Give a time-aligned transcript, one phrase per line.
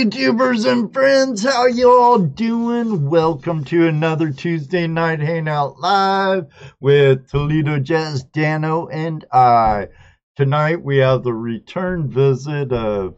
[0.00, 3.10] YouTubers and friends, how you all doing?
[3.10, 6.46] Welcome to another Tuesday Night Hangout Live
[6.80, 9.88] with Toledo Jazz, Dano, and I.
[10.36, 13.16] Tonight we have the return visit of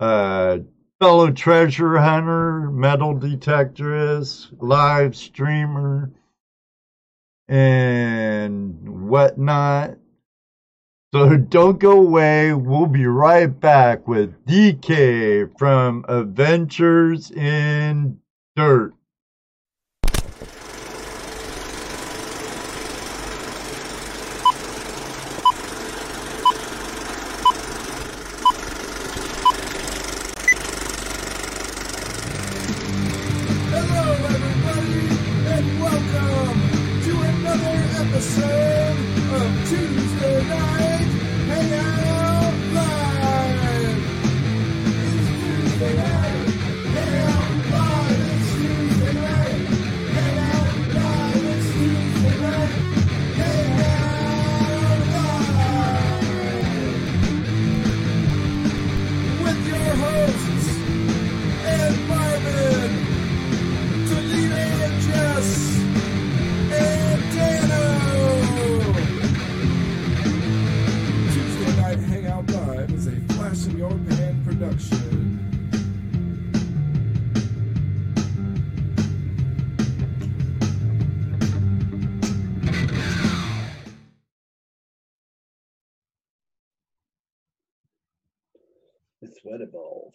[0.00, 0.58] uh,
[0.98, 6.10] fellow treasure hunter, metal detectorist, live streamer,
[7.46, 9.98] and whatnot.
[11.14, 12.52] So don't go away.
[12.52, 18.20] We'll be right back with DK from Adventures in
[18.54, 18.92] Dirt.
[33.70, 35.08] Hello, everybody,
[35.54, 36.60] and welcome
[37.00, 38.98] to another episode
[39.32, 40.77] of Tuesday Night
[89.48, 90.14] sweat balls.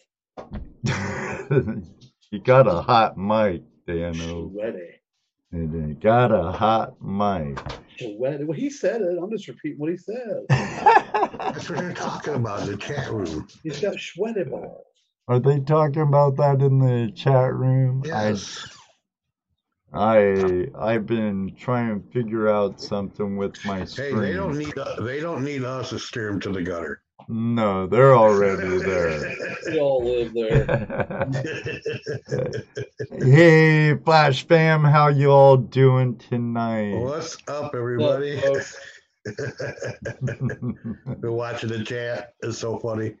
[2.30, 4.50] you got a hot mic, Dano.
[4.50, 5.00] Sweaty.
[5.52, 7.58] And you got a hot mic.
[7.98, 8.44] Sweaty.
[8.44, 9.18] Well, he said it.
[9.22, 10.42] I'm just repeating what he said.
[10.48, 13.46] That's what they're talking about in the chat room.
[13.62, 14.84] He's got sweaty balls.
[15.28, 18.02] Are they talking about that in the chat room?
[18.04, 18.66] Yes.
[19.94, 24.22] I I I've been trying to figure out something with my Hey, screen.
[24.22, 27.03] they don't need uh, they don't need us to steer them to the gutter.
[27.28, 29.36] No, they're already there.
[29.66, 30.66] We all live there.
[33.22, 36.94] hey, Flash fam, how you all doing tonight?
[36.94, 38.40] What's up, everybody?
[38.40, 38.76] folks?
[40.22, 42.34] Been watching the chat.
[42.42, 43.14] It's so funny.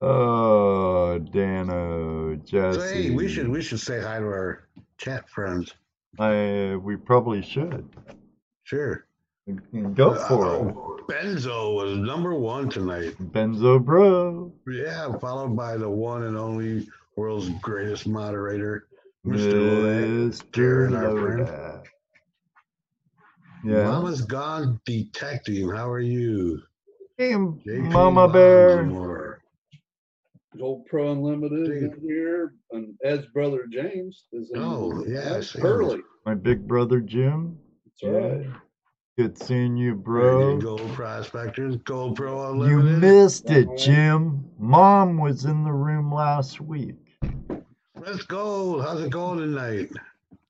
[0.00, 2.80] oh, Dano, Jesse.
[2.80, 4.68] So, hey, we should we should say hi to our
[4.98, 5.74] chat friends.
[6.18, 7.88] I we probably should
[8.62, 9.04] Sure.
[9.94, 10.76] Go for it.
[10.76, 13.16] Uh, Benzo was number one tonight.
[13.32, 16.86] Benzo Bro, Yeah, followed by the one and only
[17.16, 18.86] world's greatest moderator,
[19.26, 19.52] Mr.
[19.52, 20.30] Lodak.
[20.30, 20.50] Mr.
[20.52, 21.86] Darren, our friend.
[23.64, 23.84] Yeah.
[23.84, 25.68] Mama's gone detecting.
[25.70, 26.62] How are you?
[27.18, 28.76] Hey, JP Mama Bear.
[28.84, 29.42] Baltimore.
[30.60, 34.60] Old Pro Unlimited in here, and Ed's brother James is in.
[34.60, 35.60] Oh, yes, yeah.
[35.60, 36.00] Curly.
[36.26, 37.58] My big brother Jim.
[38.02, 38.46] That's right.
[39.20, 40.60] Good seeing you, Bro.
[40.60, 40.76] bro.
[40.78, 43.68] Gold Prospectors, Gold Pro You missed it.
[43.76, 44.42] Jim.
[44.58, 46.96] Mom was in the room last week.
[47.98, 48.80] Let's go.
[48.80, 49.90] How's it going tonight?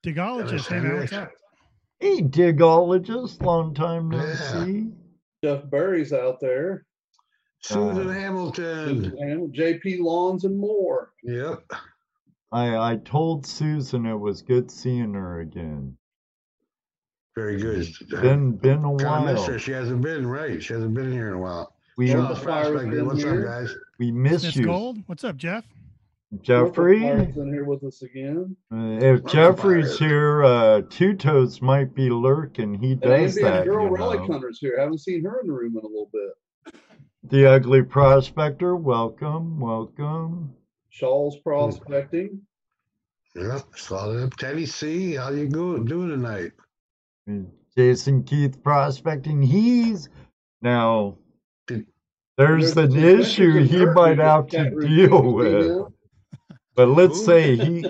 [0.07, 1.33] Digologist, hey man, what's up?
[1.99, 4.65] Hey, digologist, long time no Yeah.
[4.65, 4.93] see.
[5.43, 6.87] Jeff Berry's out there.
[7.63, 9.05] Susan Uh, Hamilton.
[9.19, 11.11] And JP Lawns and more.
[11.25, 11.65] Yep.
[12.53, 15.97] I I told Susan it was good seeing her again.
[17.41, 17.89] Very good.
[18.11, 19.53] Been been a Kind of missed while.
[19.53, 19.59] her.
[19.59, 20.63] She hasn't been right.
[20.63, 21.75] She hasn't been here in a while.
[21.97, 23.41] We Charles Well, Fire what's here.
[23.49, 23.75] up, guys?
[23.99, 25.65] we miss Miss you, Gold, what's up, Jeff?
[26.43, 27.01] Jeffrey.
[27.01, 28.55] Mark's in here with us again.
[28.71, 32.75] Uh, if Jeffrey's here, uh, Two Toes might be lurking.
[32.75, 33.65] He And does Ambient that.
[33.65, 34.27] Girl you Relic know.
[34.35, 34.79] Hunter's here.
[34.79, 36.75] haven't seen her in the room in a little bit.
[37.25, 40.53] The ugly prospector, welcome, welcome.
[40.91, 42.43] Shaw's prospecting.
[43.35, 43.63] Yep.
[43.77, 44.29] Saw them.
[44.39, 46.53] Teddy C, how you go, doing tonight?
[47.77, 49.41] Jason Keith prospecting.
[49.43, 50.09] He's
[50.63, 51.17] now.
[51.67, 51.87] Did-
[52.37, 55.87] There's an some issue he might have to deal Can you see with.
[56.75, 57.25] But let's Who?
[57.25, 57.85] say he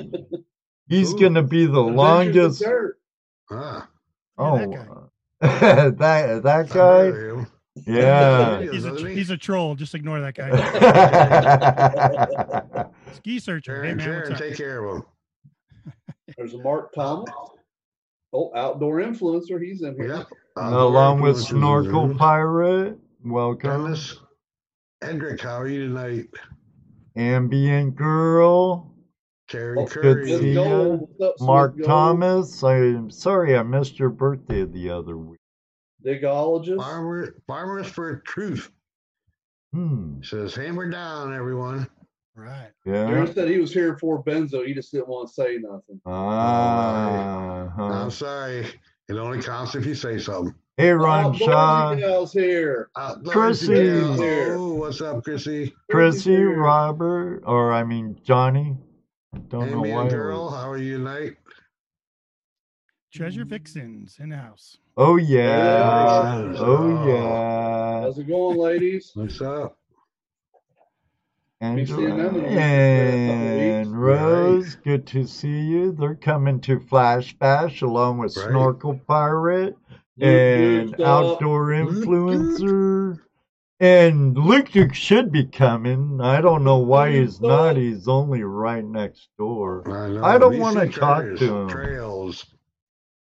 [0.89, 1.21] he's Who?
[1.21, 2.65] going to be the Adventures longest.
[3.51, 3.89] Ah,
[4.39, 4.57] Oh,
[5.41, 7.13] that that that guy.
[7.87, 8.61] Yeah.
[8.73, 9.75] He's a, he's a troll.
[9.75, 10.51] Just ignore that guy.
[13.15, 13.85] Ski searcher.
[13.85, 14.49] Hey man, Sharon, what's up?
[14.49, 15.05] take care of him.
[16.37, 17.31] There's a Mark Thomas.
[18.33, 19.63] Oh, outdoor influencer.
[19.63, 20.09] He's in here.
[20.17, 20.27] Yep.
[20.57, 22.15] Along with Snorkel.
[22.15, 23.85] Pirate, welcome.
[23.85, 24.19] Dennis.
[25.03, 26.27] Hendrick, how are you tonight?
[27.17, 28.95] Ambient Girl,
[29.49, 30.03] Terry Oh, Curry.
[30.03, 30.63] good to see Smith ya.
[30.63, 31.09] Gold.
[31.17, 31.87] What's up, Mark Gold?
[31.87, 32.63] Thomas.
[32.63, 35.39] I'm sorry I missed your birthday the other week.
[36.05, 36.77] Digologist.
[36.79, 38.71] Farmer, Farmers for Truth
[39.73, 40.21] Hmm.
[40.23, 41.89] says, hammer down, everyone.
[42.37, 42.71] Right.
[42.87, 43.09] Yeah.
[43.09, 44.65] Aaron said he was here for Benzo.
[44.67, 46.01] He just didn't want to say nothing.
[46.07, 47.73] Ah.
[47.77, 47.83] huh.
[47.85, 48.67] I'm sorry.
[49.09, 50.55] It only counts if you say something.
[50.77, 52.91] Hey, Ron Outdoorsy Shaw, Gal's here.
[52.95, 53.75] Uh, Chrissy.
[54.17, 54.57] Here.
[54.59, 55.75] Oh, what's up, Chrissy?
[55.91, 56.57] Chrissy, here.
[56.59, 58.77] Robert, or I mean Johnny.
[59.49, 60.03] Don't Hey, know me why.
[60.03, 61.37] and it girl, how are you tonight?
[63.13, 64.79] Treasure Vixens in the house.
[64.97, 66.39] Oh yeah.
[66.49, 66.55] Yeah.
[66.59, 68.01] Oh yeah.
[68.03, 69.11] How's it going, ladies?
[69.15, 69.77] What's up?
[71.61, 73.99] Be Angela them in a week, a couple and weeks.
[73.99, 75.93] Rose, good to see you.
[75.93, 78.49] They're coming to Flash Bash along with Right.
[78.49, 79.77] Snorkel Pirate
[80.21, 81.07] and Duke's up.
[81.07, 82.05] Outdoor Luke Duke.
[82.05, 83.21] Influencer.
[83.79, 86.21] And Luke Duke should be coming.
[86.21, 87.77] I don't know why he's not.
[87.77, 89.83] He's only right next door.
[89.87, 90.25] I, know.
[90.25, 91.69] I don't wanna talk to him.
[91.69, 92.47] Trails.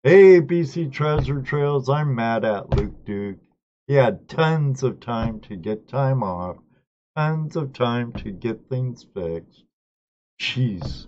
[0.03, 3.39] Hey, BC Treasure Trails, I'm mad at Luke Duke.
[3.87, 6.57] He had tons of time to get time off,
[7.15, 9.63] tons of time to get things fixed.
[10.39, 11.07] Jeez.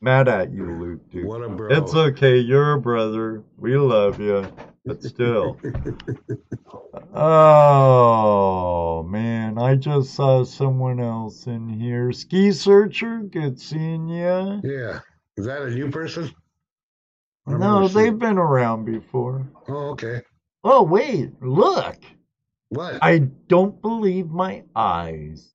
[0.00, 1.26] Mad at you, Luke Duke.
[1.26, 1.68] What a bro.
[1.70, 3.42] It's okay, you're a brother.
[3.56, 4.46] We love you,
[4.84, 5.58] but still.
[7.14, 12.12] oh, man, I just saw someone else in here.
[12.12, 14.60] Ski Searcher, good seeing you.
[14.64, 15.00] yeah.
[15.38, 16.30] Is that a new person?
[17.46, 19.46] No, they've been around before.
[19.68, 20.22] Oh, okay.
[20.64, 21.96] Oh, wait, look.
[22.68, 22.98] What?
[23.02, 23.18] I
[23.48, 25.52] don't believe my eyes.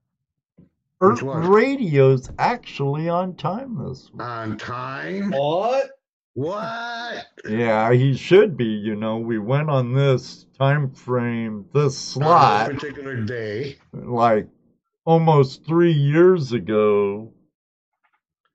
[1.01, 1.22] Earth?
[1.24, 4.22] Radio's actually on time this week.
[4.22, 5.32] On time?
[5.32, 5.89] What?
[6.34, 7.25] What?
[7.50, 8.65] Yeah, he should be.
[8.65, 13.77] You know, we went on this time frame, this On this slot, particular day.
[13.94, 14.48] like
[15.06, 17.34] almost three years ago,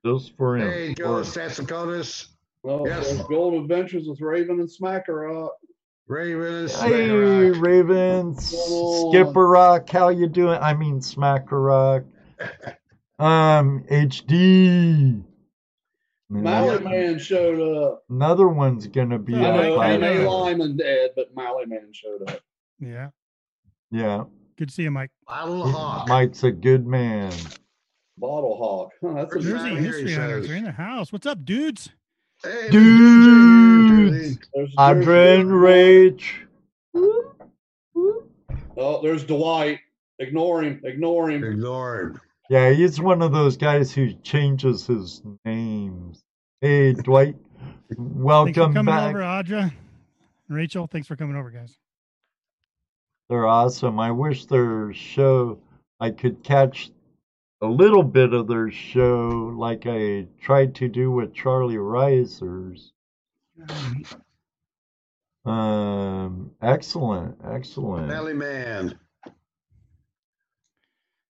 [0.05, 0.71] just for him.
[0.71, 2.27] Hey, For- Joe Sassacodis,
[2.63, 3.07] Oh, Yes.
[3.11, 5.05] there's Gold Adventures with Raven and Smackerot.
[5.07, 5.49] Raven,
[6.09, 9.11] and Hey, Smack Ravens, Go on.
[9.11, 10.57] Skipper Rock, how you doing?
[10.61, 12.03] I mean, Smacker Rock.
[13.19, 15.23] Um, HD.
[16.29, 18.03] Mally Man showed up.
[18.11, 19.95] Another one's gonna be I I on know Mally Friday.
[19.95, 20.13] M.A.
[20.19, 20.25] Man.
[20.27, 22.41] Lyman dead, but Mally Man showed up.
[22.79, 23.09] Yeah.
[23.89, 25.09] Yeah, Good to see you, Mike.
[25.27, 26.07] Bottle Hawk.
[26.07, 27.31] Mike's a good man.
[28.19, 28.91] Bottle Hawk.
[29.01, 29.69] Huh, that's a Where's Jersey that?
[29.69, 30.51] Here he History Hunters says.
[30.51, 31.11] are in the house.
[31.11, 31.89] What's up, dudes?
[32.43, 33.86] Hey, Dudes.
[34.11, 36.23] There's, Audra there's- and Rach.
[38.79, 39.79] Oh, there's Dwight.
[40.19, 40.81] Ignore him.
[40.83, 41.43] Ignore him.
[41.43, 42.21] Ignore him.
[42.49, 46.23] Yeah, he's one of those guys who changes his names.
[46.61, 47.35] Hey, Dwight.
[47.89, 49.09] Thanks for Welcome coming back.
[49.09, 49.73] over, Audra.
[50.49, 51.77] Rachel, thanks for coming over, guys.
[53.29, 53.99] They're awesome.
[53.99, 55.59] I wish their show,
[55.99, 56.91] I could catch
[57.61, 62.93] a little bit of their show like I tried to do with Charlie Risers.
[65.45, 68.07] Um, excellent, excellent.
[68.09, 68.97] Belly Man.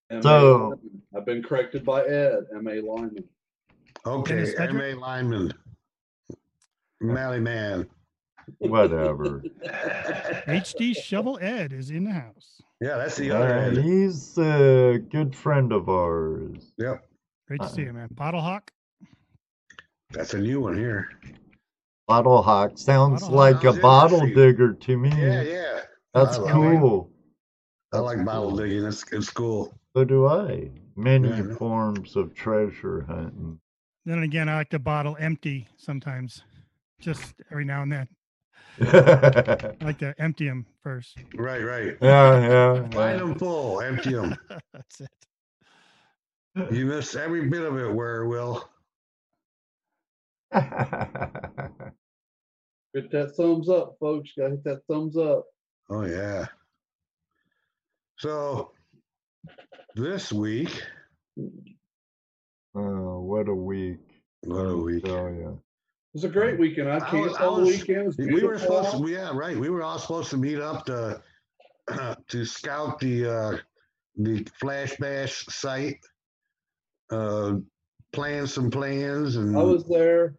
[0.09, 0.21] M.A.
[0.21, 0.79] So- Lyman.
[1.15, 2.45] I've been corrected by Ed.
[2.55, 2.81] M.A.
[2.81, 3.23] Lyman.
[4.05, 4.93] Okay, M.A.
[4.93, 5.53] Lyman.
[7.01, 7.87] Mally Man.
[8.59, 9.43] Whatever.
[10.47, 12.61] HD Shovel Ed is in the house.
[12.79, 13.77] Yeah, that's the other Uh, end.
[13.77, 16.71] he's a good friend of ours.
[16.77, 17.03] Yep,
[17.47, 18.07] Great to see you, man.
[18.11, 18.71] Bottle Hawk.
[20.11, 21.09] that's a new one here.
[22.07, 23.63] Bottle Hawk sounds Bottle like Hawk.
[23.63, 24.51] a bottle interesting.
[24.51, 25.09] digger to me.
[25.09, 25.81] Yeah, yeah.
[26.13, 26.79] That's I love it.
[26.79, 27.11] cool.
[27.91, 28.57] I like That's bottle cool.
[28.57, 28.85] digging.
[28.85, 29.77] It's, it's cool.
[29.95, 30.71] So do I.
[30.95, 33.59] Many Yeah, forms of treasure hunting.
[34.05, 36.43] Then again, I like to bottle empty sometimes,
[36.99, 38.07] just every now and then.
[38.81, 41.17] I like to empty them first.
[41.35, 41.97] Right, right.
[42.01, 42.87] yeah.
[42.91, 43.17] Find yeah.
[43.17, 44.35] them full, empty them.
[44.73, 45.09] That's it.
[46.71, 48.69] You miss every bit of it, where Will.
[52.93, 54.31] Hit that thumbs up, folks.
[54.37, 55.45] Gotta hit that thumbs up.
[55.89, 56.45] Oh yeah.
[58.17, 58.71] So
[59.95, 60.81] this week,
[62.75, 63.99] oh, what a week.
[64.43, 65.07] what a week.
[65.07, 65.49] Oh, yeah.
[65.51, 66.89] It was a great weekend.
[66.89, 68.15] I I was- camped I all the weekend.
[68.17, 69.55] We were supposed to, yeah, right.
[69.57, 71.21] We were all supposed to meet up to
[72.27, 73.57] to scout the uh,
[74.15, 75.99] the Flash Bash site,
[77.11, 77.57] uh,
[78.13, 80.35] plan some plans, and I was there.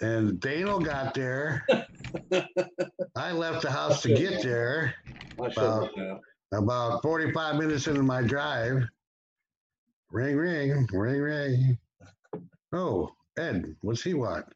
[0.00, 1.64] And Daniel got there.
[3.16, 4.94] I left the house to get there.
[5.42, 5.82] I shut Wow.
[5.82, 6.20] it down.
[6.52, 8.82] About 45 minutes into my drive,
[10.10, 11.78] ring, ring, ring, ring.
[12.72, 14.46] Oh, Ed, what's he want?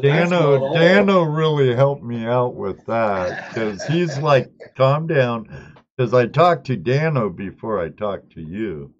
[0.00, 0.74] Dano.
[0.74, 5.76] Dano really helped me out with that because he's like, calm down.
[5.96, 8.94] Because I talked to Dano before I talked to you.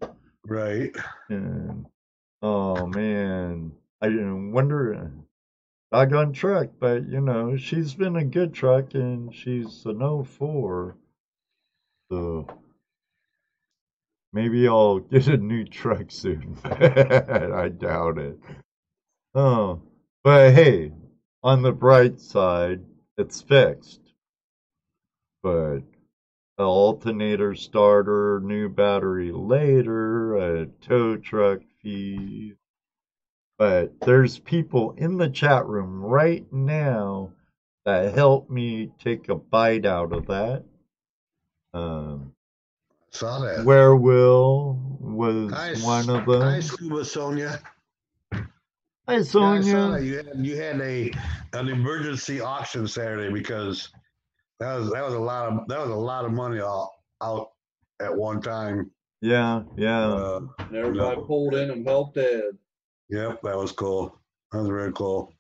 [0.45, 0.95] Right.
[1.29, 1.87] And
[2.43, 4.95] Oh man, I wonder.
[5.93, 10.97] I Doggone truck, but you know she's been a good truck, and she's an 04.
[12.11, 12.47] So
[14.33, 16.57] maybe I'll get a new truck soon.
[16.65, 18.39] I doubt it.
[19.35, 19.83] Oh,
[20.25, 20.93] but hey,
[21.43, 22.81] on the bright side,
[23.17, 24.01] it's fixed.
[25.43, 25.81] But
[26.59, 32.55] a alternator starter, new battery later, a tow truck fee.
[33.59, 37.33] But there's people in the chat room right now
[37.85, 40.65] that help me take a bite out of that.
[41.73, 42.33] Um,
[43.11, 43.65] Saw that.
[43.65, 46.63] Where Will was Hi, one of Hi, them.
[46.63, 47.61] Scuba Sonia.
[49.11, 49.91] Hi, Yeah, I saw Sonia.
[49.99, 50.03] that.
[50.05, 51.13] You had you had a
[51.55, 53.89] an emergency auction Saturday because
[54.61, 56.91] that was that was a lot of that was a lot of money out,
[57.21, 57.51] out
[58.01, 58.89] at one time.
[59.21, 60.07] Yeah, yeah.
[60.07, 61.23] Uh, And everybody No.
[61.27, 62.57] pulled in and helped Ed.
[63.09, 64.17] yep, that was cool.
[64.53, 65.33] That was very cool.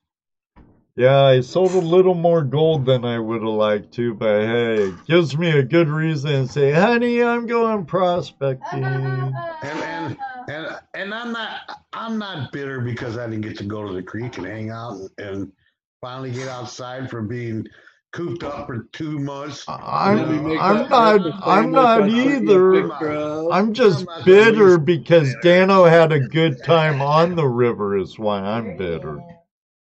[0.96, 4.74] Yeah, I sold a little more gold than I would have liked to, but hey,
[4.88, 8.84] it gives me a good reason to say, honey, I'm going prospecting.
[8.84, 10.16] And and
[10.50, 11.60] and and I'm not
[11.92, 14.94] I'm not bitter because I didn't get to go to the creek and hang out
[14.94, 15.52] and, and
[16.00, 17.66] finally get outside from being
[18.12, 19.64] cooped up for two months.
[19.68, 23.52] I'm, Did we I'm not, I'm not I sent you a either.
[23.52, 25.40] I'm just I'm bitter because bitter.
[25.42, 29.20] Dano had a good time on the river is why I'm bitter.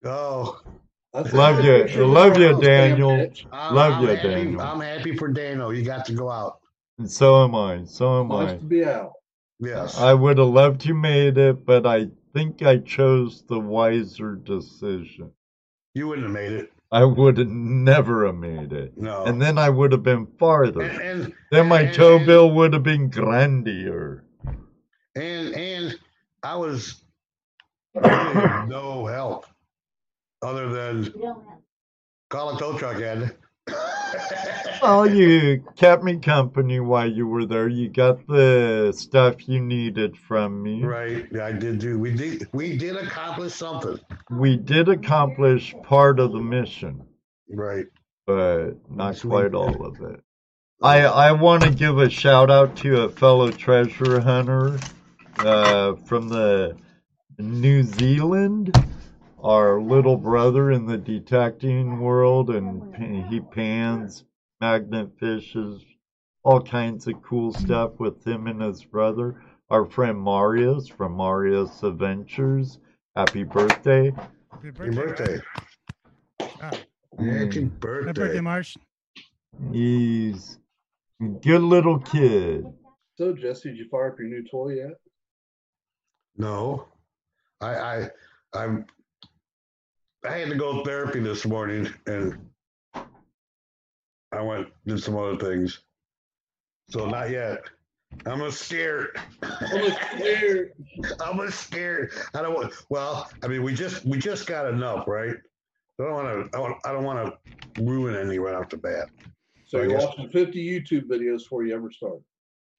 [0.06, 0.62] Oh,
[1.14, 1.72] I Love you.
[1.84, 3.32] picture Love you, Daniel.
[3.52, 4.62] I'm, Love I'm you, happy, Daniel.
[4.62, 5.72] I'm happy for Dano.
[5.72, 6.60] You got to go out.
[7.00, 7.86] And so am I.
[7.86, 8.58] So am Nice I.
[8.58, 9.14] to be out.
[9.60, 9.98] Yes.
[9.98, 15.32] I would have loved to made it, but I think I chose the wiser decision.
[15.96, 16.72] you wouldn't have made it.
[16.92, 18.98] I would have never have made it.
[18.98, 19.24] No.
[19.26, 20.82] And then I would have been farther.
[20.82, 24.24] and and Then my and- tow and- bill would have been grandier.
[25.16, 26.00] and and
[26.42, 27.04] I was
[27.96, 29.46] no help
[30.42, 31.14] other than
[32.30, 33.36] call a tow truck Ed.
[34.82, 37.68] Well, you kept me company while you were there.
[37.68, 40.82] You got the stuff you needed from me.
[40.84, 42.00] right, I did do.
[42.00, 44.00] We did we did accomplish something.
[44.32, 47.04] We did accomplish part of the mission,
[47.50, 47.88] Right.
[48.26, 49.30] but not Sweet.
[49.30, 50.22] quite all of it.
[50.82, 54.80] I I want to give a shout out to a fellow treasure hunter
[55.40, 56.78] uh, from the
[57.38, 58.74] New Zealand,
[59.44, 62.96] our little brother in the detecting world, and
[63.30, 64.26] he pans
[64.62, 65.84] magnet fishes,
[66.44, 69.42] all kinds of cool stuff with him and his brother.
[69.70, 72.80] Our friend Marius from Marius Adventures.
[73.16, 74.12] Happy birthday!
[74.52, 75.40] Happy birthday.
[76.42, 76.86] Ah, Happy
[77.18, 77.46] Mm.
[77.46, 78.12] happy birthday.
[78.14, 78.78] birthday, Marsh.
[79.72, 80.58] He's
[81.22, 82.66] a good little kid.
[83.18, 84.94] So, Jesse, did you fire up your new toy yet?
[86.38, 86.88] No.
[87.62, 88.10] I I
[88.54, 88.86] I'm
[90.28, 92.38] I had to go to therapy this morning and
[94.32, 95.80] I went did some other things.
[96.90, 97.64] So not yet.
[98.26, 99.20] I'm a scared.
[99.44, 100.74] I'm a scared.
[101.24, 102.12] I'm a scared.
[102.34, 102.74] I don't want.
[102.90, 105.36] Well, I mean, we just we just got enough, right?
[106.00, 106.58] I don't want to.
[106.86, 107.34] I, don't want
[107.76, 109.10] to ruin any right off the bat.
[109.66, 112.20] So I you're guess- watching 50 YouTube videos before you ever start.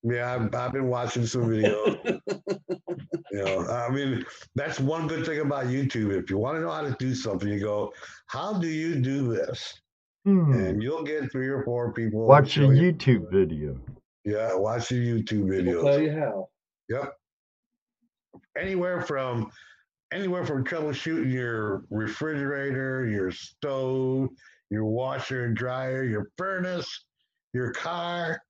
[0.02, 2.20] Yeah, I've, I've been watching some videos.
[3.30, 6.16] you know, I mean, that's one good thing about YouTube.
[6.16, 7.92] If you want to know how to do something, you go,
[8.26, 9.80] "How do you do this?"
[10.24, 10.52] Hmm.
[10.52, 12.26] And you'll get three or four people.
[12.26, 13.78] Watch a show you- YouTube video.
[14.24, 15.44] Yeah, watch your YouTube
[15.76, 16.04] I'll tell videos.
[16.04, 16.48] you how.
[16.88, 17.12] Yep.
[18.56, 19.50] Anywhere from
[20.12, 24.28] anywhere from troubleshooting your refrigerator, your stove,
[24.70, 27.04] your washer and dryer, your furnace,
[27.52, 28.42] your car.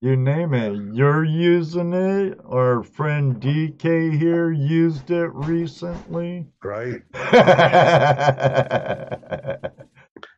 [0.00, 0.94] You name it.
[0.94, 2.38] You're using it.
[2.44, 6.46] Our friend DK here used it recently.
[6.62, 7.02] Right?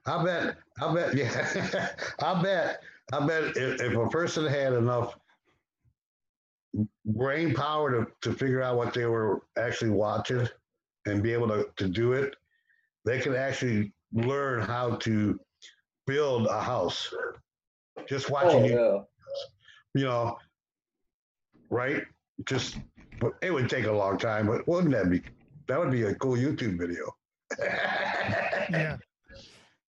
[0.07, 0.57] I bet.
[0.81, 1.14] I bet.
[1.14, 1.88] Yeah.
[2.23, 2.83] I bet.
[3.12, 5.16] I bet if, if a person had enough
[7.07, 10.49] brain power to, to figure out what they were actually watching
[11.07, 12.35] and be able to, to do it,
[13.05, 15.38] they could actually learn how to
[16.07, 17.12] build a house.
[18.09, 19.07] Just watching Oh,
[19.94, 20.38] you, know,
[21.70, 22.05] right?
[22.44, 22.79] Just,
[23.20, 25.22] but it would take a long time, but wouldn't that be?
[25.66, 27.14] That would be a cool YouTube video.
[28.70, 28.96] Yeah,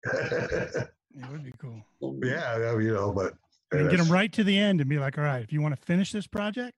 [0.14, 1.82] it would be cool.
[2.24, 3.34] Yeah, you know, but
[3.72, 5.76] And get them right to the end and be like, all right, if you want
[5.76, 6.76] to finish this project,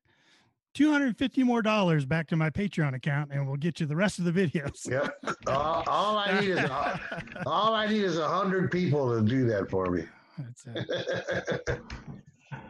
[0.73, 4.25] 250 more dollars back to my Patreon account and we'll get you the rest of
[4.25, 4.89] the videos.
[4.89, 5.13] Yep.
[5.47, 6.99] All, all I need is a,
[7.45, 10.05] all I need is a hundred people to do that for me.
[10.37, 11.81] That's it.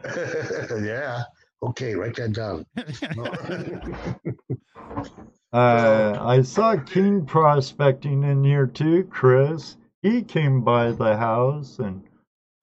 [0.84, 1.22] yeah.
[1.62, 2.66] Okay, write that down.
[5.52, 9.76] Uh, I saw Keen prospecting in here too, Chris.
[10.00, 12.02] He came by the house and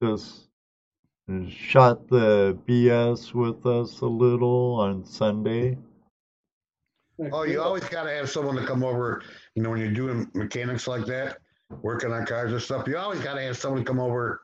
[0.02, 0.48] just
[1.48, 5.78] shot the BS with us a little on Sunday.
[7.30, 9.22] Oh, you always got to have someone to come over.
[9.54, 11.38] You know, when you're doing mechanics like that,
[11.82, 14.42] working on cars and stuff, you always got to have someone come over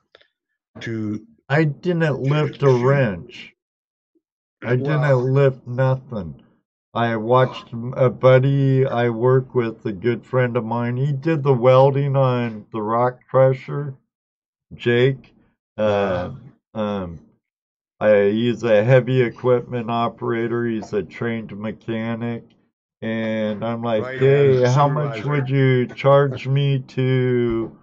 [0.80, 1.26] to.
[1.48, 3.54] I didn't lift a wrench.
[4.62, 6.42] I didn't Well- lift nothing.
[6.94, 10.96] I watched a buddy I work with, a good friend of mine.
[10.96, 13.94] He did the welding on the rock crusher.
[14.74, 15.34] Jake.
[15.76, 16.32] Uh,
[16.72, 17.20] um,
[18.00, 20.64] I, he's a heavy equipment operator.
[20.64, 22.44] He's a trained mechanic.
[23.02, 27.76] And I'm like, Right, hey, how much would you charge me to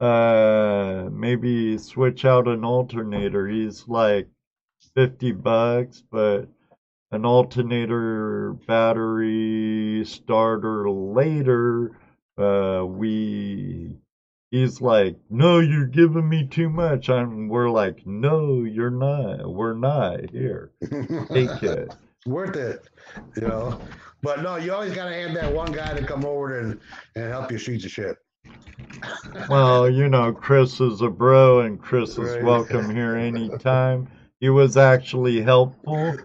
[0.00, 3.48] uh maybe switch out an alternator?
[3.48, 4.28] He's like
[4.94, 6.48] 50 bucks, but
[7.10, 11.96] an alternator battery starter later
[12.36, 13.96] uh we
[14.50, 19.72] he's like no you're giving me too much i'm we're like no you're not we're
[19.72, 20.70] not here
[21.30, 21.90] take it
[22.28, 22.88] worth it,
[23.36, 23.80] you know.
[24.22, 26.80] But no, you always got to have that one guy to come over and,
[27.14, 28.16] and help you shoot the shit.
[29.48, 32.42] Well you know chris is a bro and chris is Right.
[32.42, 34.08] welcome here anytime
[34.40, 36.18] he was actually helpful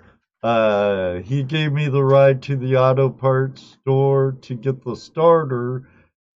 [0.43, 5.87] uh he gave me the ride to the auto parts store to get the starter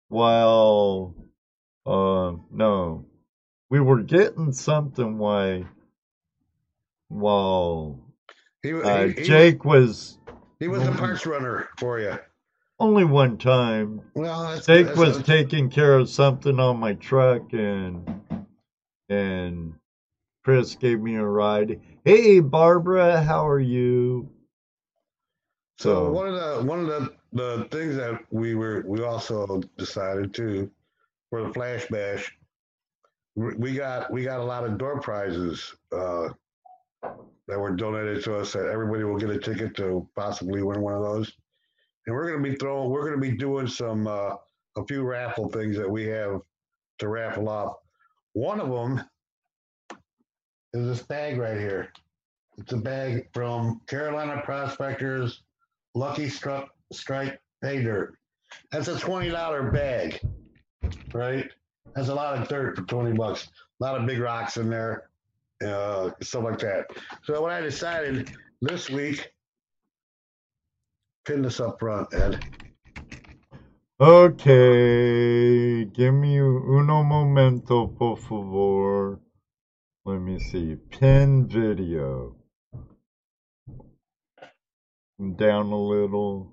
[0.08, 1.14] while
[1.86, 3.04] uh no
[3.70, 5.64] we were getting something why
[7.08, 7.98] while
[8.62, 10.18] He, he- uh, he, jake was
[10.60, 12.18] he was the parts runner for you.
[12.78, 14.00] Only one time.
[14.14, 18.20] Well, jake that's- was taking care of something on my truck and
[19.08, 19.74] and
[20.44, 21.80] chris gave me a ride.
[22.04, 24.28] Hey barbara how are you?
[25.78, 29.60] So So- one of the one of the, the things that we were we also
[29.76, 30.70] decided to
[31.30, 32.36] for the flash bash,
[33.34, 36.28] we we got we got a lot of door prizes uh,
[37.02, 38.52] that were donated to us.
[38.52, 41.32] That everybody will get a ticket to possibly win one of those,
[42.06, 44.34] and we're going to be throwing we're going to be doing some uh,
[44.76, 46.40] a few raffle things that we have
[46.98, 47.76] to raffle off.
[48.32, 49.02] One of them
[50.72, 51.92] is this bag right here.
[52.58, 55.42] It's a bag from Carolina Prospectors
[55.94, 58.16] Lucky Strike Pay Dirt.
[58.70, 60.20] That's a twenty dollar bag,
[61.12, 61.50] right?
[61.94, 63.48] That's a lot of dirt for twenty bucks.
[63.80, 65.10] A lot of big rocks in there,
[65.66, 66.86] uh, stuff like that.
[67.24, 69.32] So what I decided this week,
[71.26, 72.40] pin this up front, Ed.
[74.00, 79.18] okay give me uno momento por favor
[80.04, 82.36] let me see pin video
[85.36, 86.52] down a little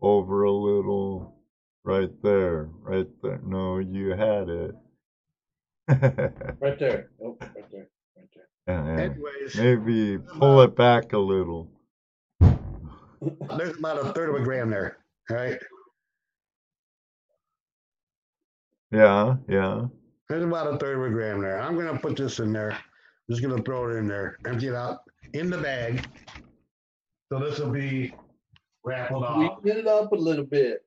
[0.00, 1.36] over a little
[1.84, 4.74] right there right there no you had it
[6.60, 7.10] Right there.
[7.20, 7.88] Oh, right there.
[8.16, 8.76] Right there.
[8.76, 8.92] Uh-huh.
[8.92, 11.68] Yeah, Anyways, maybe pull it back a little
[13.58, 15.58] there's about a third of a gram there, right?
[18.92, 19.86] yeah yeah
[20.28, 21.60] There's about a third of a gram there.
[21.60, 22.76] I'm gonna put this in there.
[23.28, 25.00] Just gonna throw it in there, empty it out
[25.34, 26.04] in the bag.
[27.30, 28.12] So this will be
[28.84, 29.60] raffled off.
[29.62, 30.84] Sweeten it up a little bit.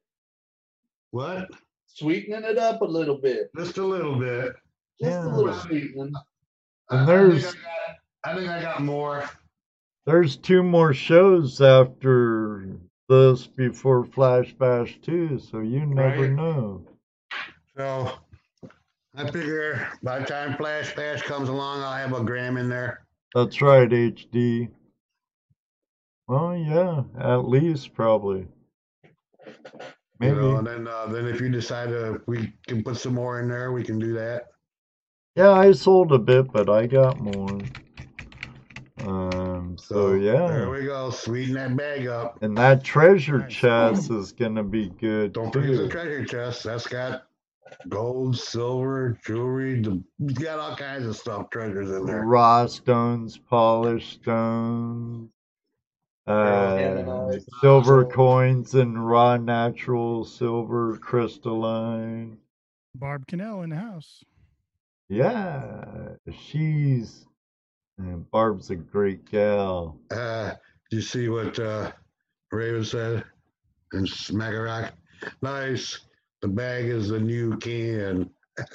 [1.11, 1.49] What?
[1.87, 3.49] Sweetening it up a little bit.
[3.57, 4.53] Just a little bit.
[4.99, 5.25] Just Yeah.
[5.25, 6.11] a little sweetening.
[6.89, 9.29] And I- I, there's- think I, got, I think I got more.
[10.05, 12.67] There's two more shows after
[13.07, 16.31] this before Flash Bash 2, so you never Right.
[16.31, 16.85] know.
[17.77, 18.11] So
[19.15, 23.05] I figure by the time Flash Bash comes along, I'll have a gram in there.
[23.33, 24.69] That's right, HD.
[26.27, 28.47] Well, yeah, at least probably.
[30.19, 30.35] Maybe.
[30.35, 33.39] You know, and then uh, then if you decide to, we can put some more
[33.39, 33.71] in there.
[33.71, 34.51] We can do that.
[35.35, 37.59] Yeah, I sold a bit, but I got more.
[39.77, 40.69] So there yeah.
[40.69, 41.09] we go.
[41.09, 42.41] Sweeten that bag up.
[42.41, 43.53] And that treasure Nice.
[43.53, 45.89] chest is gonna be good Don't forget the too.
[45.89, 46.63] treasure chest.
[46.63, 47.23] That's got
[47.89, 49.81] gold, silver, jewelry.
[49.81, 52.23] The, it's got all kinds of stuff, treasures in there.
[52.23, 55.29] Raw stones, polished stones,
[56.27, 57.43] uh, Canaanite.
[57.61, 62.37] silver coins, and raw natural silver crystalline.
[62.95, 64.23] Barb Cannell in the house.
[65.09, 67.25] Yeah, she's
[67.97, 69.99] and Barb's a great gal.
[70.11, 70.53] Uh,
[70.91, 71.91] you see what uh,
[72.51, 73.23] Raven said
[73.93, 74.91] in Smackarock?
[75.41, 75.99] Nice.
[76.41, 78.29] The bag is the new can.
[78.57, 78.65] the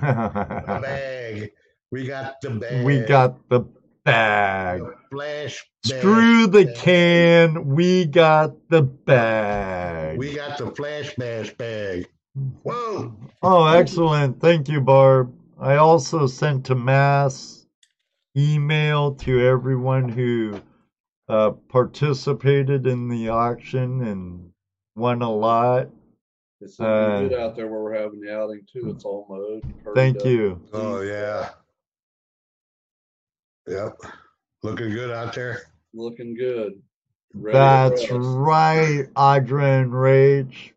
[0.82, 1.50] bag.
[1.90, 2.84] We got the bag.
[2.84, 3.66] we got the
[4.04, 4.82] bag.
[5.10, 5.64] Flash.
[5.84, 6.76] Screw the bag.
[6.76, 7.66] can.
[7.66, 10.18] We got the bag.
[10.18, 12.08] We got the flash bash bag.
[12.62, 13.14] Whoa.
[13.42, 14.40] Oh, excellent.
[14.40, 15.34] Thank you, Barb.
[15.58, 17.61] I also sent to mass
[18.36, 20.60] email to everyone who
[21.28, 24.50] uh, participated in the auction and
[24.96, 25.88] won a lot.
[26.60, 28.90] It's looking good Uh, out there where we're having the outing too.
[28.94, 29.64] It's all mowed.
[29.64, 30.26] and hurried Thank up.
[30.26, 30.60] you.
[30.72, 31.50] Oh yeah.
[33.66, 33.96] Yep.
[34.62, 35.60] Looking good out there.
[35.94, 36.80] Looking good.
[37.34, 40.74] Ready That's right, Audra and Rage.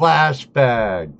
[0.00, 1.12] Flashback.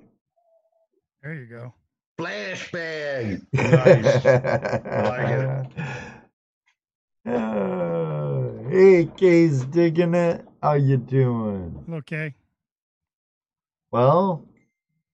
[1.22, 1.72] There you go.
[2.18, 3.42] Flash bag.
[3.52, 4.24] Nice.
[4.24, 5.66] like
[7.26, 10.46] Uh, hey, Kay's digging it.
[10.62, 11.84] How you doing?
[11.90, 12.34] Okay.
[13.92, 14.48] Well,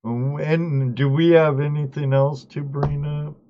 [0.05, 3.42] and do we have anything else to bring up?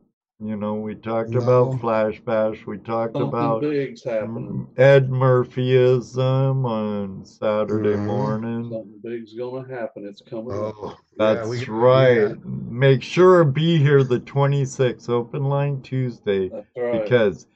[0.45, 1.41] You know, we talked No.
[1.41, 2.67] about Flash Bash.
[2.67, 4.67] We talked Something about big's happening.
[4.77, 8.07] Ed Murphyism on Saturday Mhm.
[8.07, 8.65] morning.
[8.71, 10.05] Something big's gonna happen.
[10.05, 10.53] It's coming.
[10.53, 12.17] Oh, That's yeah, we- right.
[12.31, 12.35] yeah.
[12.45, 17.03] Make sure to be here the 26th, open line Tuesday, right.
[17.05, 17.47] because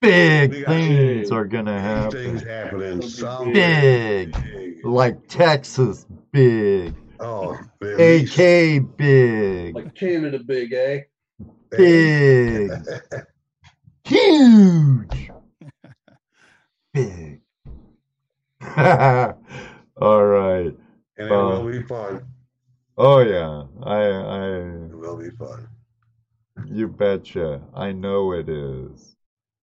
[0.00, 2.80] big things big are gonna Big things happen.
[2.80, 3.02] happening.
[3.02, 4.32] Something Some big.
[4.54, 4.84] big.
[4.86, 6.94] Like Texas, big.
[7.22, 9.74] Oh, at least- AK, big.
[9.74, 11.00] like Canada, big eh?
[11.70, 12.70] Big.
[14.04, 15.30] Huge.
[16.94, 17.40] Big.
[20.00, 20.74] All right.
[21.18, 22.26] And it will um, be fun.
[22.96, 23.64] Oh yeah.
[23.82, 25.68] I I It will be fun.
[26.66, 27.62] you betcha.
[27.74, 29.16] I know it is.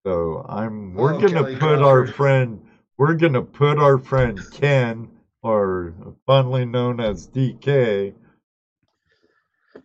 [0.05, 2.61] So I'm we're Oh, gonna Kelly put our friend
[2.97, 5.09] we're gonna put our friend Ken,
[5.43, 5.93] or
[6.25, 8.13] fondly known as DK,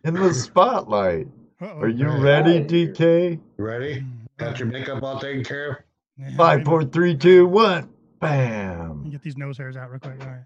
[0.03, 1.27] in the spotlight.
[1.63, 1.79] Uh-oh.
[1.79, 3.39] Are you ready, DK?
[3.57, 4.03] Ready?
[4.37, 5.77] Got your makeup all taken care of?
[6.17, 6.93] yeah, Five, wait a four, minute.
[6.93, 7.89] three, two, one.
[8.21, 9.09] Let Bam.
[9.09, 10.21] Get these nose hairs out real quick.
[10.21, 10.43] All right.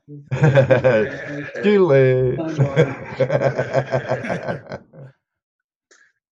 [1.64, 2.38] Too late.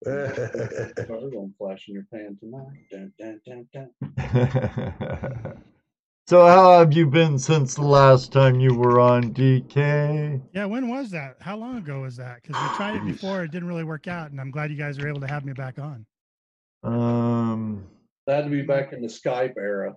[0.05, 2.67] We're gonna flash in your pan tonight.
[2.91, 3.67] Dun, dun, dun,
[4.17, 5.63] dun.
[6.27, 10.41] so, how have you been since the last time you were on DK?
[10.53, 11.35] Yeah, when was that?
[11.39, 12.41] How long ago was that?
[12.41, 14.97] Because we tried it before, it didn't really work out, and I'm glad you guys
[14.97, 16.05] were able to have me back on.
[16.83, 17.85] Um,
[18.25, 19.95] that'd be back in the Skype era.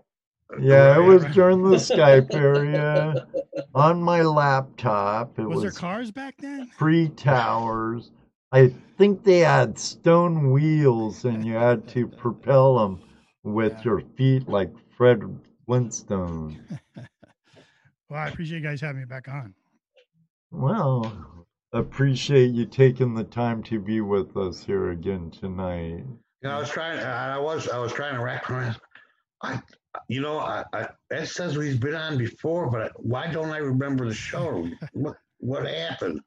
[0.61, 3.27] yeah, it was during the Skype area
[3.75, 5.39] on my laptop.
[5.39, 6.67] It Was, was, there cars back then?
[6.67, 8.11] free towers.
[8.53, 13.01] I think they had stone wheels, and you had to propel them
[13.45, 13.83] with Yeah.
[13.85, 15.23] your feet like Fred
[15.69, 16.59] Flintstone.
[18.11, 19.53] Well, I appreciate you guys having me back on.
[20.51, 26.07] Well, appreciate you taking the time to be with us here again tonight.
[26.07, 27.01] You know, I was trying.
[27.01, 27.69] I I was.
[27.69, 28.81] I was trying to wrap around.
[29.43, 29.61] I,
[30.09, 34.09] you know, I, I, Ed says he's been on before, but why don't I remember
[34.09, 34.67] the show?
[34.95, 36.23] what What happened?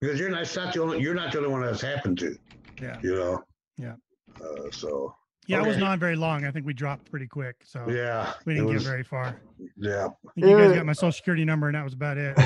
[0.00, 0.54] Because you're not.
[0.54, 1.00] Not the only.
[1.00, 2.38] You're not the only one that's happened to.
[2.80, 3.00] Yeah.
[3.02, 3.44] You know.
[3.78, 3.94] Yeah.
[4.40, 5.12] Uh, so
[5.48, 6.44] Yeah, I wasn't very long.
[6.44, 9.40] I think we dropped pretty quick, so yeah, we didn't was- get very far.
[9.76, 10.08] Yeah.
[10.34, 12.34] You guys got my social security number, and that was about it.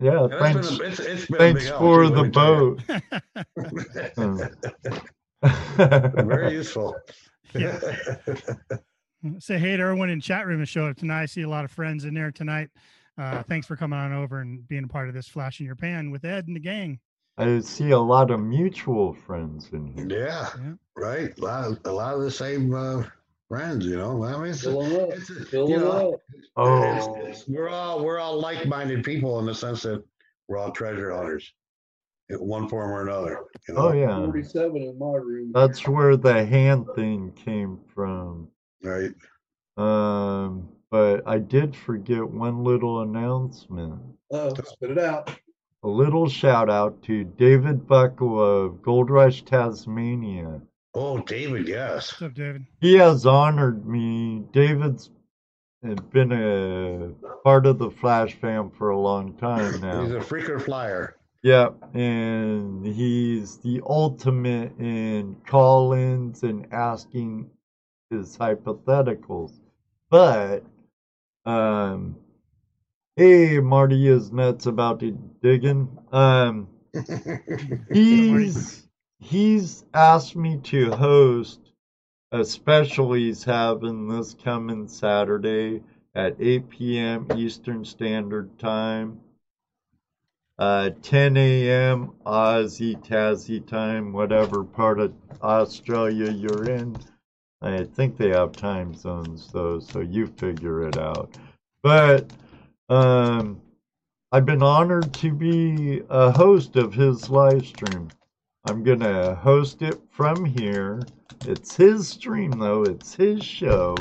[0.00, 0.78] yeah, And it's thanks.
[0.78, 2.78] been it's, it's been Thanks for too, the me tell you.
[5.44, 6.26] boat.
[6.26, 6.96] Very useful.
[7.54, 7.78] Yeah.
[9.38, 11.22] Say hey to everyone in chat room and show up tonight.
[11.24, 12.70] I see a lot of friends in there tonight.
[13.18, 15.76] Uh, thanks for coming on over and being a part of this flash in your
[15.76, 16.98] pan with Ed and the gang.
[17.38, 20.06] I see a lot of mutual friends in here.
[20.26, 20.72] yeah, Yeah.
[20.96, 21.36] right.
[21.38, 23.04] A lot, of, a lot of the same uh,
[23.48, 24.22] friends, you know.
[24.24, 25.08] I mean, it's, Filling up.
[25.10, 26.18] it's you know.
[26.56, 30.04] Oh, it's- it's- we're all we're all like-minded people in the sense that
[30.48, 31.50] we're all treasure hunters,
[32.28, 33.44] in one form or another.
[33.68, 33.88] You know?
[33.88, 34.16] oh yeah.
[34.24, 35.52] 47 in my room.
[35.54, 38.48] That's where the hand thing came from.
[38.82, 39.14] Right.
[39.78, 43.98] Um, but I did forget one little announcement.
[44.30, 45.30] Oh, spit it out.
[45.84, 50.60] A little shout out to David Buckle of Gold Rush Tasmania.
[50.94, 52.12] Oh, David, yes.
[52.12, 52.66] What's up, David?
[52.80, 54.44] He has honored me.
[54.52, 55.10] David's
[55.82, 57.10] been a
[57.42, 60.02] part of the Flash fam for a long time now.
[60.04, 61.16] He's a freaker flyer.
[61.42, 67.50] Yep, and he's the ultimate in call-ins and asking
[68.10, 69.52] his hypotheticals.
[70.08, 70.62] But,
[71.44, 72.14] um,
[73.16, 75.02] hey, Marty is nuts about
[75.42, 75.88] digging.
[76.12, 76.68] Um,
[77.92, 78.88] he's
[79.20, 81.60] he's asked me to host
[82.32, 85.82] a special he's having this coming Saturday
[86.14, 87.28] at 8 p.m.
[87.36, 89.20] Eastern Standard Time
[90.58, 92.12] uh, 10 a.m.
[92.24, 96.96] Aussie Tassie time, whatever part of Australia you're in.
[97.62, 101.36] I think they have time zones though, so you figure it out.
[101.82, 102.30] But
[102.88, 103.60] um,
[104.32, 108.10] I've been honored to be a host of his live stream.
[108.64, 111.06] I'm gonna host it from here.
[111.44, 113.96] It's his stream though, it's his show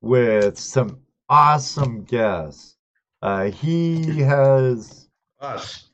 [0.00, 2.76] with some awesome guests.
[3.22, 5.08] Uh, he has
[5.40, 5.90] Us.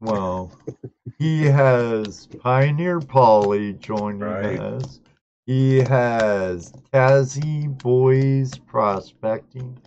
[0.00, 0.52] well,
[1.18, 4.58] he has Pioneer Polly joining Right.
[4.58, 5.00] us.
[5.46, 9.78] He has Tazzy Boys Prospecting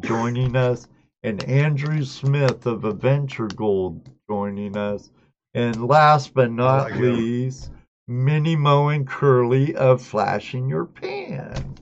[0.00, 0.88] joining us,
[1.22, 5.10] and Andrew Smith of Adventure Gold joining us.
[5.54, 7.70] And last but not like least,
[8.06, 11.74] Minnie Mo and Curly of Flash In Your Pan.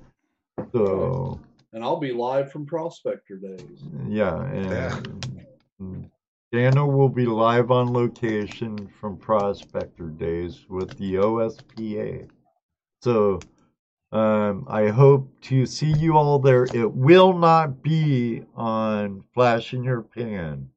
[0.72, 1.40] So,
[1.72, 3.82] And I'll be live from Prospector Days.
[4.08, 6.10] yeah, and
[6.52, 12.28] Dana will be live on location from Prospector Days with the OSPA.
[13.02, 13.40] So
[14.12, 16.64] um, I hope to see you all there.
[16.64, 20.70] It will not be on Flash in Your Pan.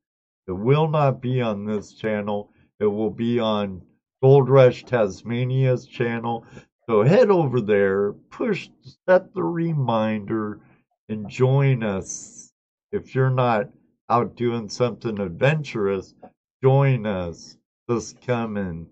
[0.48, 2.52] It will not be on this channel.
[2.80, 3.84] It will be on
[4.22, 6.46] Gold Rush Tasmania's channel.
[6.89, 8.70] So head over there, push,
[9.08, 10.60] set the reminder,
[11.08, 12.52] and join us.
[12.92, 13.70] If you're not
[14.10, 16.15] out doing something adventurous,
[16.63, 18.88] join us this coming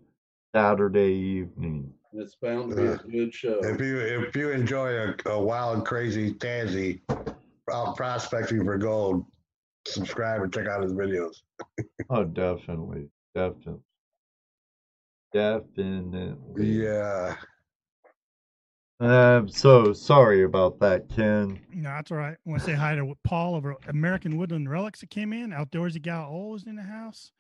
[0.56, 1.94] Saturday evening.
[2.14, 3.60] It's bound to be a good show.
[3.64, 7.02] If you if you enjoy a, a wild, crazy Tazzy
[7.72, 9.26] out prospecting for gold,
[9.88, 11.36] subscribe and check out his videos.
[12.10, 13.82] Oh, definitely, definitely,
[15.34, 16.36] definitely.
[16.56, 17.36] Yeah.
[19.00, 21.60] I'm So sorry about that, Ken.
[21.72, 22.38] No, that's all right.
[22.46, 25.52] I want to say hi to Paul over American Woodland Relics that came in.
[25.52, 27.32] Outdoorsy gal O's in the house.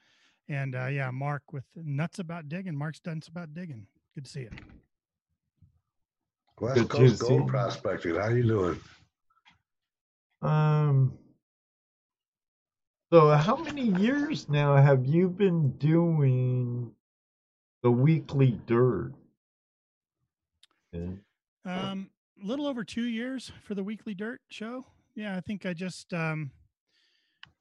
[0.49, 2.75] And uh, yeah, Mark with nuts about digging.
[2.75, 3.87] Mark's nuts about digging.
[4.17, 4.49] Good to see you.
[6.59, 7.45] West Good Coast Gold you.
[7.45, 8.15] Prospecting.
[8.15, 8.79] How you doing?
[10.41, 11.13] Um.
[13.13, 16.91] So how many years now have you been doing
[17.83, 19.13] the weekly dirt?
[20.91, 21.21] Ken?
[21.63, 22.09] Um,
[22.43, 24.83] a little over two years for the weekly dirt show.
[25.13, 26.49] Yeah, I think I just um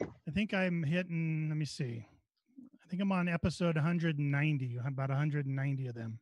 [0.00, 2.06] I think I'm hitting, let me see.
[2.58, 6.18] I think I'm on episode 190, about 190 of them.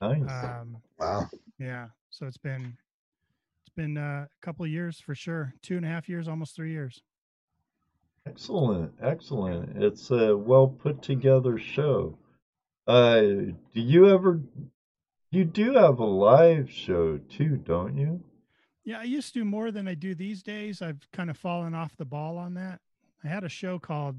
[0.00, 0.44] Nice.
[0.44, 1.28] Um Wow.
[1.58, 2.76] yeah, so it's been
[3.60, 5.54] it's been uh, a couple of years for sure.
[5.62, 7.02] Two and a half years, almost three years.
[8.26, 9.82] Excellent, excellent.
[9.82, 12.18] It's a well put together show.
[12.86, 14.40] Uh, do you ever?
[15.30, 18.22] You do have a live show too, don't you?
[18.84, 20.80] Yeah, I used to do more than I do these days.
[20.80, 22.80] I've kind of fallen off the ball on that.
[23.22, 24.16] I had a show called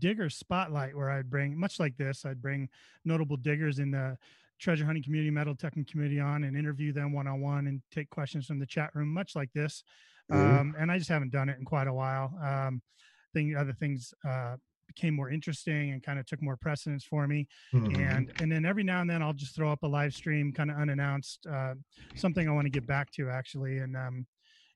[0.00, 2.68] Digger Spotlight where I'd bring, much like this, I'd bring
[3.04, 4.18] notable diggers in the
[4.60, 8.10] treasure hunting community, metal detecting community on and interview them one on one and take
[8.10, 9.82] questions from the chat room, much like this.
[10.28, 10.60] Mhm.
[10.60, 12.26] Um, and I just haven't done it in quite a while.
[12.42, 17.04] Um, I think other things uh, became more interesting and kind of took more precedence
[17.04, 18.06] for me Mhm.
[18.08, 20.70] and and then every now and then I'll just throw up a live stream kind
[20.70, 21.74] of unannounced uh,
[22.16, 24.26] something I want to get back to actually and um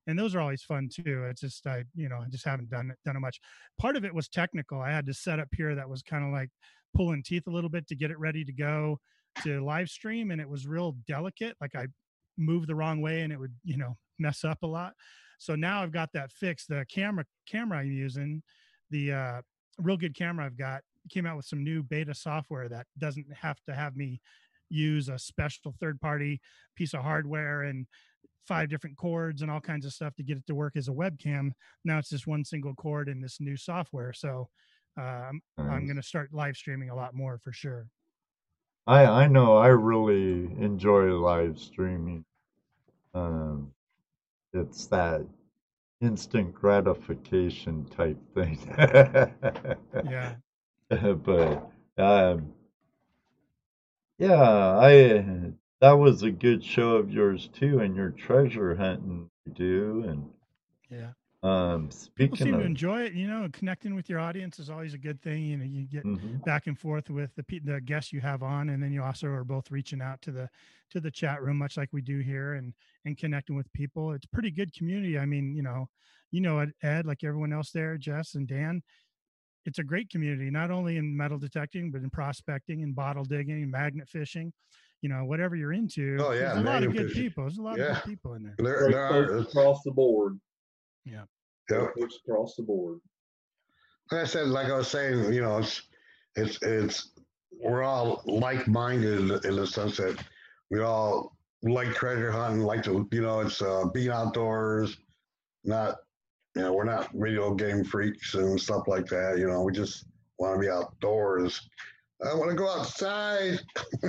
[0.07, 2.91] and those are always fun too it's just I you know I just haven't done
[2.91, 3.41] it done it much
[3.79, 6.33] part of it was technical I had to set up here that was kind of
[6.33, 6.51] like
[6.95, 9.01] pulling teeth a little bit to get it ready to go
[9.43, 11.87] to live stream and it was real delicate like I
[12.37, 14.95] moved the wrong way and it would you know mess up a lot
[15.39, 18.43] so now I've got that fixed the camera camera I'm using
[18.91, 19.41] the uh
[19.79, 23.59] real good camera I've got came out with some new beta software that doesn't have
[23.69, 24.21] to have me
[24.71, 26.41] use a special third party
[26.77, 27.87] piece of hardware and
[28.47, 30.93] five different cords and all kinds of stuff to get it to work as a
[30.93, 31.51] webcam.
[31.85, 34.13] Now it's just one single cord in this new software.
[34.13, 34.49] So
[34.99, 37.87] uh, I'm, I'm going to start live streaming a lot more for sure.
[38.87, 42.25] I I know I really enjoy live streaming.
[43.15, 43.73] Um,
[44.53, 45.27] it's that
[46.01, 48.59] instant gratification type thing.
[50.03, 50.37] Yeah.
[50.91, 52.53] but um,
[54.19, 59.53] yeah, I that was a good show of yours too, and your treasure hunting you
[59.53, 60.31] do, and
[60.91, 61.13] Yeah.
[61.45, 63.13] Um, People seem of, to enjoy it.
[63.13, 65.43] You know, connecting with your audience is always a good thing.
[65.45, 66.43] You know, you get Mhm.
[66.45, 69.29] back and forth with the pe- the guests you have on, and then you also
[69.29, 70.49] are both reaching out to the
[70.91, 72.73] to the chat room, much like we do here, and
[73.05, 74.13] and connecting with people.
[74.13, 75.19] It's a pretty good community.
[75.19, 75.89] I mean, you know,
[76.31, 78.83] you know, Ed, Ed, like everyone else there, Jess and Dan.
[79.67, 83.63] It's a great community, not only in metal detecting, but in prospecting and bottle digging,
[83.63, 84.53] and magnet fishing.
[85.03, 86.17] You know, whatever you're into.
[86.21, 87.23] Oh, yeah, there's a lot of good fishing.
[87.23, 87.45] people.
[87.45, 87.85] There's a lot Yeah.
[87.99, 88.55] of good people in there.
[88.59, 89.37] There, there are.
[89.39, 90.39] across the board.
[91.05, 91.25] Yeah.
[91.69, 92.11] Great Yep.
[92.27, 93.01] across the board.
[94.11, 95.83] Like I said, like I was saying, you know, it's
[96.37, 97.11] it's it's
[97.63, 100.23] we're all like-minded in the sense that
[100.71, 104.99] we all like treasure hunting, like to you know, it's uh, being outdoors,
[105.65, 105.97] not
[106.55, 109.39] you know, we're not video game freaks and stuff like that.
[109.39, 110.07] You know, we just
[110.39, 111.69] want to be outdoors.
[112.25, 113.61] I want to go outside.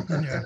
[0.10, 0.42] Yeah.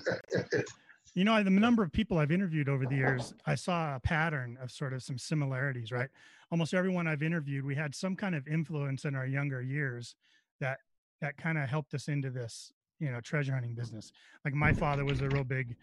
[1.16, 4.58] You know, the number of people I've interviewed over the years, I saw a pattern
[4.62, 6.10] of sort of some similarities, right?
[6.52, 10.16] Almost everyone I've interviewed, we had some kind of influence in our younger years
[10.60, 10.80] that
[11.22, 14.12] that kind of helped us into this, you know, treasure hunting business.
[14.46, 15.76] Like my father was a real big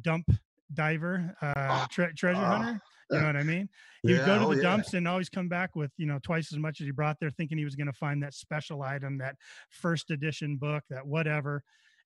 [0.00, 0.28] dump
[0.72, 2.80] diver, uh, tre- treasure Ah, hunter.
[3.10, 3.68] You know what I mean?
[4.02, 4.62] He would Yeah, go to oh, the yeah.
[4.62, 7.30] dumps and always come back with, you know, twice as much as he brought there,
[7.30, 9.36] thinking he was going to find that special item, that
[9.70, 11.62] first edition book, that whatever.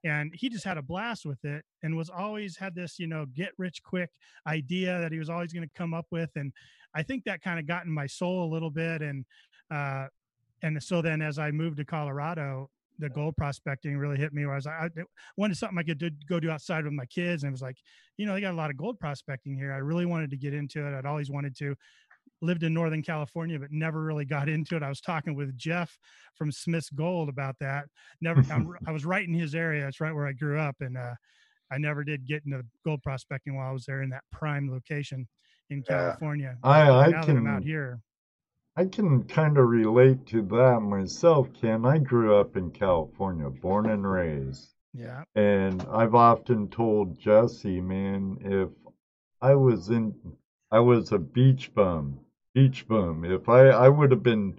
[0.07, 3.27] And he just had a blast with it and was always had this, you know,
[3.35, 4.11] get rich quick
[4.47, 6.31] idea that he was always going to come up with.
[6.37, 6.53] And
[6.95, 9.03] I think that kind of got in my soul a little bit.
[9.03, 9.25] And,
[9.71, 10.07] uh,
[10.62, 14.55] and so then as I moved to Colorado, the gold prospecting really hit me where
[14.55, 15.03] I was like, I
[15.37, 17.43] wanted something I could do, go do outside with my kids.
[17.43, 17.76] And it was like,
[18.16, 19.72] you know, they got a lot of gold prospecting here.
[19.72, 20.97] I really wanted to get into it.
[20.97, 21.74] I'd always wanted to.
[22.43, 24.82] Lived in Northern California, but never really got into it.
[24.82, 25.99] I was talking with Jeff
[26.34, 27.87] from Smith's Gold about that.
[28.20, 29.87] Never, I'm, I was right in his area.
[29.89, 31.14] It's right where I grew up, and uh,
[31.70, 35.26] I never did get into gold prospecting while I was there in that prime location
[35.70, 36.16] in Yeah.
[36.16, 36.57] California.
[36.62, 38.01] I I that I'm out can here,
[38.76, 41.84] I can kind of relate to that myself, Ken.
[41.84, 44.74] I grew up in California, born and raised.
[44.95, 48.70] yeah, And I've often told Jesse, man, if
[49.43, 50.14] I was in,
[50.70, 52.20] I was a beach bum,
[52.57, 53.22] beach bum.
[53.22, 54.59] If I, I would have been,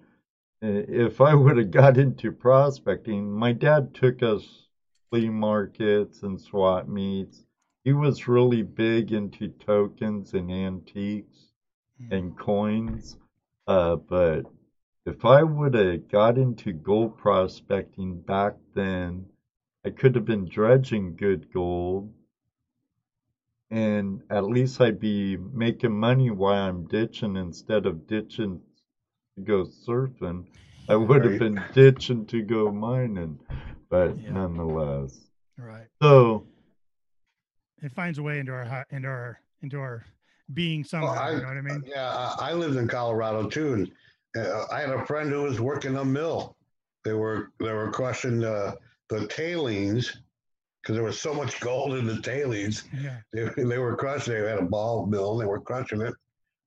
[0.61, 4.67] if I would have got into prospecting, my dad took us
[5.09, 7.43] flea markets and swap meets.
[7.83, 11.47] He was really big into tokens and antiques
[12.11, 13.17] and coins.
[13.65, 14.43] Uh, but
[15.07, 19.25] if I would have got into gold prospecting back then,
[19.83, 22.13] I could have been dredging good gold.
[23.69, 28.61] And at least I'd be making money while I'm ditching instead of ditching
[29.35, 30.45] to go surfing.
[30.89, 33.39] I would have been ditching to go mining.
[33.89, 34.31] But Yeah.
[34.31, 35.19] nonetheless.
[35.57, 35.87] right.
[36.01, 36.45] So,
[37.81, 40.03] It finds a way into our into our into our
[40.53, 41.11] being somehow.
[41.11, 41.83] Well, I- you know what I mean?
[41.85, 42.09] Yeah,
[42.39, 43.91] I, I lived in Colorado too, and
[44.35, 46.55] uh, I had a friend who was working a mill.
[47.03, 48.77] They were they were crushing the
[49.09, 50.21] the tailings
[50.87, 52.85] because there was so much gold in the tailings.
[52.97, 53.17] Yeah.
[53.33, 54.33] They, they were crushing.
[54.35, 55.33] They had a ball mill.
[55.33, 56.13] And they were crushing it.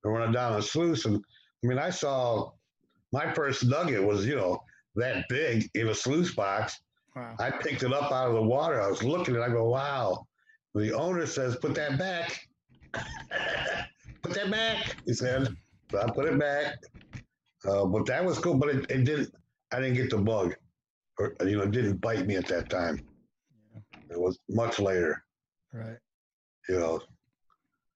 [0.04, 1.24] They running down a sluice, and
[1.64, 2.52] I mean, I saw
[3.12, 4.62] my first nugget was you know
[4.96, 6.80] that big in a sluice box.
[7.16, 7.34] Wow.
[7.38, 8.80] I picked it up out of the water.
[8.80, 9.44] I was looking at it.
[9.44, 10.26] I go, wow.
[10.74, 12.46] The owner says, put that back.
[14.22, 14.96] put that back.
[15.06, 15.48] He said,
[15.90, 16.76] so I put it back.
[17.66, 18.54] Uh, but that was cool.
[18.54, 19.34] But it, it didn't,
[19.72, 20.54] I didn't get the bug.
[21.18, 23.04] Or, you know, it didn't bite me at that time.
[24.10, 25.24] It was much later,
[25.72, 25.98] Right.
[26.68, 27.00] you know.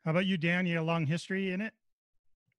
[0.04, 0.64] How about you, Dan?
[0.66, 1.72] You got a long history in it?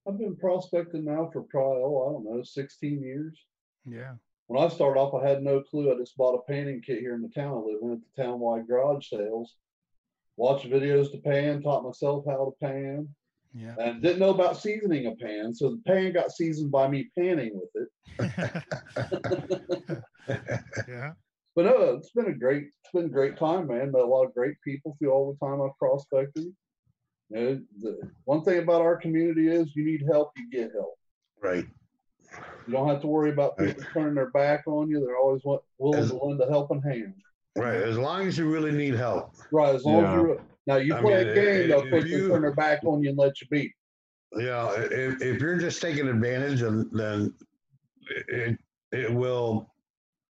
[0.06, 3.38] I've been prospecting now for probably, oh, I don't know, 16 years.
[3.84, 4.14] Yeah.
[4.46, 5.92] When I started off, I had no clue.
[5.92, 8.22] I just bought a panning kit here in the town I live in at the
[8.22, 9.56] townwide garage sales.
[10.36, 13.08] Watched videos to pan, taught myself how to pan,
[13.54, 13.74] Yeah.
[13.80, 15.54] and didn't know about seasoning a pan.
[15.54, 17.88] So the pan got seasoned by me panning with it.
[20.88, 21.12] yeah.
[21.56, 23.90] But no, it's been a great, it's been a great time, man.
[23.90, 26.44] Met a lot of great people through all the time I've prospected.
[27.30, 30.94] You know, the one thing about our community is you need help, you get help.
[31.42, 31.64] right.
[32.66, 33.68] You don't have to worry about Right.
[33.76, 35.00] people turning their back on you.
[35.00, 35.42] They're always
[35.78, 37.14] willing As- to lend a helping hand.
[37.56, 37.76] Right.
[37.76, 39.32] As long as you really need help.
[39.50, 42.10] Right, as long as you're now you I play mean, a game, they'll if quickly
[42.10, 43.72] you- turn their back on you and let you beat.
[44.36, 47.32] Yeah, if, if you're just taking advantage, and then
[48.28, 48.58] it,
[48.92, 49.70] it will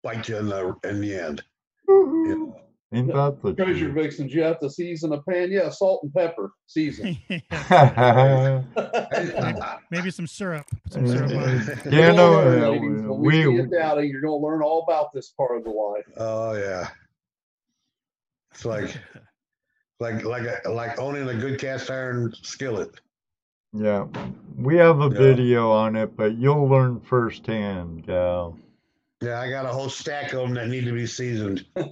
[0.03, 1.43] bite you in the, in the end.
[1.89, 2.55] woohoo.
[2.93, 3.15] ain't Yeah.
[3.31, 3.95] that the Treasure truth?
[3.95, 5.51] vixens, you have to season a pan.
[5.51, 7.17] Yeah, salt and pepper season.
[9.91, 10.67] Maybe some syrup.
[10.91, 11.31] Some syrup.
[11.91, 14.83] Yeah, You'll no, learn, uh, ladies, we, we- see you down, you're gonna learn all
[14.83, 16.05] about this part of the life.
[16.17, 16.89] Oh yeah.
[18.53, 18.97] It's like
[20.01, 22.91] like like a, like owning a good cast iron skillet.
[23.73, 24.07] Yeah,
[24.57, 25.11] we have a Yeah.
[25.19, 28.59] video on it, but you'll learn firsthand, gal.
[29.23, 31.67] Yeah, I got a whole stack of them that need to be seasoned.
[31.77, 31.85] uh,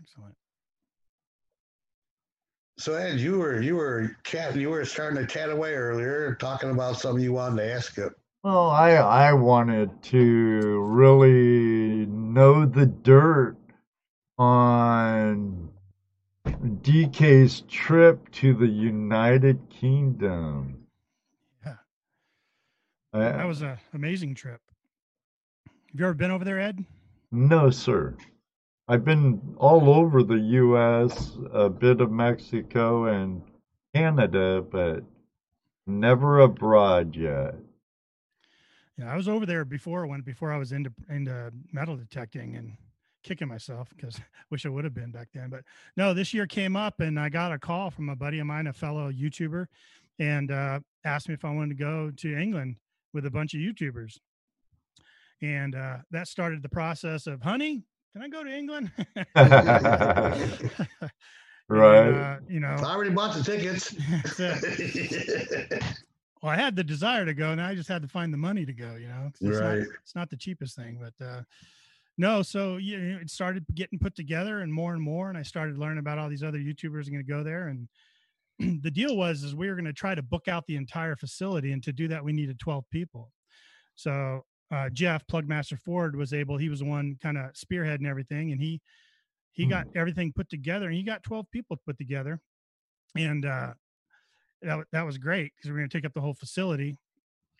[0.00, 0.34] Excellent.
[2.78, 6.70] so Ed, you were you were chat you were starting to chat away earlier, talking
[6.70, 8.10] about something you wanted to ask you.
[8.42, 13.58] Well, I I wanted to really know the dirt
[14.38, 15.68] on
[16.46, 20.79] DK's trip to the United Kingdom.
[23.12, 24.60] I- That was an amazing trip.
[25.66, 26.84] Have you ever been over there, Ed?
[27.32, 28.16] no, sir.
[28.88, 33.40] I've been all over the U.S., a bit of Mexico and
[33.94, 35.04] Canada, but
[35.86, 37.54] never abroad yet.
[38.98, 42.76] Yeah, I was over there before when before I was into into metal detecting and
[43.22, 45.50] kicking myself because I wish I would have been back then.
[45.50, 45.62] But
[45.96, 48.66] no, this year came up and I got a call from a buddy of mine,
[48.66, 49.66] a fellow YouTuber,
[50.18, 52.76] and uh, asked me if I wanted to go to England
[53.12, 54.18] with a bunch of YouTubers.
[55.42, 57.82] And uh, that started the process of, honey,
[58.12, 58.90] can I go to England?
[61.70, 62.08] And, Right.
[62.08, 63.94] uh, you know, I already bought the tickets.
[64.36, 64.40] that's
[66.42, 68.66] well, I had the desire to go, and I just had to find the money
[68.66, 68.96] to go.
[68.96, 69.78] You know, it's, Right.
[69.78, 71.42] not, it's not the cheapest thing, but uh,
[72.18, 72.42] no.
[72.42, 75.78] So you know, it started getting put together, and more and more, and I started
[75.78, 77.68] learning about all these other YouTubers going to go there.
[77.68, 77.86] And
[78.82, 81.72] the deal was, is we were going to try to book out the entire facility,
[81.72, 83.30] and to do that, we needed twelve people.
[83.94, 86.56] So uh, Jeff Plugmaster Ford was able.
[86.56, 88.80] He was the one kind of spearheading everything, and he
[89.52, 92.40] he got everything put together, and he got twelve people put together,
[93.16, 93.72] and uh,
[94.62, 96.96] that that was great because we are going to take up the whole facility,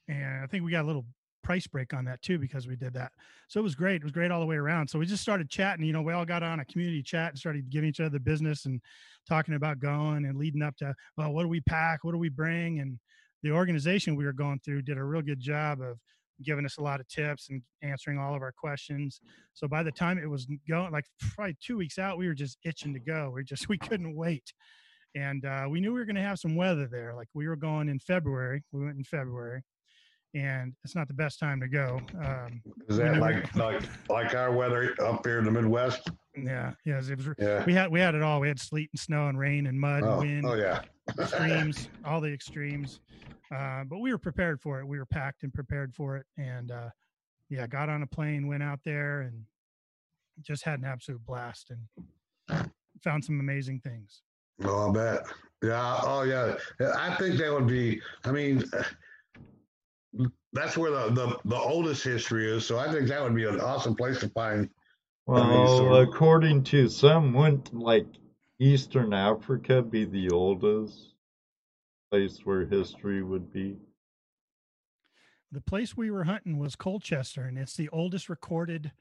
[0.09, 1.07] and I think we got a little
[1.43, 3.13] price break on that too because we did that.
[3.49, 3.97] So it was great.
[3.97, 4.89] It was great all the way around.
[4.89, 5.85] So we just started chatting.
[5.85, 8.21] You know, we all got on a community chat and started giving each other the
[8.21, 8.81] business and
[9.29, 12.05] talking about going and leading up to well, what do we pack?
[12.05, 12.81] What do we bring?
[12.81, 12.99] And
[13.43, 15.99] the organization we were going through did a real good job of
[16.43, 19.21] giving us a lot of tips and answering all of our questions.
[19.55, 22.59] So by the time it was going, like probably two weeks out, we were just
[22.65, 23.33] itching to go.
[23.35, 24.53] We just we couldn't wait,
[25.15, 27.15] and uh, we knew we were going to have some weather there.
[27.15, 28.63] Like we were going in February.
[28.73, 29.63] We went in February,
[30.35, 32.01] and it's not the best time to go.
[32.25, 36.09] Um, Is that like like like our weather up here in the Midwest?
[36.37, 37.29] yeah, yeah, it was.
[37.39, 37.65] Yeah.
[37.65, 38.41] We had we had it all.
[38.41, 40.83] We had sleet and snow and rain and mud, and Oh, wind, oh yeah.
[41.19, 43.01] extremes, all the extremes.
[43.55, 44.87] Uh, but we were prepared for it.
[44.87, 46.27] We were packed and prepared for it.
[46.39, 46.91] And uh,
[47.49, 49.45] yeah, got on a plane, went out there, and
[50.43, 51.73] just had an absolute blast
[52.49, 52.71] and
[53.03, 54.23] found some amazing things.
[54.63, 55.27] Oh, I bet.
[55.63, 55.99] Yeah.
[56.03, 56.55] Oh, yeah.
[56.79, 58.01] Yeah, I think that would be.
[58.25, 58.63] I mean,
[60.53, 62.67] that's where the, the the oldest history is.
[62.67, 64.69] So I think that would be an awesome place to find.
[65.27, 68.07] Well, according to some, wouldn't like
[68.59, 71.15] Eastern Africa be the oldest
[72.11, 73.77] place where history would be?
[75.53, 78.93] The place we were hunting was Colchester, and it's the oldest recorded,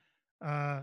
[0.43, 0.81] uh,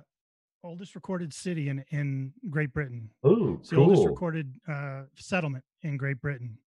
[0.64, 3.10] oldest recorded city in in Great Britain.
[3.22, 6.58] Oh, It's the oldest recorded uh, settlement in Great Britain.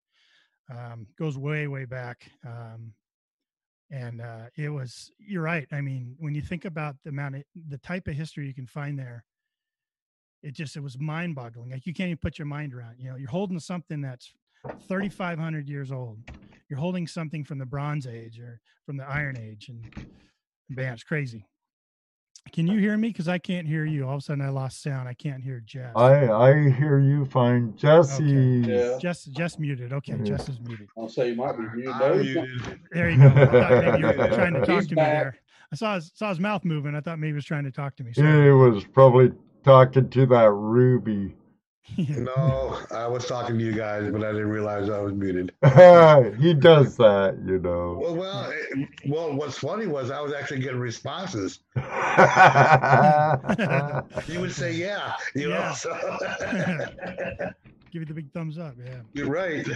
[0.70, 2.30] Um, goes way, way back.
[2.46, 2.94] Um,
[3.92, 5.68] and uh, it was, you're right.
[5.72, 8.68] I mean, when you think about the amount of the type of history you can
[8.68, 9.24] find there,
[10.44, 11.72] it just, it was mind boggling.
[11.72, 14.32] Like you can't even put your mind around, you know, you're holding something that's
[14.88, 16.20] 3,500 years old.
[16.70, 19.70] You're holding something from the Bronze Age or from the Iron Age.
[19.70, 20.08] And
[20.70, 21.46] man, it's crazy.
[22.52, 23.10] Can you hear me?
[23.10, 24.08] Because I can't hear you.
[24.08, 25.08] All of a sudden, I lost sound.
[25.08, 25.92] I can't hear Jess.
[25.96, 28.24] I I hear you fine, Jesse.
[28.66, 28.98] Yeah.
[29.00, 29.94] Jess, Jess muted.
[29.94, 30.24] Okay, Yeah.
[30.24, 30.88] Jess is muted.
[30.98, 31.86] I'll say you might be muted.
[32.00, 32.80] No, muted.
[32.92, 33.28] There you go.
[33.28, 35.38] I thought maybe you were trying to talk He's to me there.
[35.72, 36.96] I saw his, saw his mouth moving.
[36.96, 38.12] I thought maybe he was trying to talk to me.
[38.16, 39.32] He was probably
[39.64, 41.36] talking to that Ruby.
[42.10, 45.52] No, I was talking to you guys, but I didn't realize I was muted.
[46.40, 47.98] he does that, you know.
[48.02, 49.34] Well, well, it- well.
[49.34, 51.60] What's funny was I was actually getting responses.
[54.28, 55.70] You would say, "Yeah," you Yeah.
[55.70, 55.74] know.
[55.74, 57.54] So.
[57.92, 58.76] Give you the big thumbs up.
[58.84, 59.00] Yeah.
[59.14, 59.68] You're right.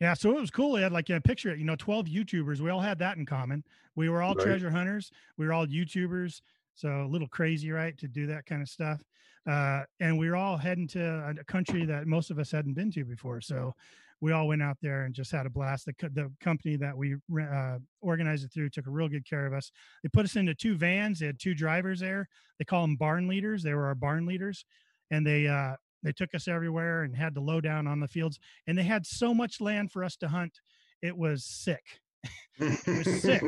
[0.00, 0.14] Yeah.
[0.14, 0.74] So it was cool.
[0.76, 2.60] He had like a picture, you know, 12 YouTubers.
[2.60, 3.62] We all had that in common.
[3.94, 4.44] We were all Right.
[4.44, 5.12] treasure hunters.
[5.36, 6.40] We were all YouTubers.
[6.74, 7.96] So a little crazy, right?
[7.98, 9.00] To do that kind of stuff.
[9.46, 12.90] Uh, and we were all heading to a, country that most of us hadn't been
[12.92, 13.40] to before.
[13.40, 13.74] So
[14.20, 15.86] we all went out there and just had a blast.
[15.86, 19.46] The, co- the company that we uh, organized it through took a real good care
[19.46, 19.70] of us.
[20.02, 21.20] They put us into two vans.
[21.20, 22.28] They had two drivers there.
[22.58, 23.62] They call them barn leaders.
[23.62, 24.64] They were our barn leaders,
[25.10, 28.38] and they uh, they took us everywhere and had the lowdown on the fields.
[28.66, 30.60] And they had so much land for us to hunt.
[31.02, 32.00] It was sick.
[32.60, 33.42] It was sick.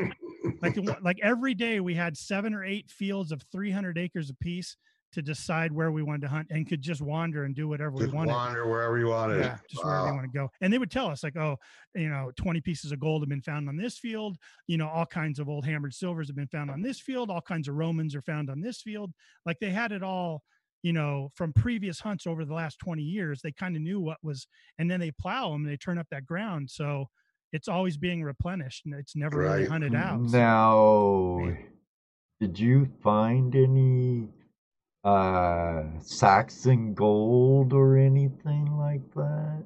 [0.61, 4.77] Like the like every day we had seven or eight fields of 300 acres apiece
[5.13, 8.03] to decide where we wanted to hunt and could just wander and do whatever we
[8.03, 8.31] Just wanted.
[8.31, 9.41] wander wherever you wanted.
[9.41, 10.49] Yeah, just wherever you want to go.
[10.61, 11.57] And they would tell us, like, oh,
[11.95, 14.37] you know, 20 pieces of gold have been found on this field.
[14.67, 17.29] You know, all kinds of old hammered silvers have been found on this field.
[17.29, 19.11] All kinds of Romans are found on this field.
[19.45, 20.43] Like they had it all,
[20.81, 23.41] you know, from previous hunts over the last 20 years.
[23.41, 24.47] They kind of knew what was,
[24.79, 26.69] and then they plow them and they turn up that ground.
[26.69, 27.07] So
[27.51, 30.29] it's always being replenished and it's never really hunted out.
[30.29, 31.53] So- Now,
[32.39, 34.29] did you find any
[35.03, 39.63] uh Saxon gold or anything like that?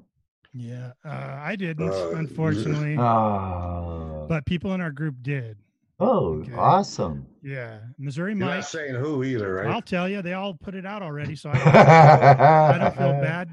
[0.53, 5.57] yeah, uh, I didn't, Uh, unfortunately, Ah, but people in our group did.
[5.99, 6.53] Oh, Okay.
[6.53, 7.25] awesome.
[7.41, 8.55] Yeah, Missouri You're Mike.
[8.55, 9.67] not saying who either, right?
[9.67, 13.21] I'll tell you, they all put it out already, so I don't, I don't feel
[13.21, 13.49] bad.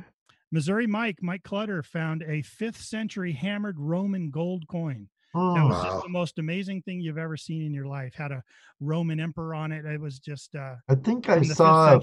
[0.53, 5.09] Missouri Mike, Mike Clutter, found a fifth century hammered Roman gold coin.
[5.35, 5.91] That Oh, was Wow.
[5.91, 8.15] just the most amazing thing you've ever seen in your life.
[8.15, 8.43] Had a
[8.81, 9.85] Roman emperor on it.
[9.85, 11.99] It was just uh, I think I the saw.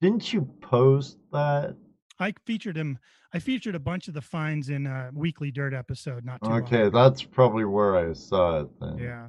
[0.00, 1.76] Didn't you post that?
[2.18, 2.98] I featured him.
[3.32, 6.24] I featured a bunch of the finds in a weekly dirt episode.
[6.24, 6.90] Not too Okay, ago.
[6.90, 8.98] that's probably where I saw it then.
[8.98, 9.28] Yeah.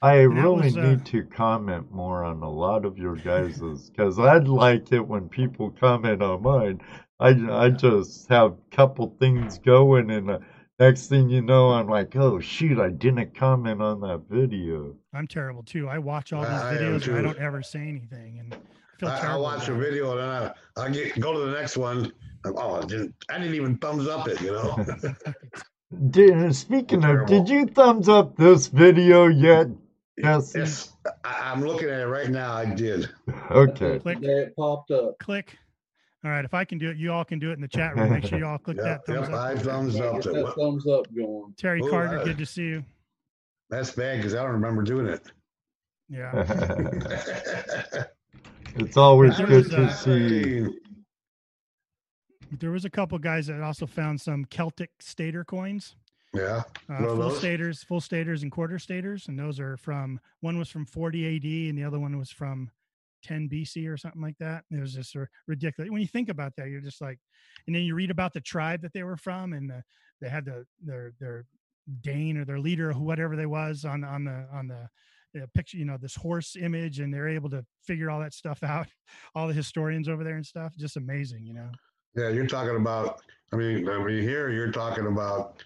[0.00, 3.90] I And really was, uh, need to comment more on a lot of your guys's
[3.90, 6.80] because I'd like it when people comment on mine.
[7.20, 7.28] I
[7.66, 10.38] I just have a couple things going, and uh,
[10.78, 14.94] next thing you know, I'm like, oh shoot, I didn't comment on that video.
[15.14, 15.88] I'm terrible too.
[15.88, 19.08] I watch all these I videos and I don't ever say anything, and I feel
[19.08, 22.12] I, I watch a video and then I, I get go to the next one.
[22.44, 24.84] I'm, oh, I didn't I didn't even thumbs up it, you know.
[26.10, 27.26] Did, speaking of, Terrible.
[27.26, 29.66] did you thumbs up this video yet?
[30.16, 30.52] Yes.
[30.54, 30.92] yes,
[31.22, 32.54] I, I'm looking at it right now.
[32.54, 33.10] I did.
[33.50, 33.98] Okay.
[33.98, 34.20] Click.
[34.20, 35.18] There it popped up.
[35.18, 35.58] Click.
[36.24, 37.96] All right, if I can do it, you all can do it in the chat
[37.96, 38.12] room.
[38.12, 39.44] Make sure you all click Yep, that thumbs yep, up.
[39.44, 41.54] I thumbs up get that Well, thumbs up going.
[41.56, 42.84] Terry Oh, Carter, I- good to see you.
[43.70, 45.22] That's bad because I don't remember doing it.
[46.08, 46.30] Yeah.
[48.76, 50.66] it's always There good was, to uh, see.
[52.60, 55.96] There was a couple guys that also found some Celtic stater coins.
[56.34, 56.62] Yeah.
[56.88, 57.38] Uh, full those?
[57.38, 61.70] staters, full staters, and quarter staters, and those are from one was from 40 AD,
[61.70, 62.70] and the other one was from
[63.22, 64.64] 10 BC or something like that.
[64.70, 65.16] It was just
[65.46, 65.90] ridiculous.
[65.90, 67.18] When you think about that, you're just like,
[67.66, 69.82] and then you read about the tribe that they were from, and the,
[70.20, 71.46] they had the their their
[72.00, 74.88] Dane or their leader or whatever they was on on the on the
[75.54, 78.86] picture, you know, this horse image, and they're able to figure all that stuff out.
[79.34, 81.70] All the historians over there and stuff, just amazing, you know.
[82.14, 83.22] Yeah, you're talking about.
[83.52, 85.62] I mean, I mean, here you're talking about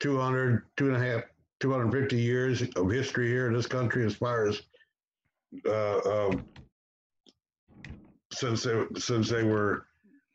[0.00, 1.24] 200, two and a half,
[1.60, 4.62] 250 years of history here in this country as far as
[5.66, 5.98] uh,
[6.28, 6.44] um,
[8.32, 9.86] since they since they were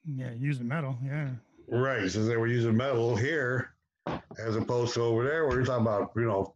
[0.06, 1.30] Yeah, using metal, yeah.
[1.70, 3.72] right since they were using metal here
[4.46, 6.54] as opposed to over there where you're talking about you know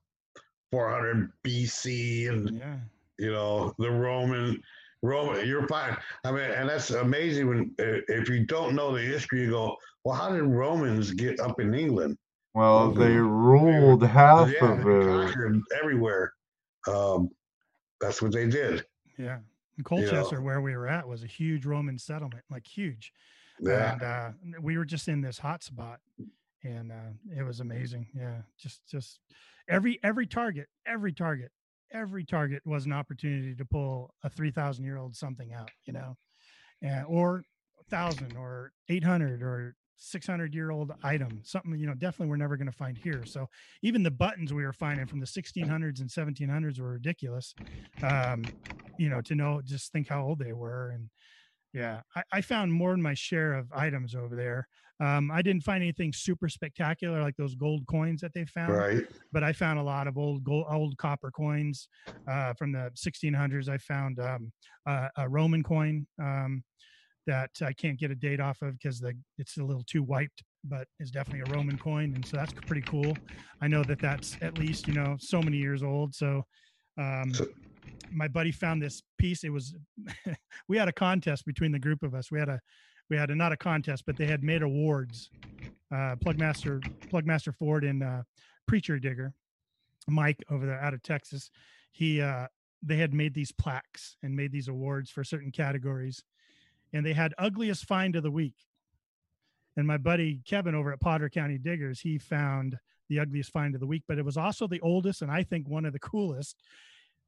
[0.72, 2.80] 400 BC and Yeah.
[3.18, 4.62] you know the roman
[5.02, 5.96] roman you're fine
[6.26, 10.16] i mean and that's amazing when if you don't know the history you go well
[10.16, 12.18] how did romans get up in england
[12.54, 15.32] Well, they They ruled half yeah of they it.
[15.82, 16.34] everywhere
[16.88, 17.30] um
[18.00, 18.86] that's what they did
[19.18, 19.40] Yeah.
[19.78, 23.14] And Colchester, where we were at, was a huge Roman settlement, like huge.
[23.62, 26.00] yeah And uh, we were just in this hot spot,
[26.64, 28.08] and uh, it was amazing.
[28.14, 29.20] Yeah, just just
[29.70, 31.52] every every target, every target,
[31.94, 35.94] every target was an opportunity to pull a three thousand year old something out, you
[35.94, 36.18] know,
[36.82, 37.44] and or
[37.90, 42.58] thousand or eight hundred or 600 year old item something you know definitely we're never
[42.58, 43.24] going to find here.
[43.26, 43.48] So
[43.82, 47.54] even the buttons we were finding from the 1600s and 1700s were ridiculous
[48.02, 48.44] um
[48.98, 50.92] you know to know just think how old they were.
[50.92, 51.10] And
[51.74, 54.68] yeah i, I found more than my share of items over there.
[55.02, 59.04] Um i didn't find anything super spectacular like those gold coins that they found right.
[59.32, 61.88] but I found a lot of old gold, old copper coins
[62.28, 63.70] uh, from the 1600s.
[63.70, 64.52] I found um,
[64.88, 66.64] a, a Roman coin um,
[67.28, 70.44] that I can't get a date off of because the it's a little too wiped,
[70.64, 73.16] but it's definitely a Roman coin, and so that's pretty cool.
[73.62, 76.16] I know that that's at least you know so many years old.
[76.16, 76.44] So
[76.98, 77.48] um, So-
[78.12, 79.44] my buddy found this piece.
[79.44, 79.76] It was
[80.68, 82.32] we had a contest between the group of us.
[82.32, 82.60] We had a
[83.10, 85.30] we had a not a contest, but they had made awards.
[85.92, 86.80] Uh, Plugmaster
[87.12, 88.22] Plugmaster Ford and uh,
[88.68, 89.34] Preacher Digger,
[90.08, 91.50] Mike over there out of Texas,
[91.92, 92.48] he uh
[92.82, 96.24] they had made these plaques and made these awards for certain categories.
[96.94, 98.56] And they had ugliest find of the week.
[99.78, 102.78] And my buddy Kevin over at Potter County Diggers, he found
[103.10, 105.68] the ugliest find of the week, but it was also the oldest and I think
[105.68, 106.58] one of the coolest.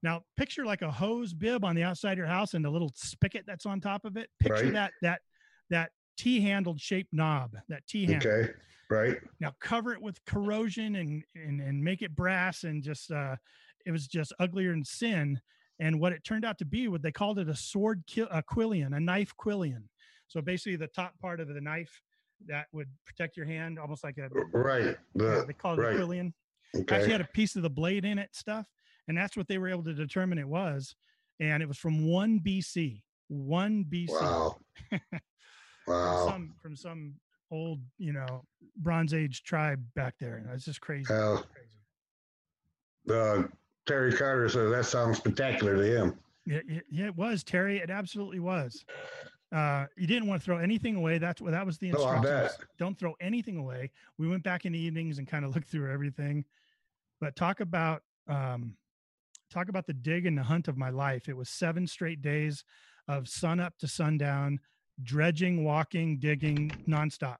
[0.04, 2.92] Now, picture like a hose bib on the outside of your house and the little
[2.96, 4.30] spigot that's on top of it.
[4.40, 4.74] Picture Right.
[4.74, 5.22] that that
[5.70, 8.52] that T-handled shaped knob, that T-handle okay
[8.92, 13.36] right now cover it with corrosion and and, and make it brass and just uh
[13.86, 15.40] it was just uglier than sin
[15.82, 18.96] and what it turned out to be what they called it a sword a quillion
[18.96, 19.84] a knife quillion.
[20.28, 22.02] So basically the top part of the knife
[22.48, 25.96] that would protect your hand almost like a right yeah, they call it right.
[25.96, 26.32] a quillion.
[26.76, 28.66] Okay actually had a piece of the blade in it stuff
[29.10, 30.96] and that's what they were able to determine it was
[31.42, 34.56] and it was from 1 bc 1 bc wow
[35.88, 36.26] wow.
[36.26, 37.14] From some from some
[37.52, 38.44] old you know
[38.78, 40.44] bronze age tribe back there.
[40.54, 41.06] It's just crazy.
[41.08, 41.46] Hell.
[41.54, 41.78] crazy.
[43.10, 43.48] Uh,
[43.86, 46.60] terry carter says that sounds spectacular to him Yeah,
[46.90, 47.78] yeah, it was Terry.
[47.78, 48.84] It absolutely was.
[49.52, 51.18] Uh, you didn't want to throw anything away.
[51.20, 52.26] That's what that was the I instructions.
[52.26, 52.52] bet.
[52.80, 53.92] Don't throw anything away.
[54.18, 56.46] We went back in the evenings and kind of looked through everything.
[57.20, 58.76] But talk about um,
[59.52, 61.28] talk about the dig and the hunt of my life.
[61.30, 62.64] It was seven straight days
[63.08, 64.60] of sun up to sundown,
[65.04, 67.38] dredging, walking, digging nonstop.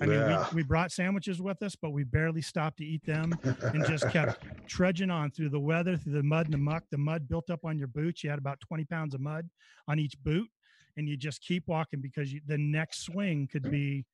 [0.00, 0.46] I mean, Yeah.
[0.50, 4.08] we, we brought sandwiches with us, but we barely stopped to eat them and just
[4.10, 6.84] kept trudging on through the weather, through the mud and the muck.
[6.90, 8.22] The mud built up on your boots.
[8.24, 9.48] You had about 20 pounds of mud
[9.88, 10.48] on each boot,
[10.96, 14.04] and you just keep walking because you, the next swing could be,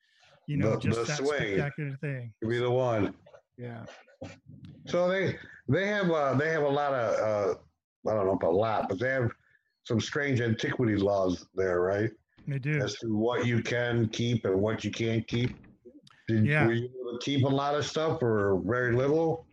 [0.47, 1.29] you know, The- just the that swing.
[1.55, 2.33] spectacular thing.
[2.41, 3.14] Could be the one.
[3.59, 3.85] Yeah.
[4.87, 5.37] So they
[5.68, 7.18] they have uh, they have a lot of
[7.57, 9.31] uh, I don't know if a lot, but they have
[9.85, 12.11] some strange antiquity laws there, right?
[12.49, 12.79] They do.
[12.83, 15.57] As to what you can keep and what you can't keep.
[16.29, 16.66] Did, Yeah.
[16.66, 19.47] Were you able to keep a lot of stuff or very little?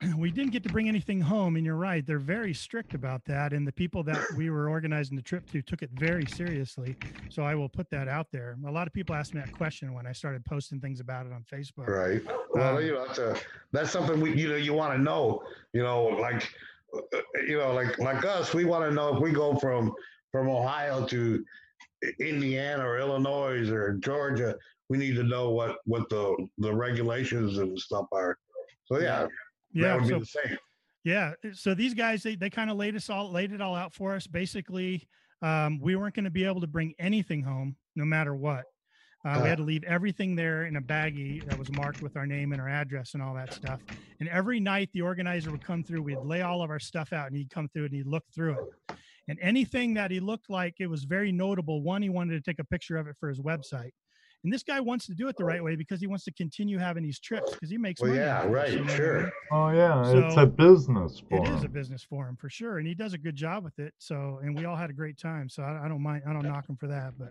[0.16, 3.52] we didn't get to bring anything home and you're right they're very strict about that
[3.52, 6.96] and the people that we were organizing the trip to took it very seriously
[7.28, 9.92] so i will put that out there a lot of people asked me that question
[9.92, 12.22] when i started posting things about it on facebook Right.
[12.54, 13.36] Well, Um, you know, that's a
[13.72, 15.42] that's something we you know you want to know.
[15.74, 16.48] You know, like
[16.94, 19.92] uh, you know, like like us, we want to know if we go from
[20.32, 21.44] from Ohio to
[22.18, 24.56] Indiana or Illinois or Georgia,
[24.90, 28.36] we need to know what what the the regulations and stuff are.
[28.84, 29.28] So yeah,
[29.72, 30.58] yeah that would so be the same.
[31.04, 31.32] Yeah.
[31.54, 34.14] So these guys, they, they kind of laid us all laid it all out for
[34.14, 34.26] us.
[34.26, 35.08] Basically,
[35.40, 38.64] um, we weren't going to be able to bring anything home, no matter what.
[39.22, 42.26] Uh, we had to leave everything there in a baggie that was marked with our
[42.26, 43.78] name and our address and all that stuff.
[44.18, 46.02] And every night, the organizer would come through.
[46.02, 48.56] We'd lay all of our stuff out, and he'd come through and he'd look through
[48.88, 48.96] it.
[49.28, 51.82] And anything that he looked like it was very notable.
[51.82, 53.92] One, he wanted to take a picture of it for his website.
[54.42, 56.78] And this guy wants to do it the right way because he wants to continue
[56.78, 58.22] having these trips because he makes Well, money.
[58.22, 59.32] yeah, right, you know what I sure.
[59.52, 61.44] Oh yeah, it's a business for him.
[61.44, 61.72] it is a him.
[61.72, 64.56] business for him for sure and he does a good job with it so and
[64.56, 66.76] we all had a great time so i, I don't mind i don't knock him
[66.76, 67.30] for that but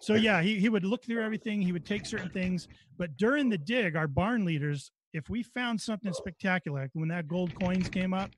[0.00, 2.68] so yeah he, he would look through everything he would take certain things
[2.98, 7.28] but during the dig our barn leaders if we found something spectacular like when that
[7.28, 8.30] gold coins came up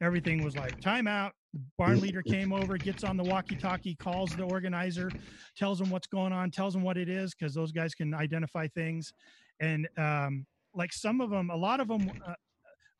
[0.00, 3.94] everything was like time out the barn leader came over gets on the walkie talkie
[3.94, 5.10] calls the organizer
[5.56, 8.66] tells them what's going on tells them what it is because those guys can identify
[8.68, 9.12] things.
[9.60, 12.34] And um like some of them a lot of them uh,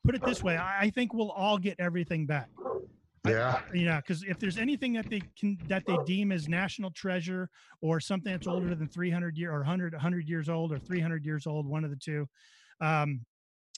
[0.03, 2.49] put it this way I, I think we'll all get everything back.
[3.27, 3.59] Yeah.
[3.73, 7.49] yeah because if there's anything that they can that they deem as national treasure
[7.81, 11.45] or something that's older than 300 year or 100 100 years old or 300 years
[11.45, 12.27] old one of the two
[12.81, 13.21] um,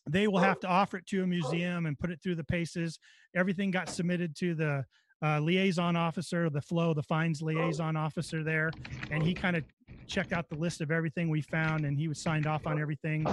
[0.09, 2.99] they will have to offer it to a museum and put it through the paces.
[3.35, 4.85] Everything got submitted to the
[5.23, 8.71] uh, liaison officer the flow the finds liaison officer there
[9.11, 9.63] and he kind of
[10.07, 13.25] checked out the list of everything we found and he was signed off on everything.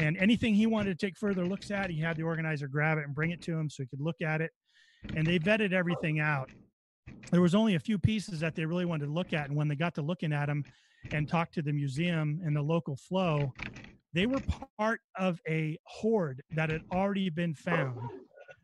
[0.00, 3.04] And anything he wanted to take further looks at he had the organizer grab it
[3.04, 4.50] and bring it to him so he could look at it.
[5.14, 6.50] And they vetted everything out.
[7.30, 9.68] There was only a few pieces that they really wanted to look at and when
[9.68, 10.64] they got to looking at them
[11.12, 13.52] and talked to the museum and the local flow
[14.14, 14.40] they were
[14.78, 17.98] part of a hoard that had already been found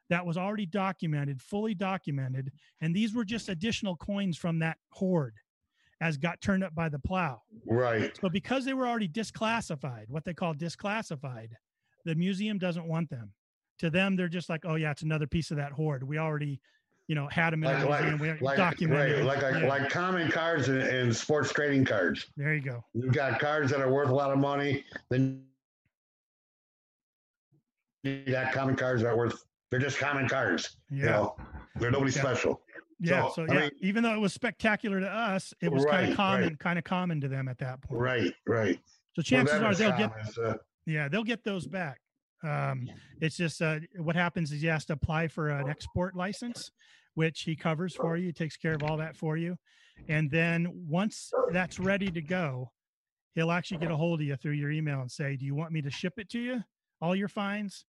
[0.08, 5.34] that was already documented fully documented and these were just additional coins from that hoard
[6.00, 8.16] as got turned up by the plow Right.
[8.20, 11.48] so because they were already disclassified, what they call disclassified,
[12.06, 13.32] the museum doesn't want them.
[13.80, 16.02] To them, they're just like, oh yeah, it's another piece of that hoard.
[16.02, 16.60] We already,
[17.10, 18.38] you know, had them in Like the like museum.
[18.38, 19.16] We like documented.
[19.16, 22.26] right, like like, Yeah, like common cards and, and sports trading cards.
[22.36, 22.84] there you go.
[22.94, 24.84] You've got cards that are worth a lot of money.
[25.10, 25.42] Then
[28.04, 29.44] you got common cards that are worth.
[29.72, 30.76] They're just common cards.
[30.88, 31.36] Yeah, You know,
[31.80, 32.20] they're nobody Yeah.
[32.22, 32.62] special.
[33.00, 33.22] yeah.
[33.30, 36.16] so, So yeah, mean- even though it was spectacular to us, it was kind of
[36.16, 36.58] common, right.
[36.60, 38.00] kind of common to them at that point.
[38.00, 38.32] Right.
[38.46, 38.78] Right.
[39.16, 40.58] So chances them, are they'll get common.
[40.86, 42.00] Yeah, they'll get those back.
[42.44, 42.88] Um,
[43.20, 46.70] it's just uh, what happens is you have to apply for an export license,
[47.20, 49.54] which he covers for you, takes care of all that for you.
[50.08, 52.72] And then once that's ready to go,
[53.34, 55.70] he'll actually get a hold of you through your email and say, Do you want
[55.70, 56.62] me to ship it to you,
[57.02, 57.84] all your fines?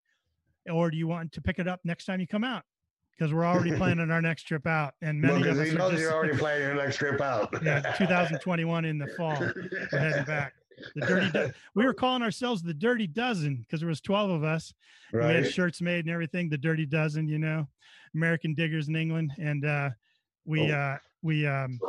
[0.67, 2.63] Or do you want to pick it up next time you come out?
[3.11, 4.95] Because we're already planning our next trip out.
[5.03, 7.53] And well, many of us he knows just, you're already planning your next trip out.
[7.63, 10.53] yeah, 2021 in the fall we're heading back.
[10.95, 11.32] The dirty.
[11.32, 14.73] Do- we were calling ourselves the Dirty Dozen because there was 12 of us.
[15.13, 15.27] Right.
[15.27, 16.49] We had shirts made and everything.
[16.49, 17.67] The Dirty Dozen, you know,
[18.15, 19.89] American Diggers in England, and uh,
[20.45, 20.75] we Oh.
[20.75, 21.80] uh, we um,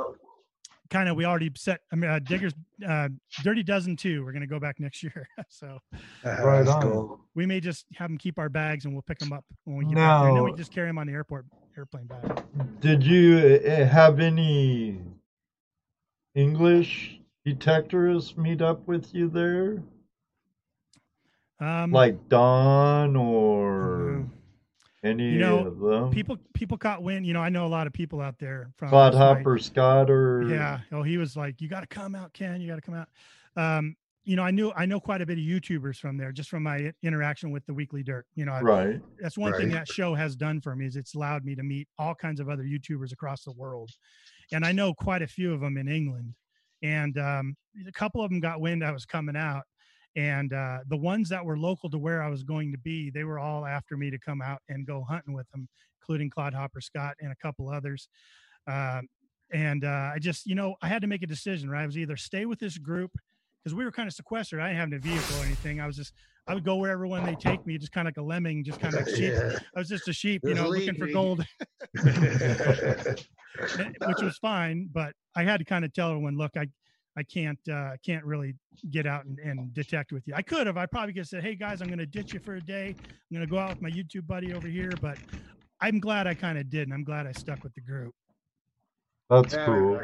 [0.90, 1.80] kind of we already set.
[1.92, 2.52] I mean, uh, Diggers,
[2.86, 3.08] uh,
[3.42, 4.24] Dirty Dozen too.
[4.24, 5.78] We're gonna go back next year, so
[6.24, 6.82] Right on.
[6.82, 7.20] cool.
[7.34, 9.84] we may just have them keep our bags and we'll pick them up when we
[9.84, 10.28] get back there.
[10.28, 11.46] And then we just carry them on the airport
[11.78, 12.44] airplane back.
[12.80, 14.98] Did you uh, have any
[16.34, 19.82] English detectorists meet up with you there?
[21.58, 24.30] Um, Like Don or mhm.
[25.04, 26.10] any You know, of them?
[26.10, 27.26] people people caught wind.
[27.26, 29.14] You know, I know a lot of people out there from Clod.
[29.14, 30.80] Hopper Scott or Yeah.
[30.92, 32.60] Oh, he was like, "You got to come out, Ken.
[32.60, 33.08] You got to come out."
[33.56, 36.48] Um, you know, I knew I know quite a bit of YouTubers from there just
[36.50, 38.26] from my interaction with the Weekly Dirt.
[38.34, 39.02] You know, I- Right.
[39.18, 41.88] that's one thing that show has done for me is it's allowed me to meet
[41.98, 43.90] all kinds of other YouTubers across the world,
[44.52, 46.34] and I know quite a few of them in England,
[46.82, 47.56] and um,
[47.86, 49.62] a couple of them got wind I was coming out,
[50.16, 53.24] and uh, the ones that were local to where I was going to be, they
[53.24, 55.68] were all after me to come out and go hunting with them,
[56.00, 58.08] including Claude Hopper Scott and a couple others.
[58.66, 59.08] Um,
[59.52, 61.70] and uh, I just, you know, I had to make a decision.
[61.70, 63.12] Right, I was either stay with this group
[63.62, 64.60] because we were kind of sequestered.
[64.60, 65.80] I didn't have a vehicle or anything.
[65.80, 66.12] I was just,
[66.50, 68.80] I would go wherever when they take me, just kind of like a lemming, just
[68.80, 69.34] kind of like sheep.
[69.34, 69.56] Yeah.
[69.76, 71.44] I was just a sheep, you know, lead looking for gold,
[72.02, 72.16] which
[74.20, 74.88] was fine.
[74.92, 76.66] But I had to kind of tell everyone, look, I,
[77.16, 78.56] I can't, uh, can't really
[78.90, 80.34] get out and, and detect with you.
[80.34, 82.40] I could have, I probably could have said, hey guys, I'm going to ditch you
[82.40, 82.96] for a day.
[82.98, 84.90] I'm going to go out with my YouTube buddy over here.
[85.00, 85.18] But
[85.80, 88.12] I'm glad I kind of did, and I'm glad I stuck with the group.
[89.28, 90.00] That's Yeah, cool.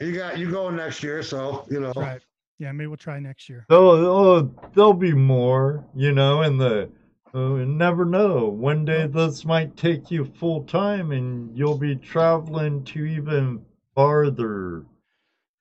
[0.00, 1.88] You got you going next year, so you know.
[1.88, 2.22] That's right.
[2.58, 3.66] Yeah, maybe we'll try next year.
[3.70, 6.90] Oh, oh, there'll be more, you know, and the
[7.34, 8.46] uh, you never know.
[8.48, 14.84] One day this might take you full time, and you'll be traveling to even farther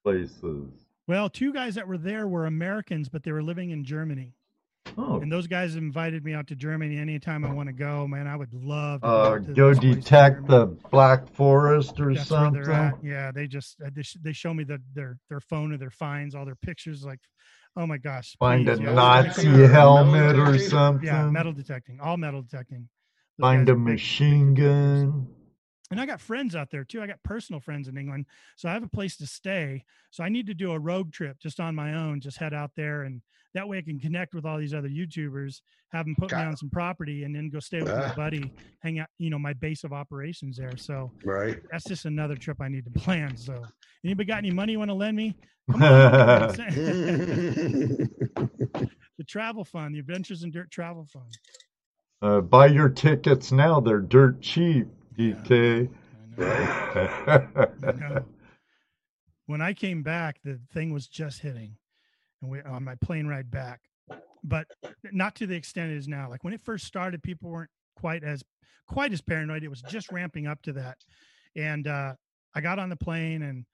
[0.03, 0.69] places.
[1.07, 4.33] Well, two guys that were there were Americans, but they were living in Germany.
[4.97, 8.07] Oh, And those guys invited me out to Germany anytime I want to go.
[8.07, 11.29] Man, I would love to uh, go, to go those places in detect the Black
[11.29, 12.93] Forest or That's something.
[13.01, 13.89] Yeah, they just uh,
[14.21, 17.03] they, show me the, their their phone or their finds, all their pictures.
[17.05, 17.19] Like,
[17.77, 21.07] oh my gosh, Find please, a yeah, Nazi helmet or something.
[21.07, 22.89] Yeah, metal detecting, all metal detecting.
[23.37, 25.27] Those Find a machine gun.
[25.91, 27.01] And I got friends out there too.
[27.01, 28.25] I got personal friends in England,
[28.55, 29.83] so I have a place to stay.
[30.09, 32.71] So I need to do a road trip just on my own, just head out
[32.77, 33.21] there, and
[33.53, 35.59] that way I can connect with all these other YouTubers,
[35.91, 38.13] have them put me on some property, and then go stay with my Ah.
[38.15, 40.77] buddy, hang out, you know, my base of operations there.
[40.77, 41.59] So Right.
[41.69, 43.35] that's just another trip I need to plan.
[43.35, 43.61] So
[44.05, 45.35] anybody got any money you want to lend me?
[45.71, 46.47] Come on,
[49.17, 51.37] the travel fund, the Adventures in Dirt Travel Fund.
[52.21, 54.87] uh, buy your tickets now; they're dirt cheap.
[55.17, 55.89] DK.
[56.39, 57.47] I.
[57.83, 58.25] I know.
[59.47, 61.75] When I came back, the thing was just hitting,
[62.41, 63.81] and we on my plane ride back,
[64.45, 64.65] but
[65.11, 66.29] not to the extent it is now.
[66.29, 68.43] Like when it first started, people weren't quite as
[68.87, 69.63] quite as paranoid.
[69.63, 70.99] It was just ramping up to that,
[71.57, 72.13] and uh,
[72.55, 73.65] I got on the plane and.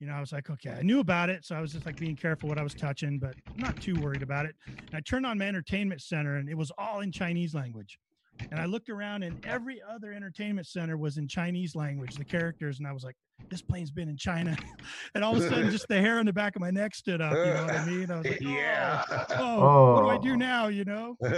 [0.00, 1.96] You know, I was like, okay, I knew about it, so I was just like
[1.96, 4.56] being careful what I was touching, but not too worried about it.
[4.66, 8.00] And I turned on my entertainment center, and it was all in Chinese language.
[8.50, 12.78] And I looked around, and every other entertainment center was in Chinese language, the characters.
[12.78, 13.16] And I was like,
[13.50, 14.56] this plane's been in China.
[15.14, 17.20] and all of a sudden, just the hair on the back of my neck stood
[17.20, 17.32] up.
[17.32, 18.10] You know what I mean?
[18.10, 19.04] I was like, yeah.
[19.08, 20.36] oh, oh, what do I do Oh.
[20.36, 20.68] now?
[20.68, 21.16] You know?
[21.24, 21.28] oh,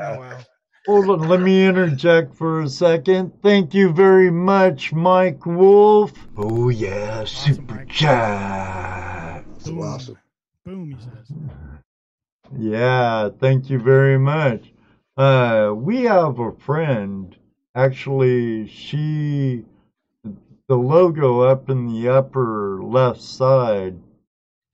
[0.00, 0.38] Oh, wow.
[0.86, 3.32] Hold on, let me interject for a second.
[3.40, 6.12] Thank you very much, Mike Wolf.
[6.36, 7.88] Oh yeah, super Mike.
[7.88, 9.44] chat.
[9.64, 9.80] Boom.
[9.80, 10.18] awesome.
[10.64, 11.32] Boom, he says.
[12.58, 14.71] Yeah, thank you very much.
[15.16, 17.36] Uh, we have a friend.
[17.74, 19.64] Actually, she,
[20.68, 23.98] the logo up in the upper left side,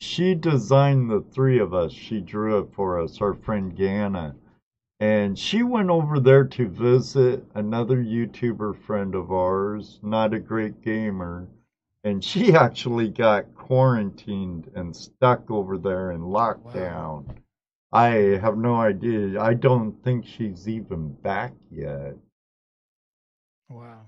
[0.01, 1.93] she designed the three of us.
[1.93, 4.35] She drew it for us, our friend Ganna.
[5.01, 10.83] And she went over there to visit another YouTuber friend of ours, not a great
[10.83, 11.49] gamer.
[12.05, 17.25] And she actually got quarantined and stuck over there in lockdown.
[17.93, 18.09] I
[18.43, 19.41] have no idea.
[19.41, 22.15] I don't think she's even back yet.
[23.69, 24.07] Wow.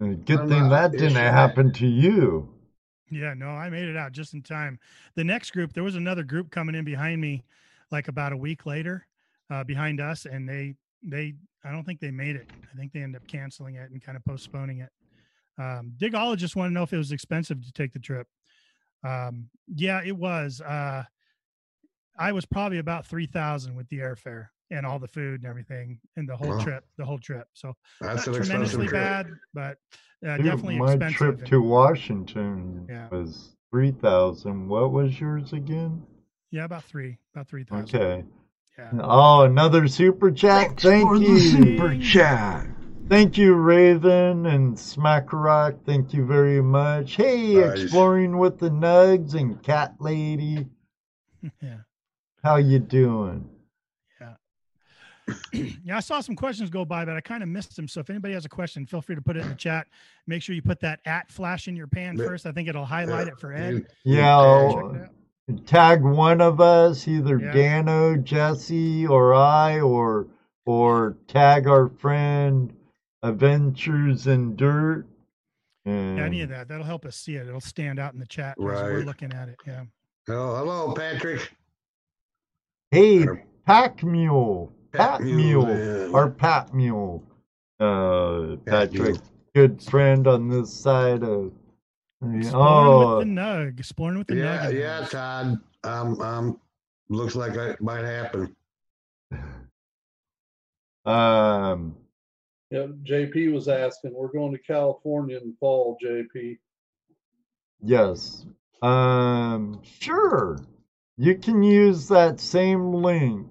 [0.00, 1.20] And Good I'm thing that didn't sure.
[1.20, 2.48] happen to you.
[3.10, 4.78] Yeah, no, I made it out just in time.
[5.14, 7.44] The next group, there was another group coming in behind me,
[7.90, 9.06] like about a week later,
[9.50, 11.34] uh, behind us, and they they
[11.64, 12.48] I don't think they made it.
[12.72, 14.90] I think they ended up canceling it and kind of postponing it.
[15.58, 18.26] Um, Digologist wanted to know if it was expensive to take the trip.
[19.04, 20.60] Um, yeah, it was.
[20.60, 21.04] Uh,
[22.18, 26.00] I was probably about three thousand with the airfare and all the food and everything,
[26.16, 26.58] and the whole Wow.
[26.58, 27.46] trip, the whole trip.
[27.54, 29.00] So That's not an expensive tremendously trip.
[29.02, 29.78] bad, but
[30.26, 31.16] uh, Dude, definitely my expensive.
[31.16, 33.08] trip to Washington Yeah.
[33.10, 34.68] was three thousand.
[34.68, 36.02] What was yours again?
[36.50, 38.00] yeah, about three, about three thousand.
[38.00, 38.24] Okay.
[38.78, 38.90] Yeah.
[39.00, 40.78] Oh, another super chat.
[40.80, 41.38] Thank for the you.
[41.38, 42.66] super chat.
[43.08, 45.76] Thank you, Raven and Smack Rock.
[45.86, 47.14] Thank you very much.
[47.16, 47.82] Hey, Nice.
[47.82, 50.66] exploring with the Nugs and Cat Lady.
[51.62, 51.78] yeah.
[52.46, 53.44] How you doing?
[54.20, 54.34] yeah,
[55.84, 57.88] yeah, I saw some questions go by, but I kind of missed them.
[57.88, 59.88] So if anybody has a question, feel free to put it in the chat.
[60.28, 62.46] Make sure you put that at flash in your pan first.
[62.46, 63.88] I think it'll highlight it for Ed.
[64.04, 65.66] Yeah, Check I'll- it out.
[65.66, 67.52] tag one of us, either Yeah.
[67.52, 70.28] Dano, Jesse, or I, or
[70.66, 72.72] or tag our friend
[73.24, 75.04] Adventures in Dirt.
[75.84, 76.68] Yeah, any of that.
[76.68, 77.48] That'll help us see it.
[77.48, 79.56] It'll stand out in the chat as we're looking at it.
[79.66, 79.82] Yeah.
[80.28, 81.52] Oh, hello, Patrick.
[82.96, 84.72] Hey, Or- Pack Mule.
[84.92, 85.66] Pat Pat Mule.
[85.66, 85.68] Mule,
[86.08, 86.12] yeah.
[86.14, 87.22] Or Pat Mule.
[87.78, 89.22] Uh, Pat Patrick, Mule.
[89.54, 91.52] good friend on this side of.
[92.22, 93.78] Exploring Oh, with the nug.
[93.78, 94.70] Exploring with the Yeah, nug.
[94.70, 95.06] in yeah.
[95.10, 95.58] Todd.
[95.84, 96.60] Um, um,
[97.10, 98.56] looks like it might happen.
[101.04, 101.94] um,
[102.70, 104.14] Yeah, JP was asking.
[104.14, 106.56] We're going to California in the fall, JP.
[107.82, 108.46] yes.
[108.80, 110.58] Um, sure.
[111.18, 113.48] You can use that same link.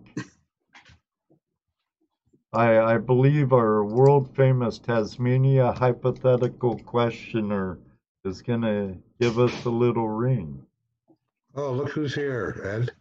[2.54, 7.80] I, I believe our world famous Tasmania hypothetical questioner
[8.24, 10.64] is going to give us a little ring.
[11.56, 12.92] Oh, look who's here, Ed.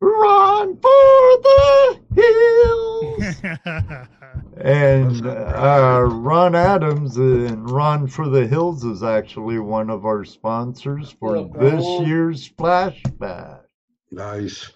[0.00, 4.06] Run for the hills!
[4.62, 11.10] And uh, Ron Adams and Ron for the Hills is actually one of our sponsors
[11.12, 12.06] for Look, this Ron.
[12.06, 13.62] year's flashback.
[14.10, 14.70] Nice.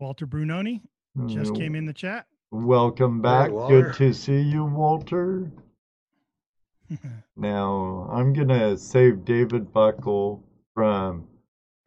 [0.00, 0.80] Walter Brunoni
[1.28, 2.26] just Mm, came in the chat.
[2.50, 3.50] Welcome back.
[3.52, 3.82] Walter.
[3.82, 5.50] Good to see you, Walter.
[7.38, 10.42] Now I'm gonna save David Buckle
[10.74, 11.26] from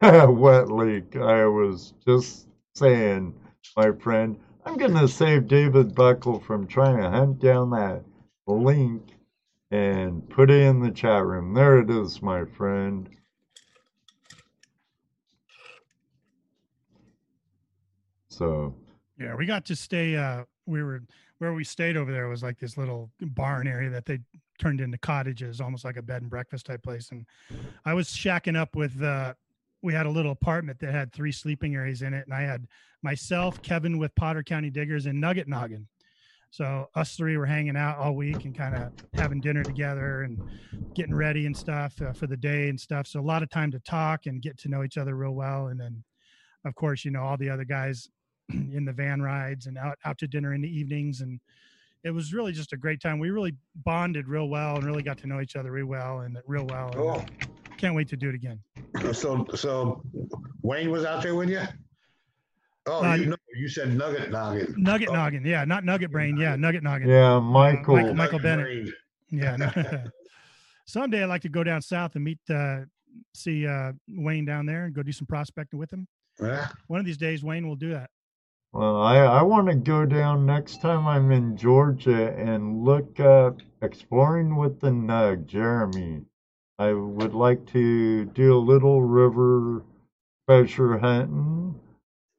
[0.02, 1.16] Wet Leak.
[1.16, 3.34] I was just saying,
[3.76, 8.04] my friend, I'm gonna save David Buckle from trying to hunt down that
[8.46, 9.02] link
[9.70, 11.54] and put it in the chat room.
[11.54, 13.08] There it is, my friend.
[18.28, 18.74] So
[19.18, 20.16] Yeah, we got to stay.
[20.16, 21.02] Uh, we were
[21.38, 24.18] where we stayed over there was like this little barn area that they
[24.58, 27.10] turned into cottages, almost like a bed and breakfast type place.
[27.10, 27.24] And
[27.84, 29.02] I was shacking up with.
[29.02, 29.34] Uh,
[29.82, 32.66] we had a little apartment that had three sleeping areas in it, and I had
[33.02, 35.86] myself, Kevin with Potter County Diggers, and Nugget Noggin.
[36.50, 40.40] So us three were hanging out all week and kind of having dinner together and
[40.94, 43.06] getting ready and stuff uh, for the day and stuff.
[43.06, 45.68] So a lot of time to talk and get to know each other real well.
[45.68, 46.02] And then,
[46.64, 48.08] of course, you know all the other guys
[48.52, 51.40] in the van rides and out out to dinner in the evenings and
[52.02, 53.54] it was really just a great time we really
[53.84, 56.90] bonded real well and really got to know each other real well and real well
[56.90, 57.46] and, uh,
[57.80, 58.58] can't wait to do it again
[59.12, 60.02] so so
[60.62, 61.60] Wayne was out there with you?
[62.86, 64.74] Oh, Uh, you, no, you said Nugget Noggin.
[64.76, 65.14] nugget Oh.
[65.14, 67.96] noggin yeah not nugget brain yeah nugget noggin yeah, Michael.
[67.96, 68.66] Michael- Michael Bennett.
[68.66, 68.92] Brain.
[69.30, 69.70] yeah no.
[70.86, 72.80] someday i'd like to go down south and meet uh
[73.34, 76.06] see uh wayne down there and go do some prospecting with him
[76.42, 76.68] Yeah.
[76.88, 78.10] one of these days wayne will do that
[78.72, 83.60] Well, I, I want to go down next time I'm in Georgia and look up
[83.82, 86.22] Exploring with the Nug, Jeremy.
[86.80, 89.84] I would like to do a little river
[90.48, 91.78] treasure hunting,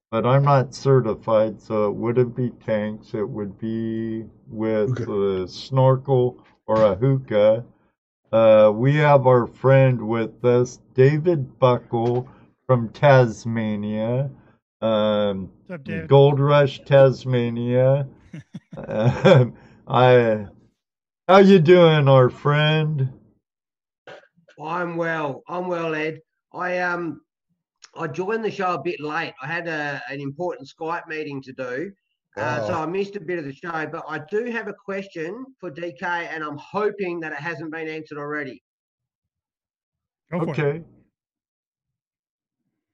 [0.10, 3.14] but I'm not certified, so it wouldn't be tanks.
[3.14, 7.64] It would be with a snorkel or a hookah.
[8.32, 12.28] Uh, we have our friend with us, David Buckle
[12.66, 14.32] from Tasmania.
[14.82, 18.08] Um, up Gold Rush Tasmania.
[18.88, 19.54] um,
[19.88, 20.48] I,
[21.28, 23.21] how you doing, our friend?
[24.66, 25.44] I'm well.
[25.48, 26.20] I'm well, Ed.
[26.54, 27.22] I um
[27.96, 29.34] I joined the show a bit late.
[29.42, 31.92] I had a, an important Skype meeting to do.
[32.38, 32.84] Uh, so Oh.
[32.84, 36.02] I missed a bit of the show, but I do have a question for DK,
[36.02, 38.64] and I'm hoping that it hasn't been answered already.
[40.32, 40.84] go for it Okay.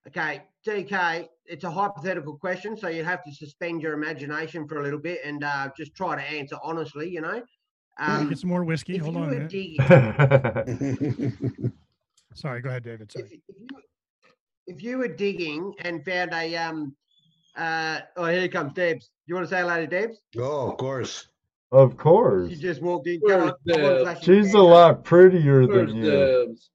[0.07, 4.83] Okay, DK, it's a hypothetical question, so you have to suspend your imagination for a
[4.83, 7.09] little bit and uh, just try to answer honestly.
[7.09, 7.43] You know,
[7.99, 9.79] um, get some more whiskey hold on a were digging,
[12.33, 13.67] sorry go ahead david sorry if, if you
[14.67, 16.95] if you were digging and found a um
[17.57, 19.09] uh oh here comes Debs.
[19.25, 20.19] You want to say hello to Debs?
[20.37, 21.27] oh, of course.
[21.71, 22.51] of course.
[22.51, 23.19] She just walked in.
[23.27, 26.11] Come on, come on, She's a lot prettier Where's than you.
[26.11, 26.69] Debs?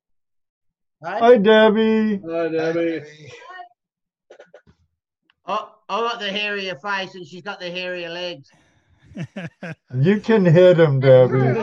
[1.04, 1.18] Hey?
[1.18, 2.20] Hi, Debbie.
[2.28, 3.02] Hi, Debbie.
[5.46, 8.50] Oh, I got the hairier face and she's got the hairier legs.
[9.94, 11.54] You can hit him, Debbie.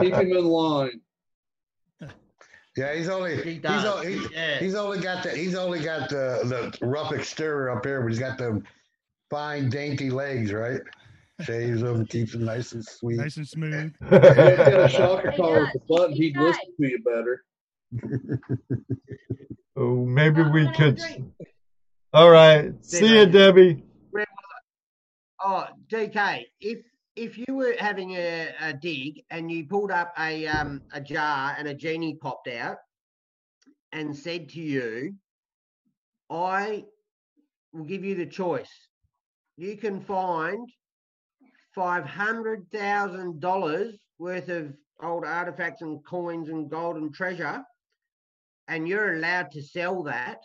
[0.00, 1.00] Keep him in line.
[2.76, 3.84] Yeah, he's only She he's, does.
[3.86, 4.58] o- he's, yeah.
[4.58, 8.18] he's only got the he's only got the the rough exterior up here, but he's
[8.18, 8.62] got the
[9.30, 10.80] fine dainty legs, right?
[11.42, 13.16] Shaves them, keeps them nice and sweet.
[13.18, 16.54] nice and smooth If you had a shocker Hey, collar with the button, he'd guys.
[16.54, 17.44] listen to you better.
[19.76, 21.00] oh, maybe we could.
[22.12, 22.72] All right.
[22.84, 23.82] See you, Debbie.
[25.42, 26.78] Oh, DK, if
[27.14, 31.54] if you were having a, a dig and you pulled up a um a jar
[31.58, 32.78] and a genie popped out
[33.92, 35.14] and said to you,
[36.30, 36.84] I
[37.72, 38.70] will give you the choice.
[39.56, 40.68] You can find
[41.74, 44.72] five hundred thousand dollars worth of
[45.02, 47.62] old artifacts and coins and gold and treasure,
[48.68, 50.38] and you're allowed to sell that,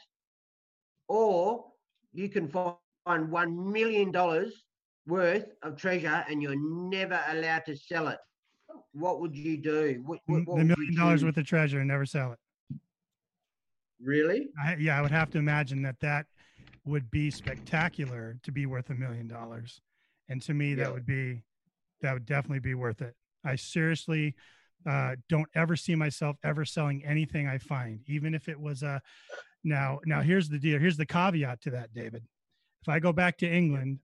[1.07, 1.65] or
[2.13, 4.63] you can find one million dollars
[5.11, 8.17] worth of treasure and you're never allowed to sell it.
[8.93, 10.01] What would you do?
[10.05, 12.39] What, what, what the million dollars worth of treasure and never sell it.
[14.01, 14.47] Really?
[14.63, 16.27] I, yeah, I would have to imagine that that
[16.85, 19.81] would be spectacular to be worth a million dollars,
[20.29, 20.85] and to me, Yeah.
[20.85, 21.43] that would be
[22.01, 23.13] that would definitely be worth it.
[23.43, 24.33] I seriously
[24.89, 29.01] uh, don't ever see myself ever selling anything I find, even if it was a.
[29.63, 30.79] Now, now here's the deal.
[30.79, 32.23] Here's the caveat to that, David.
[32.81, 33.99] If I go back to England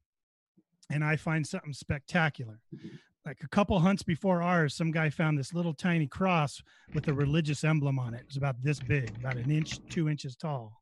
[0.90, 2.96] and I find something spectacular, mm-hmm.
[3.26, 6.62] like a couple hunts before ours, some guy found this little tiny cross
[6.94, 8.22] with a religious emblem on it.
[8.22, 10.82] It was about this big, about an inch, two inches tall.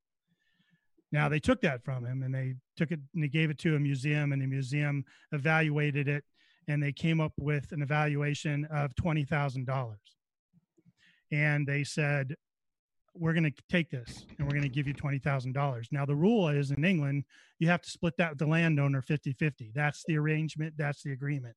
[1.12, 3.76] Now they took that from him and they took it and they gave it to
[3.76, 6.24] a museum and the museum evaluated it
[6.68, 9.95] and they came up with an evaluation of $20,000.
[11.32, 12.36] And they said,
[13.18, 15.86] we're going to take this and we're going to give you $20,000.
[15.91, 17.24] Now the rule is in England,
[17.59, 19.74] you have to split that with the landowner 50-50.
[19.74, 21.55] That's the arrangement, that's the agreement.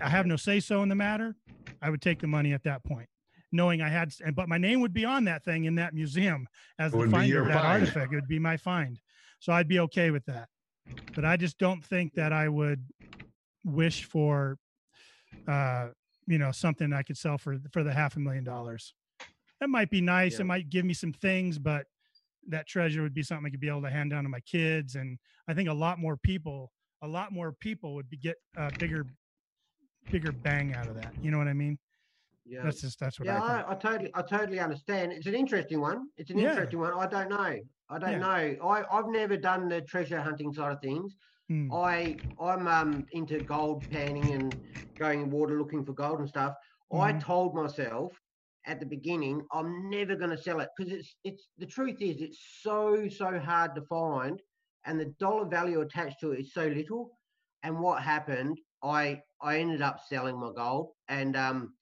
[0.00, 1.36] I have no say so in the matter.
[1.80, 3.08] I would take the money at that point,
[3.52, 6.46] knowing I had, but my name would be on that thing in that museum
[6.78, 7.82] as the finder of that find.
[7.82, 8.12] artifact.
[8.12, 9.00] It would be my find,
[9.40, 10.48] so I'd be okay with that.
[11.14, 12.84] But I just don't think that I would
[13.64, 14.58] wish for,
[15.48, 15.88] uh,
[16.26, 18.94] you know, something I could sell for for the half a million dollars.
[19.64, 20.34] That might be nice.
[20.34, 20.42] Yeah.
[20.42, 21.86] It might give me some things, but
[22.48, 24.94] that treasure would be something I could be able to hand down to my kids,
[24.94, 28.70] and I think a lot more people, a lot more people would be get a
[28.78, 29.06] bigger,
[30.10, 31.14] bigger bang out of that.
[31.22, 31.78] You know what I mean?
[32.44, 32.62] Yeah.
[32.62, 33.62] That's just that's what yeah, I.
[33.62, 35.12] I, I totally, I totally understand.
[35.12, 36.08] It's an interesting one.
[36.18, 36.50] It's an Yeah.
[36.50, 36.92] interesting one.
[36.92, 37.56] I don't know.
[37.88, 38.18] I don't Yeah.
[38.18, 38.68] know.
[38.68, 41.16] I, I've never done the treasure hunting side of things.
[41.48, 41.72] Hmm.
[41.72, 44.54] I, I'm um into gold panning and
[44.98, 46.54] going in water looking for gold and stuff.
[46.92, 47.20] I Mhm.
[47.22, 48.12] told myself
[48.66, 52.20] at the beginning I'm never going to sell it because it's it's the truth is
[52.20, 54.40] it's so so hard to find,
[54.84, 57.18] and the dollar value attached to it is so little.
[57.62, 58.58] And what happened?
[58.82, 61.74] I I ended up selling my gold, and um,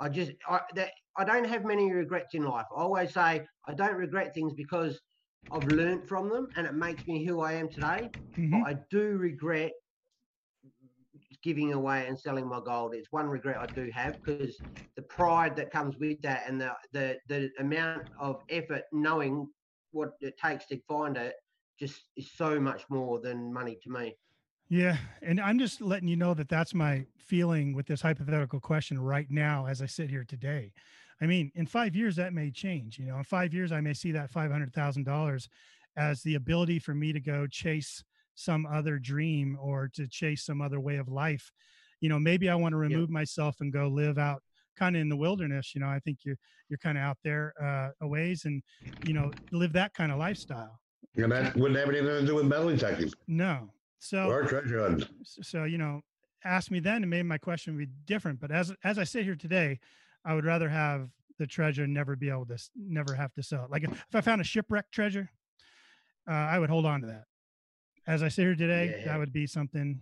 [0.00, 2.66] I just I that I don't have many regrets in life.
[2.76, 5.00] I always say I don't regret things because
[5.50, 8.10] I've learned from them, and it makes me who I am today.
[8.36, 8.50] Mhm.
[8.50, 9.72] But I do regret
[11.42, 12.94] giving away and selling my gold.
[12.94, 14.56] It's one regret I do have because
[14.96, 19.48] the pride that comes with that and the, the the amount of effort knowing
[19.92, 21.34] what it takes to find it
[21.78, 24.16] just is so much more than money to me.
[24.68, 28.98] Yeah, and I'm just letting you know that that's my feeling with this hypothetical question
[28.98, 30.72] right now as I sit here today.
[31.20, 32.98] I mean, in five years that may change.
[32.98, 35.48] You know, in five years I may see that five hundred thousand dollars
[35.96, 38.04] as the ability for me to go chase
[38.38, 41.50] some other dream or to chase some other way of life.
[42.00, 44.42] You know, maybe I want to remove myself and go live out
[44.76, 45.74] kind of in the wilderness.
[45.74, 46.36] You know, I think you're
[46.68, 48.62] you're kind of out there uh, a ways and
[49.04, 50.78] you know live that kind of lifestyle.
[51.16, 55.08] And that wouldn't have anything to do with metal detecting No, so or treasure hunting.
[55.22, 56.02] S- so you know
[56.44, 59.24] ask me then and maybe my question would be different but as as i sit
[59.24, 59.76] here today
[60.24, 61.08] i would rather have
[61.40, 63.90] the treasure and never be able to s- never have to sell it like if
[63.90, 65.28] if i found a shipwreck treasure
[66.30, 67.24] uh, i would hold on to that
[68.08, 69.12] as i sit here today Yeah.
[69.12, 70.00] that would be something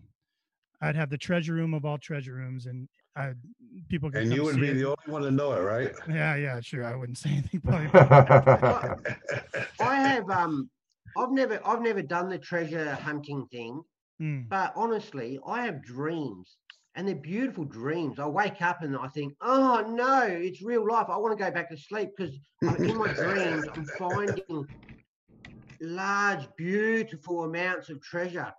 [0.80, 3.32] i'd have the treasure room of all treasure rooms and i
[3.88, 4.74] people could And you would see be it.
[4.74, 5.92] the only one to know it, right?
[6.08, 9.16] yeah yeah sure i wouldn't say anything probably about it.
[9.80, 10.70] I have um
[11.16, 13.82] I've never I've never done the treasure hunting thing,
[14.18, 14.42] Hmm.
[14.48, 16.56] but honestly, I have dreams.
[16.94, 18.18] And they're beautiful dreams.
[18.18, 21.08] I wake up and I think, oh no, it's real life.
[21.10, 24.66] I want to go back to sleep because in my dreams, I'm finding
[25.80, 28.52] large, beautiful amounts of treasure.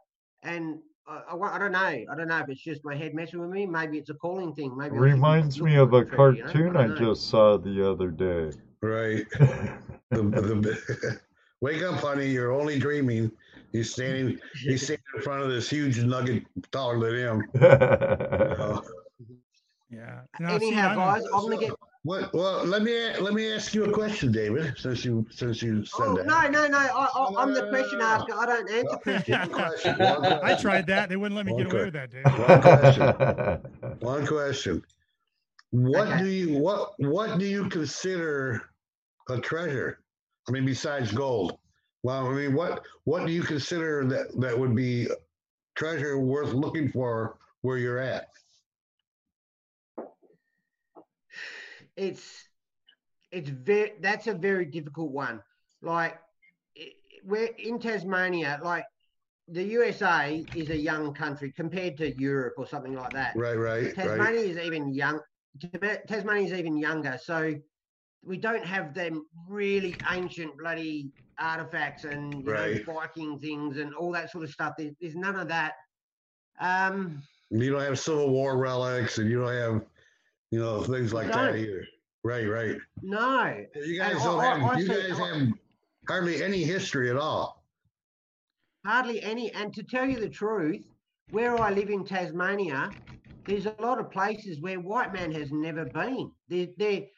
[0.43, 1.79] And I, I, I don't know.
[1.79, 3.65] I don't know if it's just my head messing with me.
[3.65, 4.75] Maybe it's a calling thing.
[4.77, 6.51] Maybe I should be Reminds me of a treasure, you know?
[6.51, 8.51] cartoon I just saw the other day.
[8.81, 9.25] right.
[10.09, 11.19] The, the,
[11.61, 12.27] wake up, honey.
[12.27, 13.29] You're only dreaming.
[13.73, 14.39] He's standing.
[14.63, 17.61] He's standing in front of this huge nugget taller than him.
[17.61, 18.79] Uh,
[19.89, 21.71] yeah No, see, Anyhow, I'm- guys, I'm gonna get.
[22.03, 22.33] What?
[22.33, 24.77] Well, let me let me ask you a question, David.
[24.77, 26.25] Since you since you said Oh that.
[26.25, 26.77] no, no, no!
[26.77, 28.11] I, I, I'm the question no, no.
[28.11, 28.33] asker.
[28.35, 29.39] I don't answer questions.
[29.39, 29.95] One question.
[30.43, 31.85] I tried that they wouldn't let me get away Okay.
[31.85, 32.37] with that David.
[32.37, 33.97] One question.
[33.99, 34.83] One question.
[35.71, 36.19] What Okay.
[36.19, 38.61] do you what what do you consider
[39.29, 39.99] a treasure?
[40.47, 41.57] I mean, besides gold.
[42.03, 45.07] Well, I mean, what what do you consider that that would be
[45.75, 48.29] treasure worth looking for where you're at?
[51.97, 52.45] It's
[53.31, 55.41] it's very that's a very difficult one
[55.81, 56.19] like
[57.23, 58.85] we're in tasmania like
[59.49, 63.83] the usa is a young country compared to europe or something like that Right, right,
[63.83, 63.95] right.
[63.95, 65.19] tasmania is even young
[65.73, 67.55] Ta- tasmania is even younger so
[68.23, 74.11] we don't have them really ancient bloody artifacts and you know, Viking things and all
[74.11, 74.73] that sort of stuff.
[74.77, 75.73] There's, there's none of that.
[76.59, 77.21] Um,
[77.51, 79.81] You don't have Civil War relics, and you don't have,
[80.51, 81.85] you know, things like that either.
[82.23, 82.77] Right, right.
[83.01, 84.63] no, You guys don't I- have.
[84.63, 85.49] I You guys have
[86.07, 87.63] hardly any history at all.
[88.85, 89.51] hardly any.
[89.53, 90.83] And to tell you the truth,
[91.29, 92.95] where I live in Tasmania,
[93.45, 96.31] there's a lot of places where white man has never been.
[96.49, 97.09] They, they,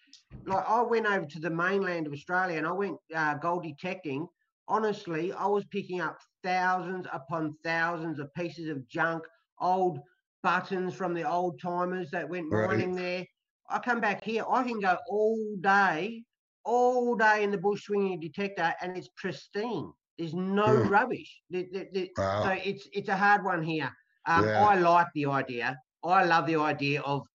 [0.45, 4.27] like I went over to the mainland of Australia and I went uh, gold detecting.
[4.68, 9.23] Honestly, I was picking up thousands upon thousands of pieces of junk,
[9.60, 9.99] old
[10.44, 12.70] buttons from the old timers that went Right.
[12.70, 13.26] mining there.
[13.70, 16.24] I come back here, I can go all day,
[16.64, 19.91] all day in the bush swinging a detector, and it's pristine.
[20.18, 20.90] There's no Hmm.
[20.90, 21.41] rubbish.
[21.49, 23.91] The- the- the- so it's it's a hard one here.
[24.26, 24.66] Um, Yeah.
[24.68, 25.78] I like the idea.
[26.03, 27.26] I love the idea of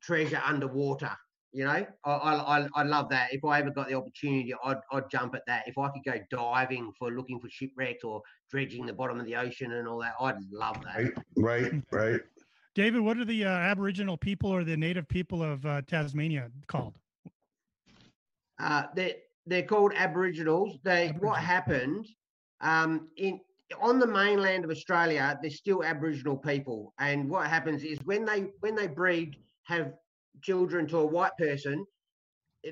[0.00, 1.16] treasure underwater.
[1.52, 3.32] You know, I, I, I- I love that.
[3.32, 5.66] If I ever got the opportunity, I'd, I'd jump at that.
[5.66, 9.36] If I could go diving for looking for shipwrecks or dredging the bottom of the
[9.36, 11.12] ocean and all that, I'd love that.
[11.36, 12.20] Right, right, right.
[12.74, 16.94] David, what are the uh, Aboriginal people or the native people of uh, Tasmania called?
[18.60, 19.14] Uh, they're,
[19.46, 20.78] they're called Aboriginals.
[20.84, 22.06] They what happened
[22.60, 23.40] um, in
[23.80, 28.46] on the mainland of Australia, there's still Aboriginal people, and what happens is when they
[28.60, 29.92] when they breed, have
[30.42, 31.84] children to a white person,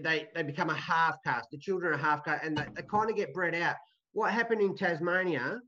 [0.02, 1.48] they they become a half caste.
[1.50, 3.76] The children are half caste, and they, they kind of get bred out.
[4.12, 5.60] What happened in Tasmania?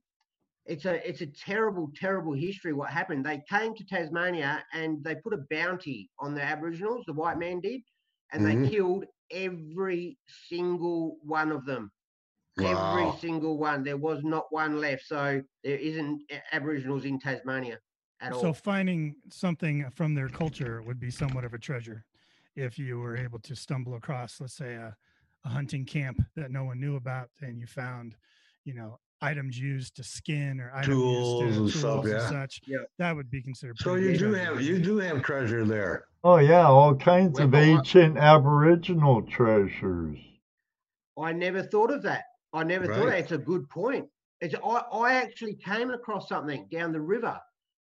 [0.67, 2.73] It's a it's a terrible terrible history.
[2.73, 3.25] What happened?
[3.25, 7.05] They came to Tasmania and they put a bounty on the Aboriginals.
[7.07, 7.81] The white man did,
[8.33, 8.65] and Mhm.
[8.65, 10.19] they killed every
[10.49, 11.91] single one of them.
[12.59, 12.67] Wow.
[12.69, 13.83] Every single one.
[13.85, 15.03] There was not one left.
[15.07, 16.23] So there isn't
[16.53, 17.79] Aboriginals in Tasmania
[18.21, 18.41] at all.
[18.41, 22.05] So finding something from their culture would be somewhat of a treasure
[22.57, 24.97] if you were able to stumble across, let's say, a,
[25.45, 28.17] a hunting camp that no one knew about, and you found,
[28.65, 32.29] you know, items used to skin or items Tools used to and stuff, tools yeah.
[32.29, 32.61] such.
[32.67, 32.79] Yeah.
[32.99, 33.79] That would be considered.
[33.79, 36.05] So you do have you do have treasure there.
[36.25, 40.19] Oh yeah, all kinds Well, of but what- ancient Aboriginal treasures.
[41.21, 42.25] I never thought of that.
[42.53, 43.19] I never thought Right.
[43.19, 44.07] it's a good point.
[44.41, 47.39] It's I, I actually came across something down the river.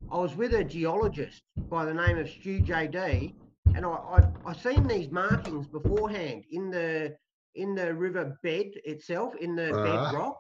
[0.09, 3.38] I was with a geologist by the name of Stu JD,
[3.73, 7.17] and I I, I seen these markings beforehand in the
[7.55, 9.84] in the river bed itself, in the Uh-huh.
[9.84, 10.38] bedrock,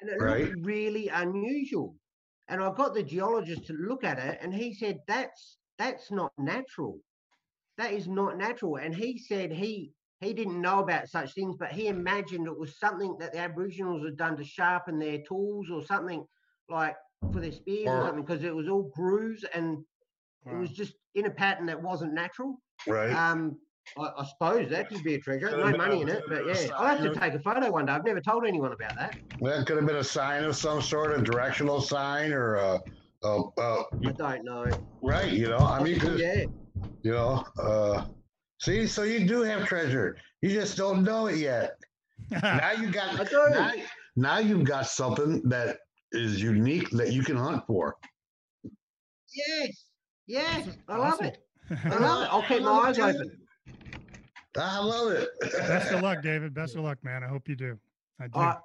[0.00, 0.52] and it Right.
[0.52, 1.98] looked really unusual.
[2.48, 6.32] And I got the geologist to look at it, and he said that's that's not
[6.38, 7.00] natural.
[7.76, 8.76] That is not natural.
[8.76, 12.78] And he said he he didn't know about such things, but he imagined it was
[12.78, 16.26] something that the Aboriginals had done to sharpen their tools or something
[16.68, 16.96] like
[17.32, 19.84] for their spears or, Or- something, because it was all grooves and
[20.46, 22.60] it was just in a pattern that wasn't natural.
[22.86, 23.12] Right.
[23.12, 23.58] Um,
[23.96, 25.48] I, I suppose that could be a treasure.
[25.48, 27.86] Could've No money a- in it, but yeah, I'll have to take a photo one
[27.86, 27.92] day.
[27.92, 29.16] I've never told anyone about that.
[29.40, 32.80] That could have been a sign of some sort, a directional sign, or a,
[33.24, 34.66] a, a I don't know.
[35.02, 35.30] right.
[35.32, 36.44] You know, I mean, 'cause, yeah,
[37.02, 37.44] you know.
[37.58, 38.04] Uh,
[38.60, 40.16] see, so you do have treasure.
[40.42, 41.72] You just don't know it yet.
[42.42, 43.20] Now you got.
[43.20, 43.46] I do.
[43.50, 43.72] Now,
[44.16, 45.78] now you've got something that
[46.12, 47.96] is unique that you can hunt for.
[49.34, 49.84] yes,
[50.26, 51.00] yes, I Awesome.
[51.00, 51.38] love it.
[51.84, 52.28] I love it.
[52.32, 53.38] I'll keep my eyes open.
[54.56, 55.28] I love it.
[55.40, 56.52] Best of luck, David.
[56.54, 57.24] Best of luck, man.
[57.24, 57.78] I hope you do.
[58.20, 58.32] I do.
[58.34, 58.56] All right.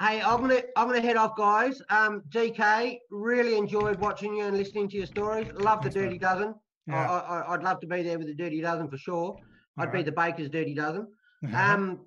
[0.00, 1.80] Hey, I'm gonna I'm gonna head off, guys.
[1.90, 5.46] Um, DK, really enjoyed watching you and listening to your stories.
[5.54, 6.00] Love the Thanks, bud.
[6.00, 6.48] Dirty Dozen.
[6.88, 7.10] I, yeah.
[7.10, 9.36] I, I- I'd love to be there with the Dirty Dozen for sure.
[9.78, 10.04] I'd be Alright.
[10.06, 11.08] the Baker's Dirty Dozen.
[11.54, 12.00] Um,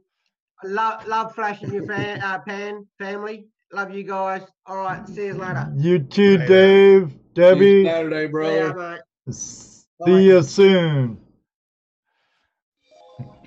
[0.63, 3.47] love love flashing your fan, uh, pan family.
[3.73, 4.43] Love you guys.
[4.65, 5.71] All right, see you later.
[5.75, 6.47] You too, Later.
[6.47, 7.85] Dave, See you Debbie.
[7.85, 9.01] Saturday, See ya, brother.
[9.27, 9.35] mate.
[9.35, 10.19] See Bye.
[10.19, 11.17] you soon.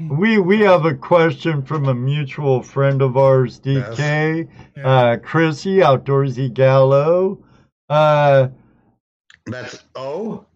[0.00, 4.88] We we have a question from a mutual friend of ours, DK, Yeah.
[4.88, 7.44] uh, Chrissy Outdoorsy Gallo.
[7.88, 8.48] Uh,
[9.46, 10.46] That's oh.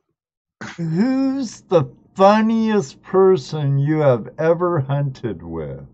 [0.76, 1.84] who's the
[2.14, 5.84] funniest person you have ever hunted with?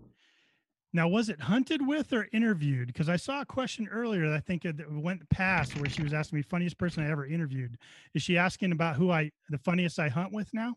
[0.91, 2.87] Now, was it hunted with or interviewed?
[2.87, 6.01] Because I saw a question earlier that I think it that went past where she
[6.01, 7.77] was asking me funniest person I ever interviewed.
[8.15, 10.75] Is she asking about who I the funniest I hunt with now?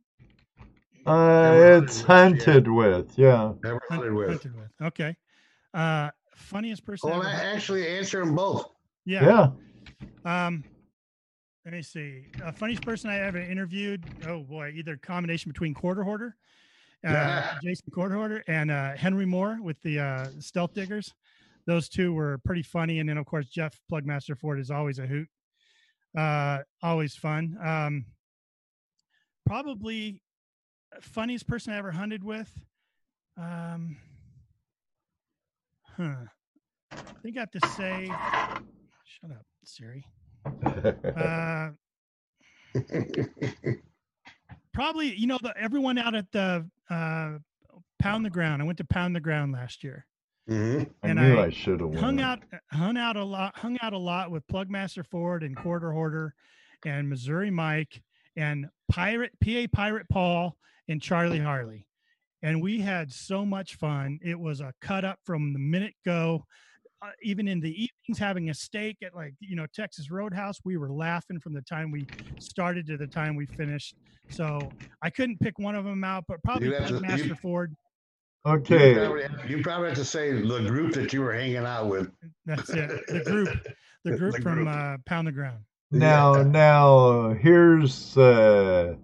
[1.07, 3.37] Uh, it's hunted with, yeah.
[3.37, 3.71] hunted with, yeah.
[3.71, 4.29] Never Hunt- hunted with.
[4.29, 4.69] Hunted with.
[4.83, 5.17] Okay.
[5.75, 7.11] Uh, funniest person.
[7.11, 8.71] I Well, I hunt- actually answer them both.
[9.07, 9.51] yeah.
[10.25, 10.47] Yeah.
[10.47, 10.63] Um,
[11.65, 12.27] let me see.
[12.45, 14.05] Uh, funniest person I ever interviewed.
[14.27, 16.37] Oh boy, either combination between Quarter Hoarder,
[17.07, 21.13] uh, Jason Quarter and uh, Henry Moore with the uh, Stealth Diggers.
[21.67, 25.07] Those two were pretty funny, and then of course Jeff Plugmaster Ford is always a
[25.07, 25.29] hoot.
[26.17, 27.57] Uh, always fun.
[27.65, 28.07] Um,
[29.47, 30.21] probably
[31.01, 32.51] funniest person I ever hunted with.
[33.37, 33.97] Um,
[35.97, 36.15] huh.
[36.93, 38.07] I think I have to say,
[39.05, 40.05] shut up, Siri.
[41.17, 41.71] Uh,
[44.75, 47.39] probably, you know, the, everyone out at the uh,
[47.99, 48.61] Pound the Ground.
[48.61, 50.07] I went to Pound the Ground last year.
[50.49, 52.41] hmm I and knew I I, should have hung out
[52.71, 56.35] hung out a lot hung out a lot with Plugmaster Ford and Quarter Hoarder
[56.85, 58.03] and Missouri Mike
[58.37, 60.57] and Pirate PA Pirate Paul
[60.89, 61.87] and Charlie Harley.
[62.43, 64.19] And we had so much fun.
[64.21, 66.45] It was a cut up from the minute go.
[67.03, 70.77] Uh, even in the evenings, having a steak at like you know Texas Roadhouse, we
[70.77, 72.07] were laughing from the time we
[72.39, 73.97] started to the time we finished.
[74.29, 74.71] So
[75.03, 77.75] I couldn't pick one of them out, but probably You'd to- Plugmaster you- Ford.
[78.45, 78.95] You, Okay.
[78.95, 82.11] probably, you probably have to say the group that you were hanging out with.
[82.47, 82.91] That's it.
[83.09, 83.49] The group,
[84.05, 84.69] the The group from group.
[84.69, 85.59] uh, Pound the Ground.
[85.93, 86.43] Now, Yeah.
[86.45, 88.97] now, here's a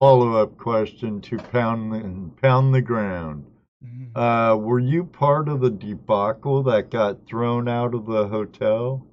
[0.00, 3.44] follow-up question to pound the, pound the ground.
[3.84, 4.16] Mhm.
[4.16, 9.06] Uh, were you part of the debacle that got thrown out of the hotel?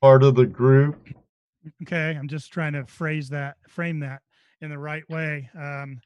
[0.00, 1.08] Part of the group?
[1.82, 4.22] Okay, I'm just trying to phrase that, frame that
[4.62, 5.50] in the right way.
[5.54, 6.00] Um,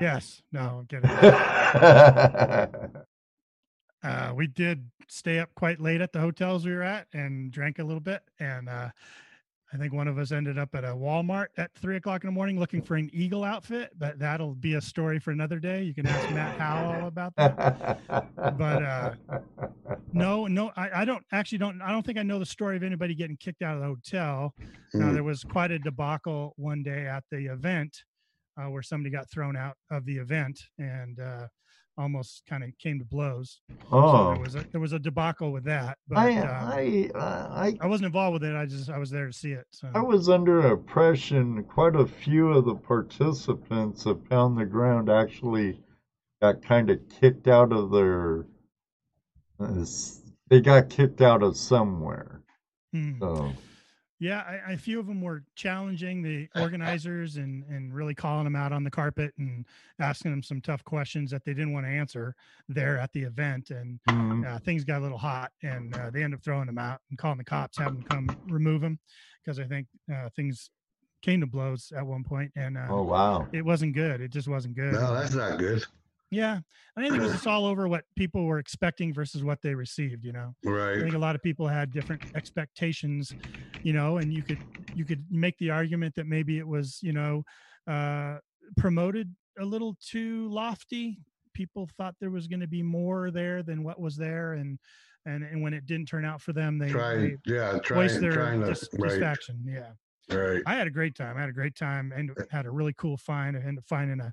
[0.00, 1.10] yes, no, I'm kidding.
[4.00, 7.80] Uh, we did stay up quite late at the hotels we were at and drank
[7.80, 8.22] a little bit.
[8.38, 8.90] And uh,
[9.72, 12.32] I think one of us ended up at a Walmart at three o'clock in the
[12.32, 13.90] morning looking for an eagle outfit.
[13.98, 15.82] But that'll be a story for another day.
[15.82, 17.98] You can ask Matt Howell about that.
[18.56, 19.14] But, uh,
[20.12, 21.82] No, no, I, I don't actually don't.
[21.82, 24.54] I don't think I know the story of anybody getting kicked out of the hotel.
[24.94, 25.12] Now Mm.
[25.14, 28.04] there was quite a debacle one day at the event
[28.56, 31.46] uh, where somebody got thrown out of the event and uh,
[31.98, 33.60] almost kind of came to blows.
[33.68, 37.10] So oh, there was a there was a debacle with that, but I, um, I,
[37.14, 38.56] uh, I, I wasn't involved with it.
[38.56, 39.66] I just I was there to see it.
[39.70, 45.10] So I was under impression quite a few of the participants of Pound the Ground
[45.10, 45.80] actually
[46.40, 48.46] got kind of kicked out of their.
[49.60, 49.84] uh,
[50.48, 52.42] They got kicked out of somewhere.
[52.92, 53.18] Hmm.
[53.20, 53.52] So
[54.20, 58.44] yeah, I, I- a few of them were challenging the organizers and and really calling
[58.44, 59.64] them out on the carpet and
[59.98, 62.34] asking them some tough questions that they didn't want to answer
[62.68, 63.98] there at the event and.
[64.08, 67.00] mm, uh, things got a little hot and uh, they end up throwing them out
[67.10, 68.98] and calling the cops, having them come remove them
[69.44, 70.70] because I think uh, things
[71.22, 73.48] came to blows at one point and uh, oh wow.
[73.52, 74.20] it wasn't good.
[74.20, 74.92] It just wasn't good.
[74.92, 75.84] No, that's not good.
[76.30, 76.60] Yeah.
[76.96, 80.24] I think it was just all over what people were expecting versus what they received,
[80.24, 80.54] you know.
[80.66, 81.00] I Right.
[81.00, 83.34] think a lot of people had different expectations,
[83.82, 84.58] you know, and you could
[84.94, 87.44] you could make the argument that maybe it was, you know,
[87.86, 88.38] uh,
[88.76, 91.18] promoted a little too lofty.
[91.54, 94.78] People thought there was going to be more there than what was there, and
[95.26, 98.20] and and when it didn't turn out for them, they, Trying, they yeah, voiced trying,
[98.20, 99.64] their trying to, right, dissatisfaction.
[99.66, 99.92] Yeah,
[100.36, 100.62] right.
[100.66, 101.36] I had a great time.
[101.36, 103.56] I had a great time and had a really cool find.
[103.56, 104.32] and finding a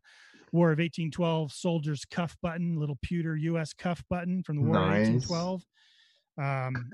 [0.55, 3.73] War of 1812 soldier's cuff button, little pewter U.S.
[3.73, 5.07] cuff button from the War Nice.
[5.09, 5.65] of 1812.
[6.37, 6.89] Um,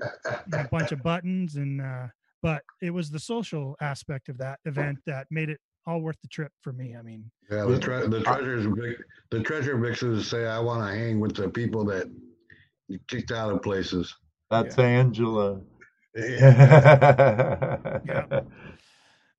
[0.52, 2.06] a bunch of buttons and uh
[2.42, 6.28] but it was the social aspect of that event that made it all worth the
[6.28, 9.00] trip for me i mean Yeah, the, tre- the treasures, vic-
[9.32, 12.06] the treasure vixens say, "I want to hang with the people that
[13.08, 14.14] kicked out of places."
[14.50, 15.60] That's Angela.
[16.14, 18.40] Yeah.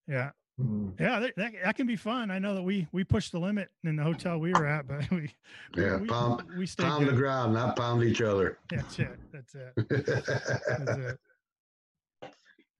[0.07, 0.31] yeah
[0.61, 0.93] Mm.
[0.99, 3.69] yeah that, that, that can be fun i know that we we pushed the limit
[3.83, 5.31] in the hotel we were at but we
[5.75, 8.59] Yeah, we, pound- we stayed Pound the ground, not pound each other.
[8.69, 11.19] that's it that's it that's it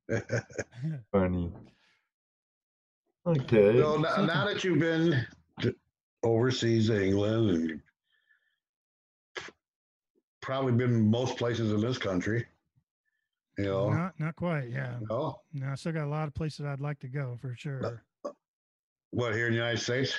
[1.12, 1.52] Funny.
[3.26, 3.80] Okay.
[3.80, 5.26] so now, now that you've been
[6.24, 7.82] overseas, to England, and
[10.42, 12.46] probably been most places in this country,
[13.58, 14.96] you know, not not quite yeah.
[15.10, 18.00] No, no i still got a lot of places i'd like to go for sure.
[18.26, 18.32] Uh,
[19.12, 20.16] what here in the United States?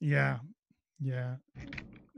[0.00, 0.38] yeah.
[0.98, 1.34] Yeah.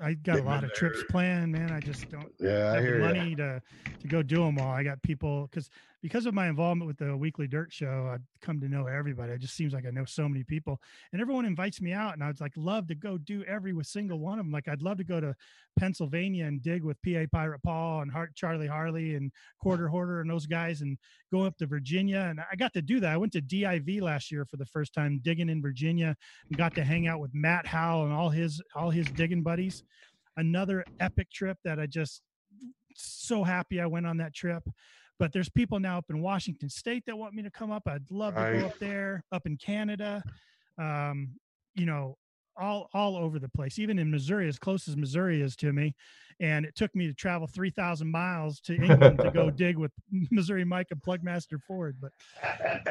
[0.01, 1.73] I got a lot of trips planned man.
[1.73, 3.05] I just don't Yeah, I have the hear you.
[3.05, 3.61] money to
[4.01, 4.71] to go do them all.
[4.71, 5.69] I got people because
[6.01, 9.33] because of my involvement with the Weekly Dirt Show, I've come to know everybody.
[9.33, 10.81] It just seems like I know so many people,
[11.13, 13.87] and everyone invites me out, and I would like love to go do every with
[13.87, 14.53] single one of them.
[14.53, 15.35] Like I'd love to go to
[15.79, 20.31] Pennsylvania and dig with PA Pirate Paul and Hart, Charlie Harley and Quarter Hoarder and
[20.31, 20.97] those guys, and
[21.33, 22.27] go up to Virginia.
[22.31, 23.13] And I got to do that.
[23.13, 26.17] I went to DIV last year for the first time, digging in Virginia,
[26.49, 29.83] and got to hang out with Matt Howell and all his all his digging buddies.
[30.37, 32.23] Another epic trip that I just
[32.95, 34.63] so happy I went on that trip.
[35.19, 37.89] But there's people now up in Washington State that want me to come up.
[37.89, 38.61] I'd love to Right.
[38.61, 39.25] go up there.
[39.33, 40.23] Up in Canada,
[40.79, 41.31] um,
[41.75, 42.17] you know,
[42.61, 45.95] all all over the place, even in Missouri, as close as Missouri is to me.
[46.41, 49.93] And it took me to travel three thousand miles to England to go dig with
[50.31, 51.97] Missouri Mike and Plugmaster Ford.
[52.01, 52.13] But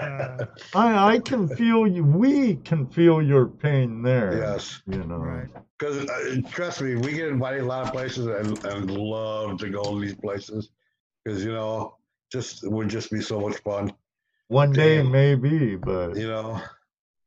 [0.02, 0.46] uh,
[0.76, 2.04] I I can feel you.
[2.04, 4.38] We can feel your pain there.
[4.38, 4.82] yes.
[4.88, 5.18] You know.
[5.18, 5.48] right,
[5.78, 9.70] Because uh, trust me, we get invited a lot of places and, and love to
[9.70, 10.70] go to these places
[11.24, 11.98] because you know,
[12.32, 13.92] just it would just be so much fun.
[14.48, 15.12] One day Damn.
[15.12, 16.62] maybe, but You know,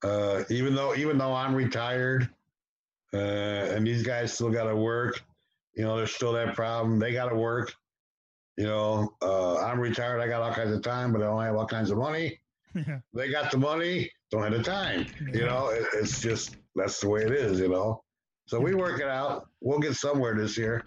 [0.02, 2.28] uh, even though even though I'm retired,
[3.12, 5.22] uh, and these guys still got to work,
[5.74, 6.98] you know, there's still that problem.
[6.98, 7.74] They got to work.
[8.56, 10.20] You know, uh, I'm retired.
[10.20, 12.38] I got all kinds of time, but I don't have all kinds of money.
[12.74, 15.06] yeah, They got the money, don't have the time.
[15.32, 17.58] You know, it, it's just that's the way it is.
[17.58, 18.02] You know,
[18.46, 19.48] so we work it out.
[19.60, 20.84] We'll get somewhere this year.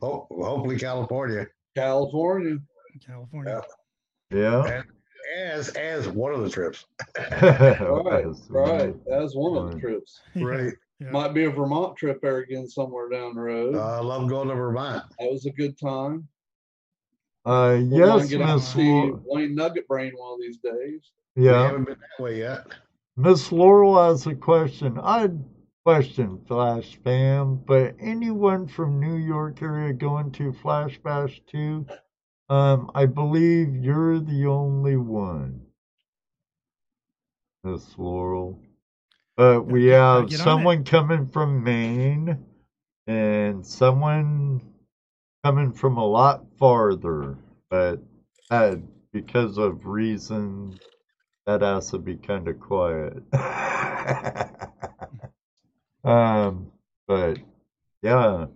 [0.00, 1.46] Hope, hopefully, California
[1.76, 2.56] California.
[3.04, 3.62] California.
[4.30, 4.82] yeah.
[5.38, 6.84] as as one of the trips.
[7.18, 8.94] Right, That's right.
[9.06, 10.20] That's one of the trips.
[10.36, 10.72] Right.
[11.00, 11.10] yeah.
[11.10, 13.74] Might be a Vermont trip there again somewhere down the road.
[13.74, 15.04] Uh, I love going to Vermont.
[15.18, 16.28] that was a good time.
[17.44, 18.68] Uh, We'll try yes, and get out and Miss.
[18.72, 19.22] see Laurel.
[19.26, 21.10] Wayne Nugget Brain one of these days.
[21.36, 22.66] We Yeah, haven't been that way yet.
[23.16, 24.98] Miss Laurel has a question.
[25.00, 25.28] I
[25.84, 31.86] question Flash Fam, but anyone from New York area going to Flash Bash 2?
[32.48, 35.62] Um, I believe you're the only one.
[37.64, 38.60] Miss Laurel.
[39.36, 42.44] But we have someone coming from Maine
[43.06, 44.60] and someone
[45.44, 47.36] coming from a lot farther.
[47.68, 48.00] But
[48.50, 48.76] uh,
[49.12, 50.78] because of reasons
[51.46, 53.22] that has to be kind of quiet.
[56.04, 56.72] um,
[57.06, 57.38] but
[58.02, 58.46] yeah,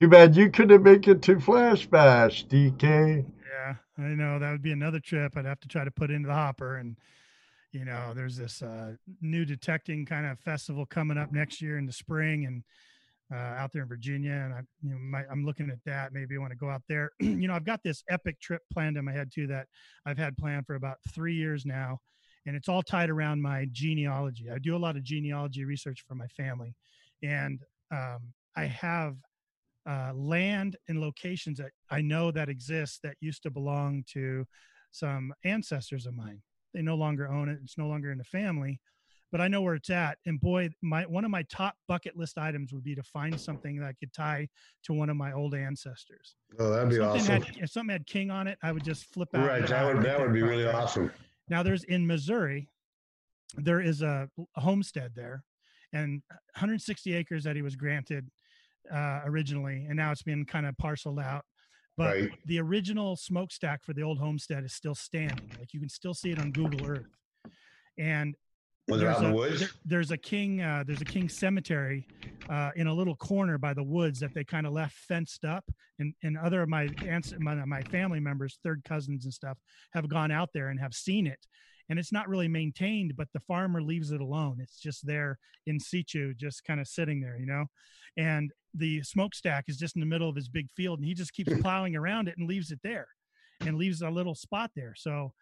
[0.00, 3.24] too bad you couldn't make it to Flash Bash, DK.
[3.52, 6.28] Yeah, I know that would be another trip I'd have to try to put into
[6.28, 6.76] the hopper.
[6.76, 6.96] And
[7.72, 11.86] you know, there's this uh, new detecting kind of festival coming up next year in
[11.86, 12.62] the spring, and
[13.32, 14.32] uh, out there in Virginia.
[14.32, 16.12] And I, you know, might, I'm looking at that.
[16.12, 17.10] Maybe I want to go out there.
[17.20, 19.66] you know, I've got this epic trip planned in my head too that
[20.06, 22.00] I've had planned for about three years now,
[22.46, 24.50] and it's all tied around my genealogy.
[24.50, 26.74] I do a lot of genealogy research for my family,
[27.22, 27.60] and
[27.92, 29.16] um, I have
[29.90, 34.46] uh, land and locations that I know that exist that used to belong to
[34.92, 36.40] some ancestors of mine.
[36.72, 37.58] They no longer own it.
[37.64, 38.80] It's no longer in the family,
[39.32, 40.18] but I know where it's at.
[40.26, 43.80] And boy, my one of my top bucket list items would be to find something
[43.80, 44.48] that I could tie
[44.84, 46.36] to one of my old ancestors.
[46.60, 47.42] Oh, that'd be something awesome.
[47.42, 49.48] had if something had king on it, I would just flip out.
[49.48, 51.10] Right, that would right that would be really awesome.
[51.48, 52.68] Now there's in Missouri,
[53.56, 55.42] there is a a homestead there,
[55.92, 56.22] and
[56.54, 58.30] 160 acres that he was granted
[58.92, 61.44] uh, originally, and now it's been kind of parceled out.
[61.96, 62.30] But Right.
[62.46, 65.50] the original smokestack for the old homestead is still standing.
[65.58, 67.06] Like you can still see it on Google Earth.
[67.98, 68.34] And
[68.88, 69.60] Was there's the a- woods?
[69.60, 70.62] there- there's a king.
[70.62, 72.06] Uh, there's a king cemetery
[72.48, 75.64] uh, in a little corner by the woods that they kind of left fenced up.
[75.98, 79.58] And and other of my aunts, my, my family members, third cousins and stuff,
[79.92, 81.46] have gone out there and have seen it.
[81.90, 84.58] And it's not really maintained, but the farmer leaves it alone.
[84.60, 87.66] It's just there in situ, just kind of sitting there, you know.
[88.16, 91.32] And the smokestack is just in the middle of his big field, and he just
[91.32, 93.08] keeps plowing around it and leaves it there,
[93.60, 94.94] and leaves a little spot there.
[94.96, 95.32] So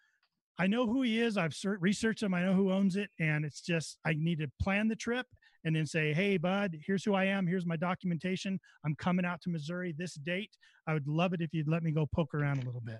[0.59, 1.37] I know who he is.
[1.37, 2.33] I've researched him.
[2.33, 5.25] I know who owns it, and it's just I need to plan the trip
[5.63, 7.47] and then say, "Hey, bud, here's who I am.
[7.47, 8.59] Here's my documentation.
[8.83, 10.51] I'm coming out to Missouri this date.
[10.85, 12.99] I would love it if you'd let me go poke around a little bit,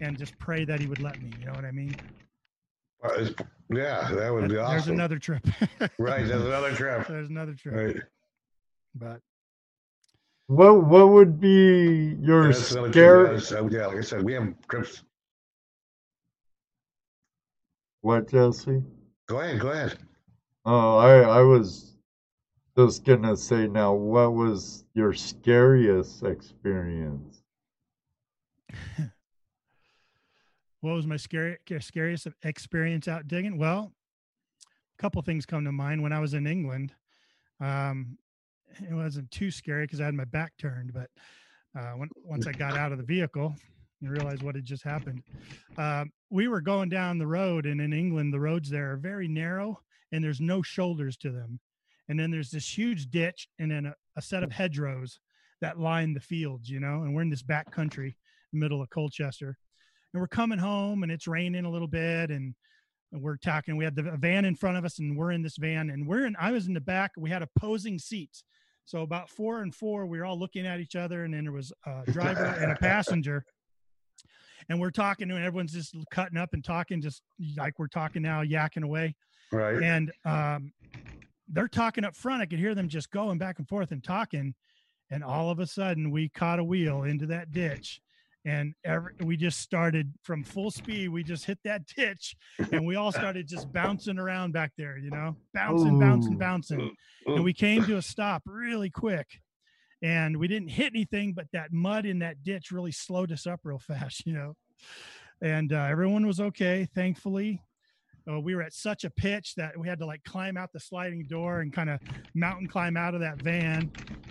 [0.00, 1.32] and just pray that he would let me.
[1.40, 1.96] You know what I mean?
[3.02, 3.26] Uh,
[3.70, 4.94] yeah, that would be That- There's awesome.
[4.94, 5.44] another trip.
[5.98, 7.06] Right, there's another trip.
[7.08, 7.74] There's another trip.
[7.74, 8.02] Right.
[8.94, 9.20] But
[10.46, 13.40] What what would be your That's another scare?
[13.40, 15.02] So, yeah, like I said, we have trips.
[18.02, 18.82] What, Jesse?
[19.28, 19.96] Go ahead, go ahead.
[20.64, 21.96] Oh, I I was
[22.76, 23.94] just gonna say now.
[23.94, 27.42] What was your scariest experience?
[30.82, 33.56] what was my scary, scariest experience out digging?
[33.56, 33.92] Well,
[34.98, 36.02] a couple things come to mind.
[36.02, 36.92] When I was in England,
[37.60, 38.18] um,
[38.80, 40.92] it wasn't too scary because I had my back turned.
[40.92, 41.08] But
[41.78, 43.54] uh, when, once I got out of the vehicle
[44.00, 45.22] and realized what had just happened,
[45.78, 49.28] um, we were going down the road, and in England, the roads there are very
[49.28, 49.80] narrow
[50.10, 51.60] and there's no shoulders to them.
[52.08, 55.20] And then there's this huge ditch and then a, a set of hedgerows
[55.60, 58.16] that line the fields, you know, and we're in this back country,
[58.52, 59.56] middle of Colchester
[60.12, 62.54] and we're coming home and it's raining a little bit and
[63.12, 65.90] we're talking we had the van in front of us and we're in this van
[65.90, 68.44] and we're in i was in the back we had opposing seats
[68.84, 71.52] so about four and four we were all looking at each other and then there
[71.52, 73.44] was a driver and a passenger
[74.70, 77.22] and we're talking and everyone's just cutting up and talking just
[77.56, 79.14] like we're talking now yakking away
[79.50, 79.82] Right.
[79.82, 80.72] and um,
[81.48, 82.40] they're talking up front.
[82.40, 84.54] I could hear them just going back and forth and talking.
[85.10, 88.00] And all of a sudden, we caught a wheel into that ditch.
[88.44, 91.08] And every, we just started from full speed.
[91.10, 92.34] We just hit that ditch
[92.72, 96.96] and we all started just bouncing around back there, you know, bouncing, bouncing, bouncing.
[97.26, 99.26] And we came to a stop really quick.
[100.02, 103.60] And we didn't hit anything, but that mud in that ditch really slowed us up
[103.62, 104.54] real fast, you know.
[105.40, 107.62] And uh, everyone was okay, thankfully
[108.30, 110.80] uh, we were at such a pitch that we had to like climb out the
[110.80, 112.00] sliding door and kind of
[112.34, 113.90] mountain climb out of that van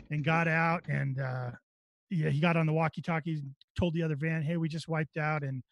[0.10, 1.52] and got out and uh
[2.10, 3.42] yeah he got on the walkie talkie
[3.78, 5.64] told the other van hey we just wiped out and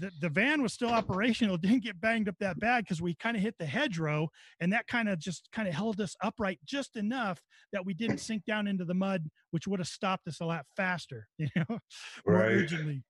[0.00, 3.36] the, the van was still operational didn't get banged up that bad because we kind
[3.36, 4.28] of hit the hedgerow
[4.60, 7.40] and that kind of just kind of held us upright just enough
[7.72, 10.66] that we didn't sink down into the mud which would have stopped us a lot
[10.76, 11.80] faster you know more
[12.26, 12.52] Right.
[12.52, 13.02] urgently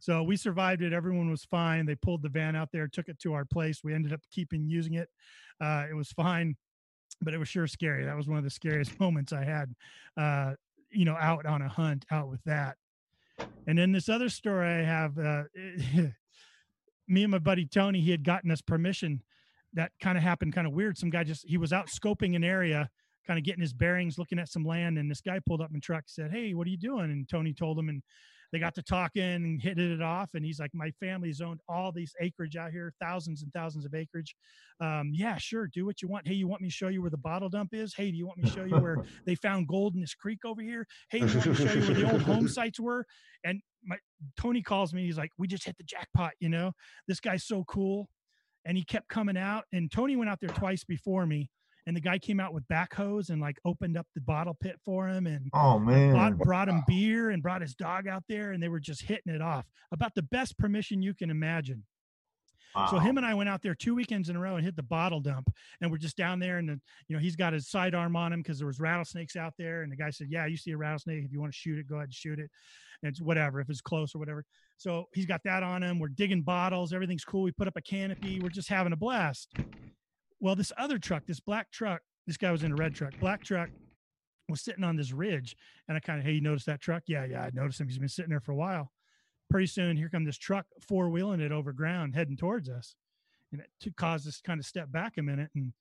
[0.00, 0.92] so we survived it.
[0.92, 1.84] Everyone was fine.
[1.84, 3.80] They pulled the van out there, took it to our place.
[3.82, 5.08] We ended up keeping using it.
[5.60, 6.56] Uh, it was fine,
[7.20, 8.04] but it was sure scary.
[8.04, 9.74] That was one of the scariest moments I had,
[10.16, 10.54] uh,
[10.90, 12.76] you know, out on a hunt, out with that.
[13.66, 15.42] And then this other story I have, uh,
[17.08, 19.22] me and my buddy Tony, he had gotten us permission.
[19.74, 20.96] That kind of happened kind of weird.
[20.96, 22.88] Some guy just, he was out scoping an area,
[23.26, 24.98] kind of getting his bearings, looking at some land.
[24.98, 27.10] And this guy pulled up in truck, said, Hey, what are you doing?
[27.10, 28.02] And Tony told him, and
[28.52, 30.30] they got to talking and hitting it off.
[30.34, 33.94] And he's like, My family's owned all these acreage out here, thousands and thousands of
[33.94, 34.34] acreage.
[34.80, 35.68] Um, yeah, sure.
[35.72, 36.26] Do what you want.
[36.26, 37.94] Hey, you want me to show you where the bottle dump is?
[37.94, 40.40] Hey, do you want me to show you where they found gold in this creek
[40.44, 40.86] over here?
[41.10, 43.04] Hey, do you want me to show you where the old home sites were?
[43.44, 43.96] And my
[44.38, 45.04] Tony calls me.
[45.04, 46.72] He's like, We just hit the jackpot, you know?
[47.06, 48.08] This guy's so cool.
[48.64, 49.64] And he kept coming out.
[49.72, 51.50] And Tony went out there twice before me.
[51.88, 55.08] And the guy came out with backhoes and like opened up the bottle pit for
[55.08, 56.12] him and Oh man.
[56.12, 59.34] bought, brought him beer and brought his dog out there and they were just hitting
[59.34, 61.82] it off about the best permission you can imagine.
[62.90, 64.84] So him and i went out there two weekends in a row and hit the
[64.84, 65.50] bottle dump
[65.80, 68.40] and we're just down there and the, you know he's got his sidearm on him
[68.40, 71.24] because there was rattlesnakes out there and the guy said yeah you see a rattlesnake
[71.24, 72.50] if you want to shoot it go ahead and shoot it.
[73.02, 74.44] And it's whatever if it's close or whatever.
[74.76, 77.82] So he's got that on him we're digging bottles everything's cool we put up a
[77.82, 79.48] canopy we're just having a blast
[80.40, 83.42] well this other truck this black truck this guy was in a red truck black
[83.42, 83.70] truck
[84.48, 85.56] was sitting on this ridge
[85.86, 87.04] and I kind of, hey, you noticed that truck?
[87.06, 87.88] Yeah, yeah, I noticed him.
[87.88, 88.92] He's been sitting there for a while.
[89.50, 92.96] Pretty soon, here come this truck four wheeling it over ground, heading towards us,
[93.50, 95.50] and it to caused us to kind of step back a minute.
[95.54, 95.72] And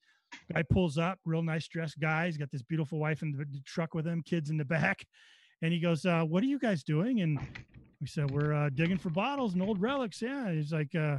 [0.53, 2.27] guy pulls up, real nice dressed guy.
[2.27, 5.05] He's got this beautiful wife in the, the truck with him, kids in the back,
[5.61, 7.39] and he goes, uh, "What are you guys doing?" And
[7.99, 11.17] we said, "We're uh, digging for bottles and old relics." Yeah, he's like, uh,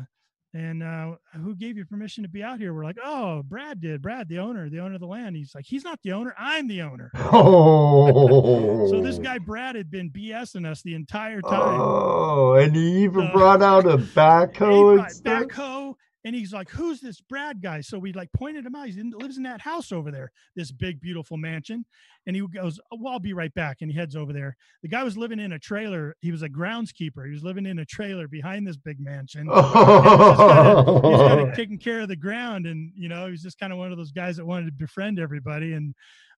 [0.54, 4.00] "And uh, who gave you permission to be out here?" We're like, "Oh, Brad did.
[4.02, 6.34] Brad, the owner, the owner of the land." He's like, "He's not the owner.
[6.38, 8.88] I'm the owner." Oh.
[8.90, 11.80] So this guy Brad had been BSing us the entire time.
[11.80, 15.94] Oh, and he even So- brought out a backhoe backhoe,
[16.28, 18.88] and he's like, "Who's this Brad guy?" So we like pointed him out.
[18.88, 21.86] He lives in that house over there, this big beautiful mansion.
[22.26, 24.54] And he goes, oh, "Well, I'll be right back." And he heads over there.
[24.82, 26.14] The guy was living in a trailer.
[26.20, 27.24] He was a groundskeeper.
[27.24, 29.46] He was living in a trailer behind this big mansion.
[29.46, 33.72] He's kind of taking care of the ground, and you know, he was just kind
[33.72, 35.72] of one of those guys that wanted to befriend everybody.
[35.72, 35.94] And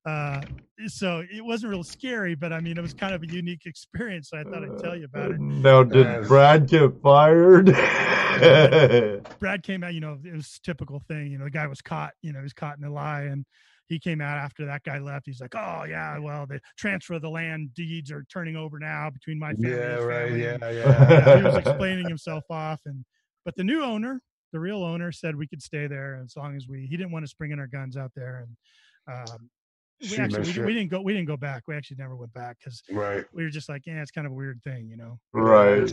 [0.06, 0.40] uh,
[0.86, 4.30] so it wasn't real scary, but I mean, it was kind of a unique experience.
[4.30, 5.40] So I thought I'd tell you about it.
[5.40, 7.76] Now, did Brad get fired?
[9.38, 11.30] Brad came out, you know, it was typical thing.
[11.30, 13.22] You know, the guy was caught, you know, he was caught in a lie.
[13.22, 13.44] And
[13.88, 15.26] he came out after that guy left.
[15.26, 19.10] He's like, oh, yeah, well, the transfer of the land deeds are turning over now
[19.10, 19.72] between my family.
[19.72, 20.28] and Yeah, right.
[20.28, 21.10] family." Yeah, yeah.
[21.10, 22.80] yeah, he was explaining himself off.
[22.86, 23.04] And,
[23.44, 24.20] but the new owner,
[24.52, 27.24] the real owner said we could stay there as long as we, he didn't want
[27.24, 28.46] us bringing our guns out there.
[29.08, 29.50] And, um,
[30.02, 31.64] we actually, we, we didn't go, we didn't go back.
[31.66, 33.24] We actually never went back because Right.
[33.34, 35.18] we were just like, yeah, it's kind of a weird thing, you know?
[35.32, 35.92] right.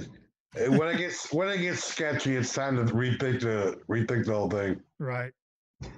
[0.55, 4.33] Uh, When it gets when it gets sketchy, it's time to rethink the rethink the
[4.33, 4.81] whole thing.
[4.99, 5.31] Right.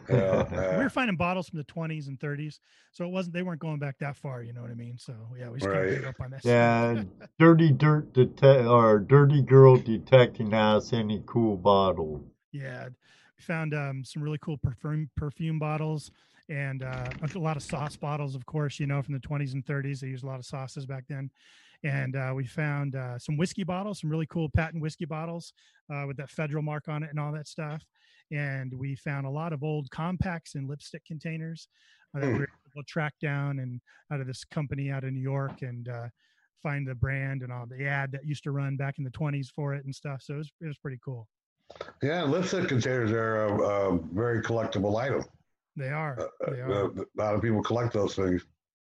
[0.09, 2.59] Yeah, we uh, were finding bottles from the 20s and 30s
[2.91, 5.13] so it wasn't they weren't going back that far you know what i mean so
[5.39, 7.03] yeah we just kind of up on that Yeah,
[7.39, 12.23] dirty dirt detect or dirty girl detecting has any cool bottle.
[12.51, 16.11] yeah we found um, some really cool perfume perfume bottles
[16.49, 19.65] and uh, a lot of sauce bottles of course you know from the 20s and
[19.65, 21.30] 30s they used a lot of sauces back then
[21.84, 25.53] and uh, we found uh, some whiskey bottles some really cool patent whiskey bottles
[25.93, 27.81] uh, with that federal mark on it and all that stuff
[28.31, 31.68] and we found a lot of old compacts and lipstick containers
[32.15, 32.39] uh, that we Hmm.
[32.39, 33.80] were able to track down and
[34.11, 36.07] out of this company out of New York and uh,
[36.61, 39.47] find the brand and all the ad that used to run back in the 20s
[39.56, 40.22] for it and stuff.
[40.22, 41.27] So it was, it was pretty cool.
[42.03, 42.23] yeah.
[42.23, 43.61] Lipstick containers are a,
[43.93, 45.23] a very collectible item.
[45.77, 46.19] They are.
[46.19, 46.85] Uh, They are.
[46.85, 48.45] a lot of people collect those things.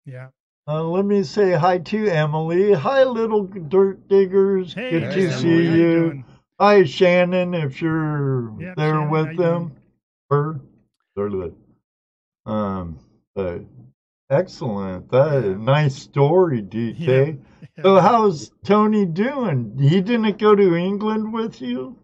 [0.06, 0.28] Yeah.
[0.70, 2.74] Uh, let me say hi to Emily.
[2.74, 4.72] Hi, little dirt diggers.
[4.72, 6.24] Hey, Good to Emily, see you.
[6.60, 9.58] Hi, Shannon, if you're Yep, there Shannon, with them.
[9.64, 9.76] doing?
[10.30, 10.62] Her.
[11.16, 11.52] There, there.
[12.46, 13.00] Um,
[13.34, 13.62] but
[14.30, 15.10] excellent.
[15.10, 15.54] That Yeah.
[15.56, 17.40] nice story, DK.
[17.78, 17.84] Yeah.
[17.84, 19.76] So how's Tony doing?
[19.80, 21.98] He didn't go to England with you?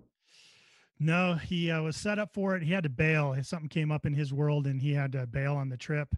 [0.99, 2.63] No, he uh, was set up for it.
[2.63, 3.35] He had to bail.
[3.43, 6.15] Something came up in his world, and he had to bail on the trip.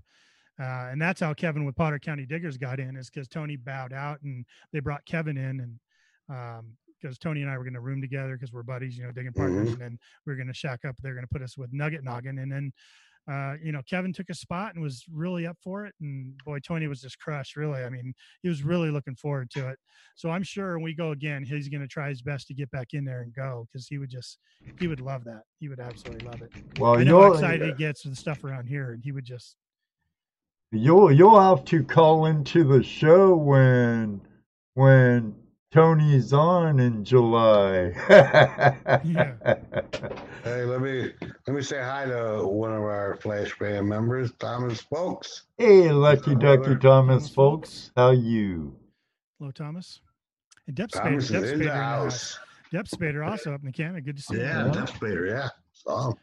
[0.59, 3.93] Uh, and that's how Kevin with Potter County Diggers got in, is because Tony bowed
[3.93, 6.63] out, and they brought Kevin in, and
[6.99, 9.33] because Tony and I were going to room together because we're buddies, you know, digging
[9.33, 10.95] partners, and then we are going to shack up.
[11.01, 12.73] They're going to put us with Nugget Noggin, and then
[13.29, 15.93] uh, you know, Kevin took a spot and was really up for it.
[15.99, 17.83] And boy, Tony was just crushed, really.
[17.83, 19.77] I mean, he was really looking forward to it.
[20.15, 22.71] So I'm sure when we go again, he's going to try his best to get
[22.71, 24.39] back in there and go because he would just,
[24.79, 25.41] he would love that.
[25.59, 26.51] He would absolutely love it.
[26.79, 29.11] Well, I know how you'll, excited he gets with the stuff around here, and he
[29.11, 29.57] would just,
[30.71, 34.21] you'll you'll have to call into the show when
[34.75, 35.35] when
[35.71, 37.91] Tony's on in July.
[40.43, 41.11] Hey, let me
[41.45, 45.43] let me say hi to one of our Flash Fam members, Thomas Folks.
[45.57, 47.91] Hey, Lucky Ducky Hello, Thomas, Thomas folks.
[47.97, 48.73] How you?
[49.39, 49.99] hello, Thomas.
[50.67, 52.39] And Deb Spader, Thomas Deb Spader, the in the house.
[52.73, 52.87] house.
[52.93, 53.99] Spader also up in the Canada.
[54.01, 54.71] Good to see Yeah, you.
[54.71, 55.49] Deb Spader, yeah.
[55.73, 56.17] So,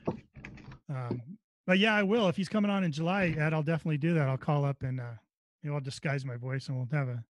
[0.88, 1.20] Um,
[1.66, 2.28] but yeah, I will.
[2.28, 4.28] If he's coming on in July, Ed, I'll definitely do that.
[4.28, 5.14] I'll call up and, uh,
[5.62, 7.24] you know, I'll disguise my voice and we'll have a,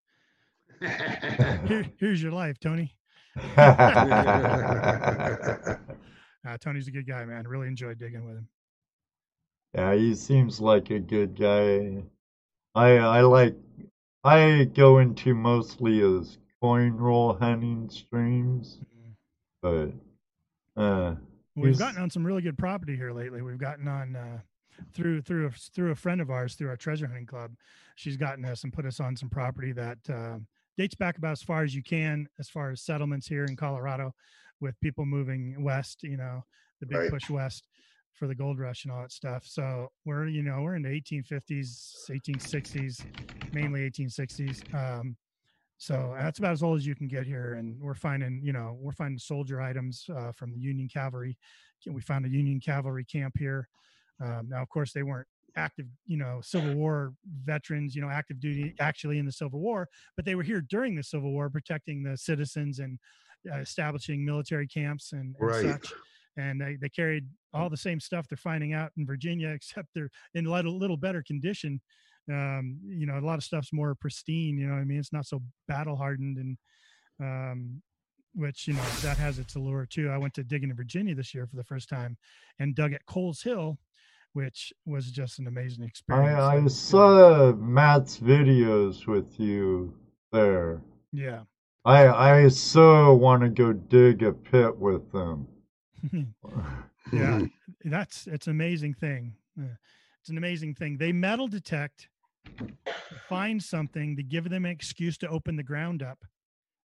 [1.68, 2.96] here, here's your life, Tony.
[6.46, 7.46] Uh, Tony's a good guy, man.
[7.46, 8.48] Really enjoyed digging with him.
[9.74, 12.02] yeah, he seems like a good guy.
[12.74, 13.56] I I like
[14.24, 18.78] I go into mostly as coin roll hunting streams,
[19.62, 19.90] but
[20.76, 21.14] uh
[21.56, 23.42] We've gotten on some really good property here lately.
[23.42, 24.38] We've gotten on uh,
[24.92, 27.52] through through a, through a friend of ours through our treasure hunting club.
[27.96, 30.38] She's gotten us and put us on some property that uh,
[30.76, 34.12] dates back about as far as you can, as far as settlements here in Colorado,
[34.60, 36.02] with people moving west.
[36.02, 36.44] You know,
[36.80, 37.10] the big Right.
[37.10, 37.68] push west
[38.12, 39.44] for the gold rush and all that stuff.
[39.46, 43.04] So we're you know we're in the 1850s, 1860s,
[43.52, 44.74] mainly 1860s.
[44.74, 45.16] Um,
[45.76, 48.76] so that's about as old as you can get here, and we're finding, you know,
[48.80, 51.36] we're finding soldier items uh, from the Union Cavalry.
[51.86, 53.68] We found a Union Cavalry camp here.
[54.22, 55.26] Um, now, of course, they weren't
[55.56, 57.12] active, you know, Civil War
[57.44, 60.94] veterans, you know, active duty actually in the Civil War, but they were here during
[60.94, 62.98] the Civil War, protecting the citizens and
[63.52, 65.62] uh, establishing military camps and, and Right.
[65.62, 65.92] such.
[66.36, 70.10] And they, they carried all the same stuff they're finding out in Virginia, except they're
[70.34, 71.80] in a little, little better condition
[72.30, 74.98] um you know a lot of stuff's more pristine you know what i mean?
[74.98, 76.56] It's not so battle hardened and
[77.20, 77.82] um
[78.34, 80.10] which you know that has its allure too.
[80.10, 82.16] I went to digging in virginia this year for the first time
[82.58, 83.78] and dug at coles hill
[84.32, 86.40] which was just an amazing experience.
[86.40, 89.94] I I saw Matt's videos with you
[90.32, 90.82] there.
[91.12, 91.42] yeah.
[91.84, 95.46] I I so want to go dig a pit with them.
[97.12, 97.42] yeah
[97.84, 99.34] that's it's an amazing thing.
[100.20, 100.96] It's an amazing thing.
[100.96, 102.08] They metal detect
[103.28, 106.18] find something to give them an excuse to open the ground up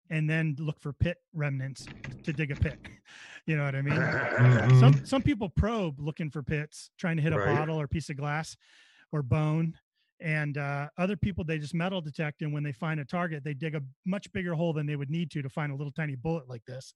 [0.09, 1.85] and then look for pit remnants
[2.23, 2.77] to dig a pit
[3.45, 3.97] you know what i mean
[4.39, 4.79] Mhm.
[4.79, 7.45] some some people probe looking for pits trying to hit a Right.
[7.55, 8.55] bottle or piece of glass
[9.11, 9.77] or bone
[10.21, 13.53] and uh, other people they just metal detect and when they find a target they
[13.53, 16.15] dig a much bigger hole than they would need to to find a little tiny
[16.15, 16.93] bullet like this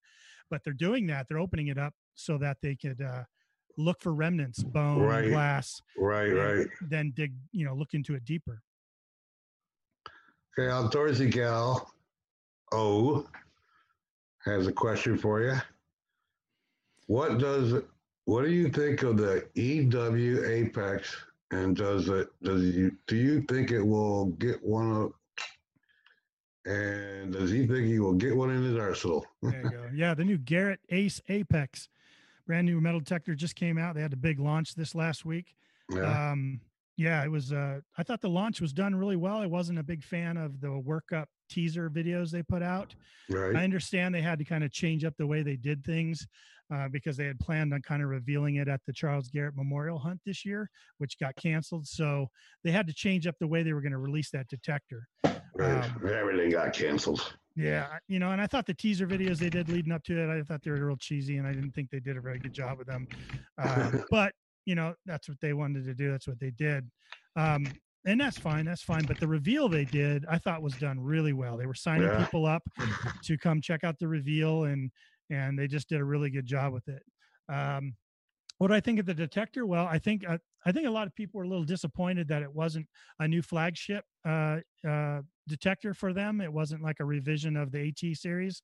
[0.49, 3.23] but they're doing that they're opening it up so that they could uh,
[3.79, 5.29] look for remnants bone Right.
[5.29, 6.67] glass right, right.
[6.89, 8.61] then dig you know look into it deeper
[10.57, 11.89] Okay, Outdoorsy Gal
[12.73, 13.25] O
[14.43, 15.55] has a question for you.
[17.07, 17.81] What does
[18.25, 21.15] what do you think of the EW Apex
[21.51, 25.13] and does it does you do you think it will get one of
[26.65, 29.25] and does he think he will get one in his arsenal?
[29.41, 31.87] there you go yeah the new garrett ace apex
[32.49, 33.93] brand new metal detector just came out.
[33.93, 35.53] They had a big launch this last week.
[35.91, 36.31] Yeah.
[36.31, 36.59] um
[36.97, 39.37] yeah it was uh i thought the launch was done really well.
[39.37, 42.95] I wasn't a big fan of the workup teaser videos they put out.
[43.55, 46.27] I understand they had to kind of change up the way they did things
[46.73, 49.99] uh, because they had planned on kind of revealing it at the charles garrett memorial
[49.99, 51.85] hunt this year which got canceled.
[51.87, 52.29] So
[52.63, 55.07] they had to change up the way they were going to release that detector.
[55.23, 55.83] Right.
[55.83, 57.35] um, Everything got canceled.
[57.59, 60.29] Yeah, you know, and I thought the teaser videos they did leading up to it,
[60.29, 62.53] I thought they were real cheesy, and I didn't think they did a very good
[62.53, 63.07] job with them.
[63.57, 64.33] Um, but
[64.65, 66.11] you know, that's what they wanted to do.
[66.11, 66.89] That's what they did,
[67.35, 68.65] um, and that's fine.
[68.65, 69.05] That's fine.
[69.05, 71.57] But the reveal they did, I thought was done really well.
[71.57, 72.25] They were signing Yeah.
[72.25, 72.63] people up
[73.23, 74.91] to come check out the reveal, and
[75.29, 77.03] and they just did a really good job with it.
[77.49, 77.97] Um,
[78.57, 79.65] what do I think of the detector?
[79.65, 82.41] Well, I think uh, I think a lot of people were a little disappointed that
[82.41, 82.87] it wasn't
[83.19, 86.39] a new flagship uh, uh, detector for them.
[86.41, 88.61] It wasn't like a revision of the AT series.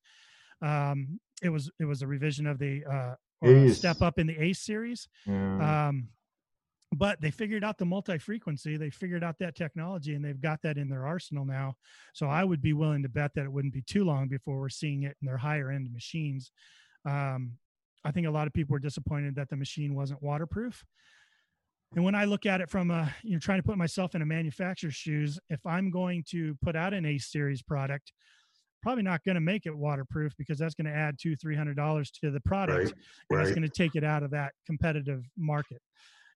[0.62, 4.28] Um, it was it was a revision of the uh, or a step up in
[4.28, 5.07] the Ace series.
[5.26, 5.88] Yeah.
[5.88, 6.10] Um,
[6.94, 10.78] but they figured out the multi-frequency they figured out that technology and they've got that
[10.78, 11.76] in their arsenal now
[12.14, 14.70] so i would be willing to bet that it wouldn't be too long before we're
[14.70, 16.52] seeing it in their higher end machines
[17.06, 17.52] um,
[18.06, 20.86] i think a lot of people were disappointed that the machine wasn't waterproof
[21.94, 24.22] and when i look at it from a you know trying to put myself in
[24.22, 28.12] a manufacturer's shoes if i'm going to put out an a series product
[28.82, 31.76] probably not going to make it waterproof because that's going to add two three hundred
[31.76, 32.94] dollars to the product Right,
[33.32, 33.56] and it's right.
[33.56, 35.82] going to take it out of that competitive market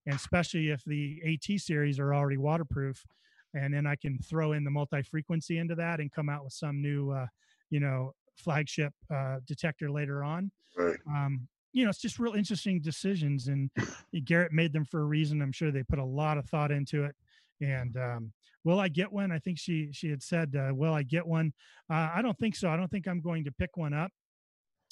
[0.06, 3.06] and especially if the AT series are already waterproof
[3.54, 6.82] and then I can throw in the multi-frequency into that and come out with some
[6.82, 7.28] new uh,
[7.70, 10.98] you know flagship uh, detector later on Right.
[11.08, 13.70] um, you know it's just real interesting decisions and
[14.26, 17.04] Garrett made them for a reason I'm sure they put a lot of thought into
[17.04, 17.16] it
[17.62, 18.32] and um,
[18.64, 21.54] will I get one I think she she had said uh, will I get one
[21.90, 24.12] uh, I don't think so I don't think I'm going to pick one up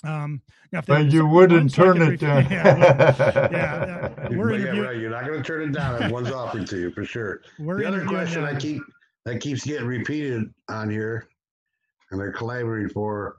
[0.03, 0.41] um,
[0.71, 2.45] now if But you wouldn't turn it down.
[2.51, 4.97] yeah, yeah, You- we're yeah, right.
[4.97, 7.41] You're not going to turn it down if one's offered to you for sure.
[7.57, 8.83] we're the other question I keep
[9.25, 11.27] that keeps getting repeated on here,
[12.11, 13.37] and they're collaborating for.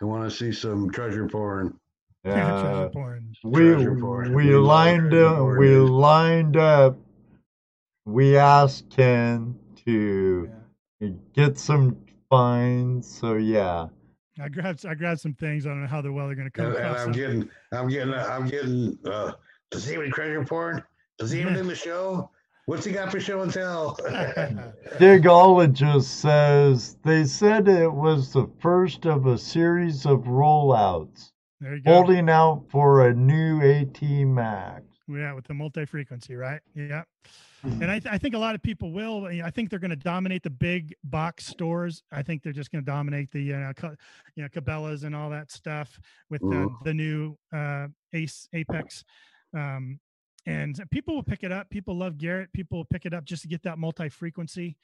[0.00, 1.78] They want to see some treasure porn.
[2.24, 2.88] Treasure Yeah.
[2.92, 3.32] porn.
[3.44, 4.34] we porn.
[4.34, 6.96] we We lined up we lined up
[8.06, 10.50] we asked ken to
[11.34, 11.96] get some
[12.28, 13.86] fines so yeah
[14.40, 15.66] I grabbed I grabbed some things.
[15.66, 16.86] I don't know how the well they're going to come And, and.
[16.96, 17.12] I'm them.
[17.12, 18.98] getting, I'm getting, I'm getting.
[19.04, 19.32] Uh,
[19.70, 20.82] does he have any treasure porn?
[21.18, 22.30] Does he even it in the show?
[22.64, 23.96] What's he got for show and tell?
[24.98, 31.82] digologist says they said it was the first of a series of rollouts there you
[31.82, 31.92] go.
[31.92, 36.60] holding out for a new at max Yeah, with the multi-frequency, right?
[36.74, 37.02] Yeah.
[37.64, 37.82] Mm-hmm.
[37.82, 39.26] And I, th- I think a lot of people will.
[39.26, 42.02] I think they're going to dominate the big box stores.
[42.10, 43.94] I think they're just going to dominate the, uh, co-
[44.34, 46.00] you know, Cabela's and all that stuff
[46.30, 46.84] with uh, Mhm.
[46.84, 49.04] the new uh, Ace Apex.
[49.54, 50.00] Um,
[50.46, 51.68] and people will pick it up.
[51.68, 52.50] People love Garrett.
[52.54, 54.78] People will pick it up just to get that multi-frequency.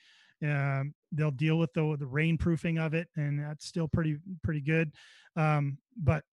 [0.45, 4.93] Um, they'll deal with the the rainproofing of it, and that's still pretty pretty good.
[5.35, 6.25] Um, but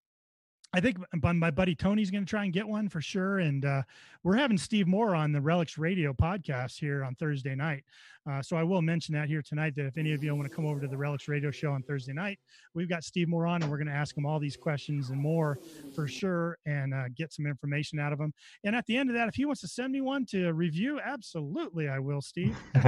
[0.75, 3.37] I think my buddy Tony's going to try and get one for sure.
[3.39, 3.83] And uh,
[4.23, 7.83] we're having Steve Moore on the Relics Radio podcast here on Thursday night.
[8.27, 10.55] Uh, so I will mention that here tonight that if any of you want to
[10.55, 12.39] come over to the Relics Radio show on Thursday night,
[12.73, 15.19] we've got Steve Moore on and we're going to ask him all these questions and
[15.19, 15.59] more
[15.93, 18.33] for sure and uh, get some information out of him.
[18.63, 21.01] And at the end of that, if he wants to send me one to review,
[21.03, 22.55] absolutely I will, Steve.
[22.75, 22.79] I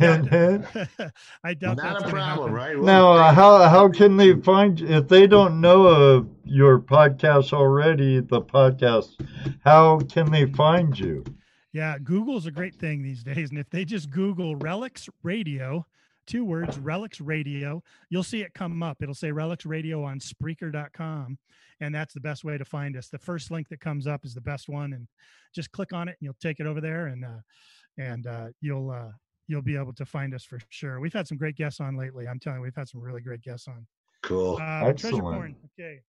[0.00, 1.12] doubt, that-
[1.44, 2.54] I doubt that's Not a gonna problem, happen.
[2.54, 2.76] right?
[2.78, 7.52] Now, uh, how how can they find you if they don't know of your podcast
[7.52, 8.20] already?
[8.20, 9.20] The podcast,
[9.64, 11.24] how can they find you?
[11.72, 13.50] Yeah, Google's a great thing these days.
[13.50, 15.86] And if they just Google Relics Radio,
[16.26, 19.02] two words, Relics Radio, you'll see it come up.
[19.02, 21.38] It'll say Relics Radio on Spreaker.com.
[21.80, 23.08] And that's the best way to find us.
[23.08, 24.92] The first link that comes up is the best one.
[24.92, 25.06] And
[25.54, 27.40] just click on it and you'll take it over there and uh
[27.98, 29.10] and uh you'll uh
[29.48, 31.00] you'll be able to find us for sure.
[31.00, 32.28] We've had some great guests on lately.
[32.28, 33.86] I'm telling you, we've had some really great guests on.
[34.22, 34.56] Cool.
[34.56, 35.22] Uh, treasure Excellent.
[35.22, 35.56] porn.
[35.78, 36.00] Okay.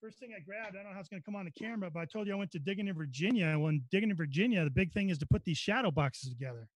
[0.00, 1.90] First thing I grabbed, I don't know how it's going to come on the camera,
[1.90, 3.46] but I told you I went to digging in Virginia.
[3.46, 6.68] And when digging in Virginia, the big thing is to put these shadow boxes together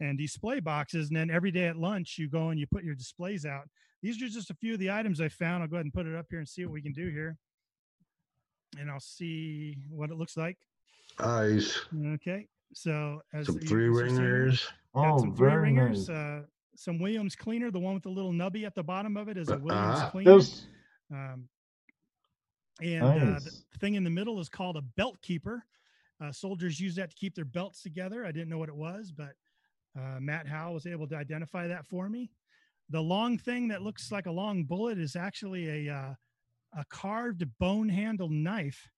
[0.00, 1.08] and display boxes.
[1.08, 3.68] And then every day at lunch, you go and you put your displays out.
[4.02, 5.62] These are just a few of the items I found.
[5.62, 7.36] I'll go ahead and put it up here and see what we can do here.
[8.78, 10.58] And I'll see what it looks like.
[11.20, 11.78] Eyes.
[12.14, 12.46] Okay.
[12.74, 14.68] So as Some three as you're seeing- ringers.
[14.94, 16.16] got Oh, some three very ringers, nice.
[16.16, 16.42] uh,
[16.78, 19.48] some Williams cleaner, the one with the little nubby at the bottom of it is
[19.48, 20.10] a Williams Uh-huh.
[20.10, 20.38] cleaner.
[20.38, 20.66] Just
[21.10, 21.48] Um,
[22.80, 25.64] and uh, the thing in the middle is called a belt keeper.
[26.20, 28.24] Uh, soldiers use that to keep their belts together.
[28.24, 29.32] I didn't know what it was, but
[29.98, 32.30] uh, Matt Howe was able to identify that for me.
[32.90, 36.14] The long thing that looks like a long bullet is actually a uh,
[36.76, 38.88] a carved bone handle knife.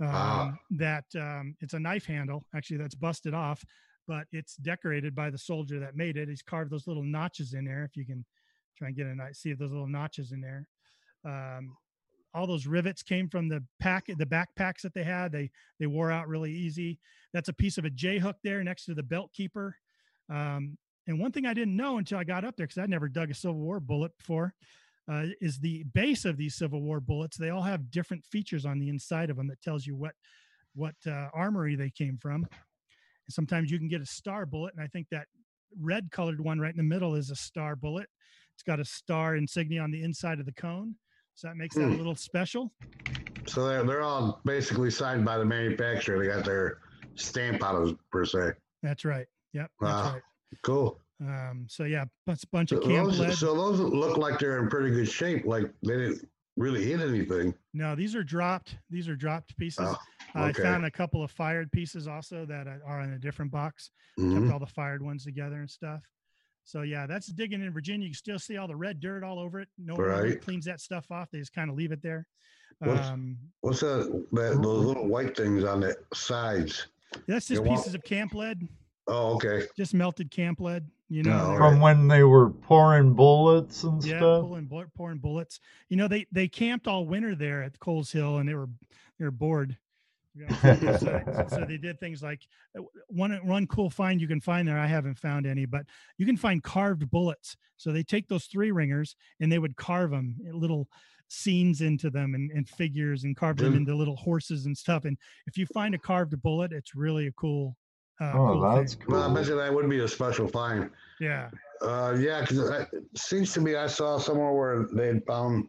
[0.00, 0.52] Um, Ah.
[0.70, 3.64] That um, it's a knife handle actually that's busted off,
[4.06, 6.28] but it's decorated by the soldier that made it.
[6.28, 7.84] He's carved those little notches in there.
[7.84, 8.24] If you can
[8.76, 10.68] try and get a nice see those little notches in there.
[11.24, 11.76] Um,
[12.34, 16.10] all those rivets came from the pack the backpacks that they had they they wore
[16.10, 16.98] out really easy
[17.32, 19.76] that's a piece of a j hook there next to the belt keeper
[20.30, 20.76] um,
[21.06, 23.30] and one thing i didn't know until i got up there because i'd never dug
[23.30, 24.52] a civil war bullet before
[25.08, 28.78] uh, is the base of these civil war bullets they all have different features on
[28.78, 30.14] the inside of them that tells you what
[30.74, 32.46] what uh, armory they came from
[33.26, 35.26] and sometimes you can get a star bullet and i think that
[35.80, 38.08] red colored one right in the middle is a star bullet
[38.54, 40.94] it's got a star insignia on the inside of the cone
[41.34, 41.96] so that makes that a Hmm.
[41.96, 42.72] little special.
[43.48, 46.16] So they're, they're all basically signed by the manufacturer.
[46.16, 46.78] They got their
[47.16, 48.52] stamp on them per se.
[48.84, 49.26] That's right.
[49.52, 49.68] Yep.
[49.80, 50.12] That's Wow.
[50.12, 50.22] right.
[50.62, 51.00] Cool.
[51.20, 53.32] Um, so yeah, bunch, bunch So of camp those, lead.
[53.32, 55.44] so those look like they're in pretty good shape.
[55.44, 57.54] Like they didn't really hit anything.
[57.72, 58.76] No, these are dropped.
[58.90, 59.80] These are dropped pieces.
[59.88, 59.96] Oh,
[60.34, 63.90] I found a couple of fired pieces also that are- in a different box.
[64.18, 64.40] Mhm.
[64.40, 66.02] Kept all the fired ones together and stuff.
[66.64, 68.04] So yeah, that's digging in Virginia.
[68.06, 69.68] You can still see all the red dirt all over it.
[69.78, 70.40] No one Right.
[70.40, 71.30] cleans that stuff off.
[71.30, 72.26] They just kind of leave it there.
[72.78, 74.62] What's- Um, What's that, that?
[74.62, 76.86] Those little white things on the sides.
[77.26, 78.66] that's just well- pieces of camp lead,
[79.06, 79.66] Oh, okay.
[79.76, 80.88] just melted camp lead.
[81.08, 84.42] You know, No, they're- From when they were pouring bullets and yeah, stuff.
[84.42, 85.60] pulling pouring bullets.
[85.88, 88.68] You know, they they camped all winter there at Coles Hill, and they were
[89.18, 89.76] they were bored.
[90.36, 90.56] You know,
[90.98, 92.40] so, so they did things like
[92.76, 94.78] uh, one one cool find you can find there.
[94.78, 95.86] I haven't found any, but
[96.18, 97.56] you can find carved bullets.
[97.76, 100.88] So they take those three ringers and they would carve them little
[101.28, 105.04] scenes into them and, and figures and carve them into little horses and stuff.
[105.04, 105.16] And
[105.46, 107.76] if you find a carved bullet, it's really a cool.
[108.20, 109.06] Uh, Oh, cool that's thing.
[109.08, 109.34] Well, I cool.
[109.34, 110.90] bet that would be a special find.
[111.20, 111.50] Yeah.
[111.82, 112.58] Uh, yeah, because
[112.92, 115.66] it seems to me I saw somewhere where they had found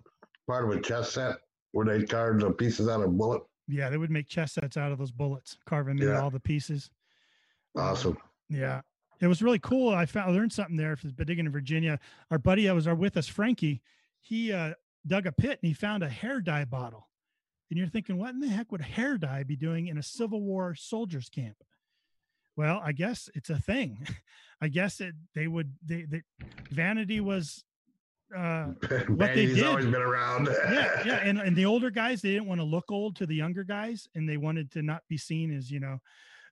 [0.47, 1.37] part of a chess set
[1.71, 3.41] where they carved the pieces out of bullet.
[3.67, 6.21] Yeah, they would make chess sets out of those bullets, carving them Yeah.
[6.21, 6.91] all the pieces.
[7.75, 8.17] Awesome.
[8.49, 8.81] Yeah,
[9.19, 9.93] it was really cool.
[9.93, 10.95] I found I learned something there.
[10.95, 11.99] For digging in Virginia,
[12.31, 13.81] our buddy that was our with us, Frankie,
[14.21, 14.73] he uh,
[15.07, 17.09] dug a pit and he found a hair dye bottle.
[17.71, 20.41] And you're thinking, what in the heck would hair dye be doing in a Civil
[20.41, 21.57] War soldiers camp?
[22.57, 24.05] Well, I guess it's a thing.
[24.61, 26.21] I guess it they would they, they
[26.71, 27.63] vanity was
[28.35, 28.65] uh
[29.07, 30.47] what they did- always been around.
[30.71, 33.35] yeah yeah and, and the older guys they didn't want to look old to the
[33.35, 35.99] younger guys and they wanted to not be seen as you know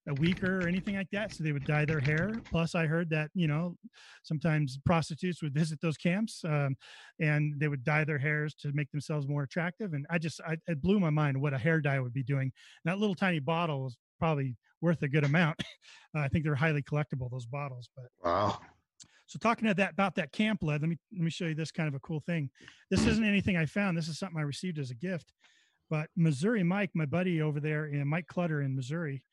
[0.09, 3.09] a weaker or anything like that so they would dye their hair plus i heard
[3.09, 3.75] that you know
[4.21, 6.75] sometimes prostitutes would visit those camps um,
[7.21, 10.57] and they would dye their hairs to make themselves more attractive and i just I,
[10.67, 12.51] it blew my mind what a hair dye would be doing
[12.85, 15.61] that little tiny bottle was probably worth a good amount
[16.15, 18.59] uh, i think they're highly collectible those bottles but Wow.
[19.27, 21.71] so talking to that about that camp lead, let me let me show you this
[21.71, 22.49] kind of a cool thing.
[22.91, 23.97] This isn't anything I found.
[23.97, 25.31] This is something I received as a gift.
[25.89, 29.23] But Missouri Mike, my buddy over there in Mike Clutter in Missouri,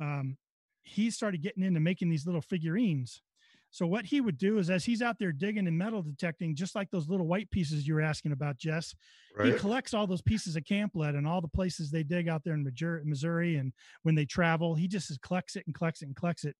[0.00, 0.36] um,
[0.82, 3.22] he started getting into making these little figurines.
[3.70, 6.74] So what he would do is as he's out there digging and metal detecting, just
[6.74, 8.94] like those little white pieces you were asking about, Jess,
[9.42, 12.42] he collects all those pieces of camp lead and all the places they dig out
[12.42, 13.72] there in Missouri, Missouri and
[14.02, 16.56] when they travel, he just collects it and collects it and collects it.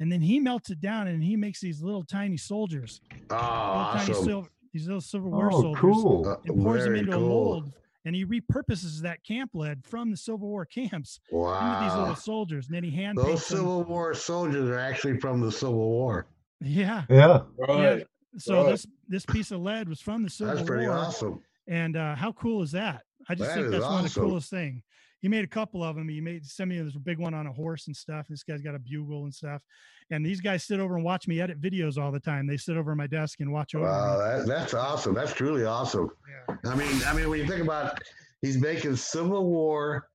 [0.00, 3.00] And then he melts it down and he makes these little tiny soldiers,
[3.30, 4.24] Oh, little tiny awesome.
[4.24, 6.28] silver, these little Civil War Oh, soldiers, cool.
[6.28, 7.72] Uh, and pours them very into a mold.
[8.06, 12.66] And he repurposes that camp lead from the Civil War camps into these little soldiers.
[12.68, 13.58] And then he hand Those paints them.
[13.58, 16.26] Civil War soldiers are actually from the Civil War.
[16.60, 17.04] Yeah.
[17.10, 17.42] Yeah.
[17.58, 18.04] Right.
[18.38, 18.70] So Right.
[18.72, 20.96] this this piece of lead was from the Civil That's pretty War.
[20.98, 21.40] awesome.
[21.68, 23.02] And uh, how cool is that?
[23.28, 24.82] I just That think is that's one of the coolest thing.
[25.22, 26.08] He made a couple of them.
[26.08, 28.26] He made sent me this big one on a horse and stuff.
[28.28, 29.62] This guy's got a bugle and stuff.
[30.10, 32.46] And these guys sit over and watch me edit videos all the time.
[32.46, 34.24] They sit over my desk and watch over Wow, me.
[34.24, 35.14] that, that's awesome.
[35.14, 36.10] That's truly awesome.
[36.48, 36.56] Yeah.
[36.70, 38.00] I mean, I mean, when you think about,
[38.42, 40.08] he's making Civil War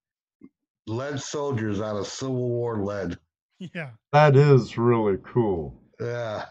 [0.87, 3.17] lead soldiers out of Civil War lead.
[3.75, 3.91] Yeah.
[4.13, 5.80] That is really cool.
[6.01, 6.45] Yeah.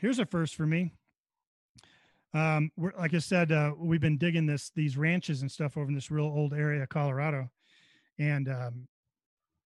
[0.00, 0.92] Here's a first for me.
[2.34, 5.88] Um, we're, like I said, uh, we've been digging this these ranches and stuff over
[5.88, 7.48] in this real old area, of Colorado,
[8.18, 8.88] and um,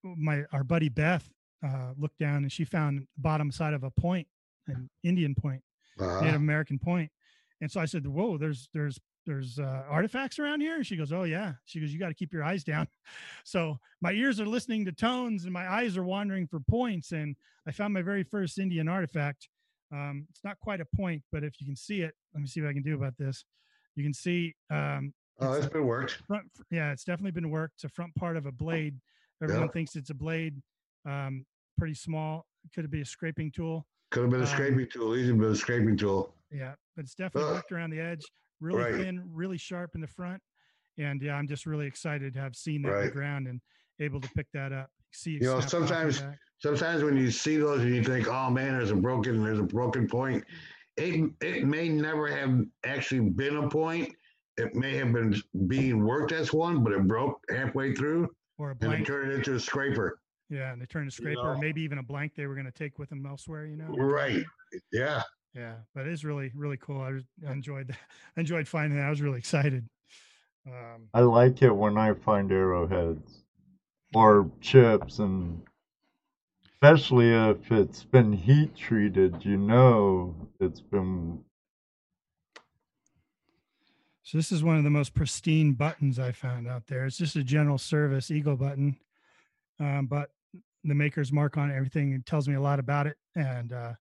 [0.05, 1.29] my our buddy Beth
[1.67, 4.29] uh, looked down and she found the bottom side of a point,
[4.69, 5.63] an Indian point,
[5.99, 6.21] Uh-huh.
[6.21, 7.11] Native American point,
[7.61, 11.13] and so I said, "Whoa, there's there's there's uh, artifacts around here." And she goes,
[11.13, 12.89] "Oh yeah." She goes, "You got to keep your eyes down."
[13.45, 17.37] So my ears are listening to tones and my eyes are wandering for points, and
[17.67, 19.49] I found my very first Indian artifact.
[19.93, 22.61] Um, it's not quite a point, but if you can see it, let me see
[22.61, 23.45] what I can do about this.
[23.97, 26.21] You can see um, Oh, it's been worked.
[26.27, 29.01] front yeah it's definitely been worked it's a front part of a blade
[29.43, 29.73] everyone Yeah.
[29.73, 30.61] thinks it's a blade
[31.07, 31.47] um
[31.79, 32.45] pretty small
[32.75, 35.17] could it be a scraping tool Could have been a Um, scraping tool.
[35.17, 36.35] Easy been a scraping tool.
[36.53, 37.55] yeah but it's definitely Ugh.
[37.57, 38.25] worked around the edge
[38.61, 38.95] really Right.
[38.95, 40.43] thin really sharp in the front
[40.99, 43.61] and yeah i'm just really excited to have seen that on the ground and
[44.01, 46.23] able to pick that up see You know, and sometimes-
[46.63, 49.63] Sometimes when you see those and you think, "Oh man, there's a broken, there's a
[49.63, 50.45] broken point,"
[50.99, 54.15] it it may never have actually been a point.
[54.59, 55.35] It may have been
[55.69, 58.29] being worked as one, but it broke halfway through
[58.59, 60.21] or a and it blank turned into a scraper.
[60.51, 61.61] yeah and they turned a scraper or know.
[61.61, 64.45] maybe even a blank they were going to take with them elsewhere you know Right.
[64.93, 65.23] Yeah.
[65.55, 67.99] Yeah but it is really really cool i, was- I enjoyed that
[68.37, 69.89] I enjoyed finding that i was really excited
[70.67, 73.45] um I like it when I find arrowheads
[74.15, 75.63] or chips, and
[76.73, 81.45] especially if it's been heat treated, you know it's been.
[84.23, 87.07] So this is one of the most pristine buttons I found out there.
[87.07, 88.97] It's just a general service Eagle button,
[89.81, 90.31] um, but
[90.85, 93.17] the maker's mark on everything it tells me a lot about it.
[93.35, 93.95] And uh,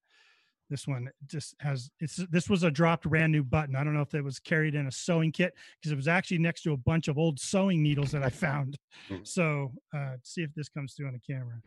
[0.69, 3.75] This one just has it's this was a dropped brand new button.
[3.75, 6.37] I don't know if it was carried in a sewing kit because it was actually
[6.37, 8.77] next to a bunch of old sewing needles that I found.
[9.09, 9.25] Mm.
[9.27, 11.59] So uh, see if this comes through on the camera.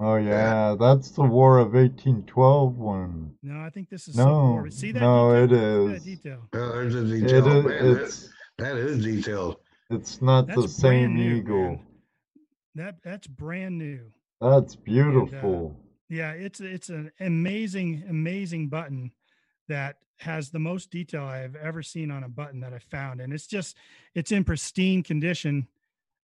[0.00, 3.32] Oh yeah, that's the War of 1812 one.
[3.42, 5.00] No, I think this is No, See that?
[5.00, 5.48] no, detail?
[5.48, 6.02] it Look at is.
[6.04, 6.48] That detail.
[6.52, 7.46] Uh, there's a detail.
[7.48, 7.64] is.
[7.64, 7.64] man.
[7.94, 9.56] That- It's that is detailed.
[9.90, 11.62] it's not the same new, eagle.
[11.70, 11.80] man.
[12.76, 14.00] That that's brand new.
[14.40, 15.76] That's uh, beautiful.
[16.08, 19.12] Yeah, it's it's an amazing, amazing button
[19.68, 23.20] that has the most detail I have ever seen on a button that I found,
[23.20, 23.76] and it's just
[24.14, 25.68] it's in pristine condition.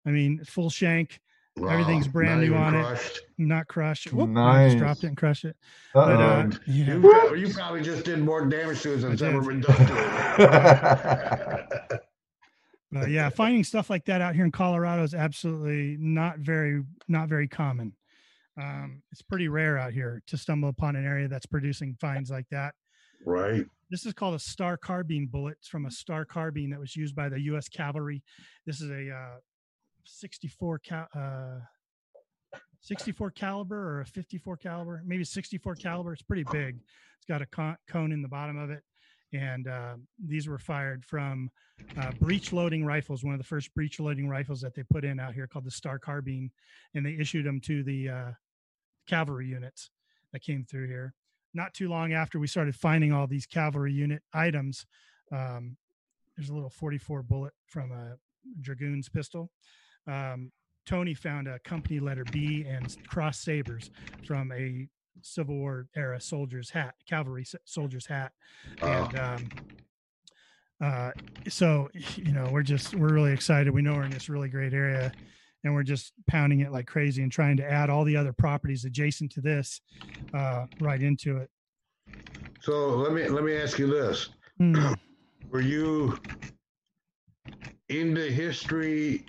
[0.07, 1.21] I mean, full shank,
[1.57, 3.21] Everything's brand new even on it.
[3.39, 4.13] not crushed.
[4.13, 5.57] Whoop, I just dropped it and crushed it.
[5.95, 6.95] Uh But, uh, yeah.
[6.95, 9.49] You, prob- you probably just did more damage to it than I it's ever did.
[9.49, 12.01] been done to it.
[12.93, 17.29] But yeah, finding stuff like that out here in Colorado is absolutely not very not
[17.29, 17.93] very common.
[18.61, 22.49] Um, it's pretty rare out here to stumble upon an area that's producing finds like
[22.51, 22.75] that.
[23.25, 23.67] right.
[23.91, 25.57] This is called a Starr carbine bullet.
[25.59, 27.69] It's from a Starr carbine that was used by the U.S.
[27.69, 28.23] Cavalry.
[28.67, 29.37] This is a uh,
[30.05, 31.61] 64 cal- uh,
[32.81, 36.13] 64 caliber or a 54 caliber, maybe 64 caliber.
[36.13, 36.77] It's pretty big.
[37.17, 38.83] It's got a con- cone in the bottom of it,
[39.33, 39.95] and uh,
[40.25, 41.51] these were fired from
[42.01, 43.25] uh, breech loading rifles.
[43.25, 45.71] One of the first breech loading rifles that they put in out here called the
[45.71, 46.51] Starr Carbine,
[46.95, 48.31] and they issued them to the uh,
[49.07, 49.91] cavalry units
[50.33, 51.15] that came through here.
[51.53, 54.87] Not too long after we started finding all these cavalry unit items,
[55.33, 55.77] um,
[56.37, 58.17] there's a little 44 bullet from a
[58.61, 59.51] dragoon's pistol.
[60.07, 60.51] Um,
[60.87, 63.91] Tony found a company letter B and cross sabers
[64.27, 64.89] from a
[65.23, 68.33] Civil War era soldier's hat, cavalry soldier's hat,
[68.83, 69.49] and um,
[70.81, 71.11] uh,
[71.49, 73.73] so you know we're just we're really excited.
[73.73, 75.13] We know we're in this really great area,
[75.65, 78.85] and we're just pounding it like crazy and trying to add all the other properties
[78.85, 79.81] adjacent to this
[80.35, 81.51] uh, right into it.
[82.61, 84.29] So let me let me ask you this:
[84.59, 84.93] Hmm.
[85.51, 86.19] Were you
[87.89, 89.25] into history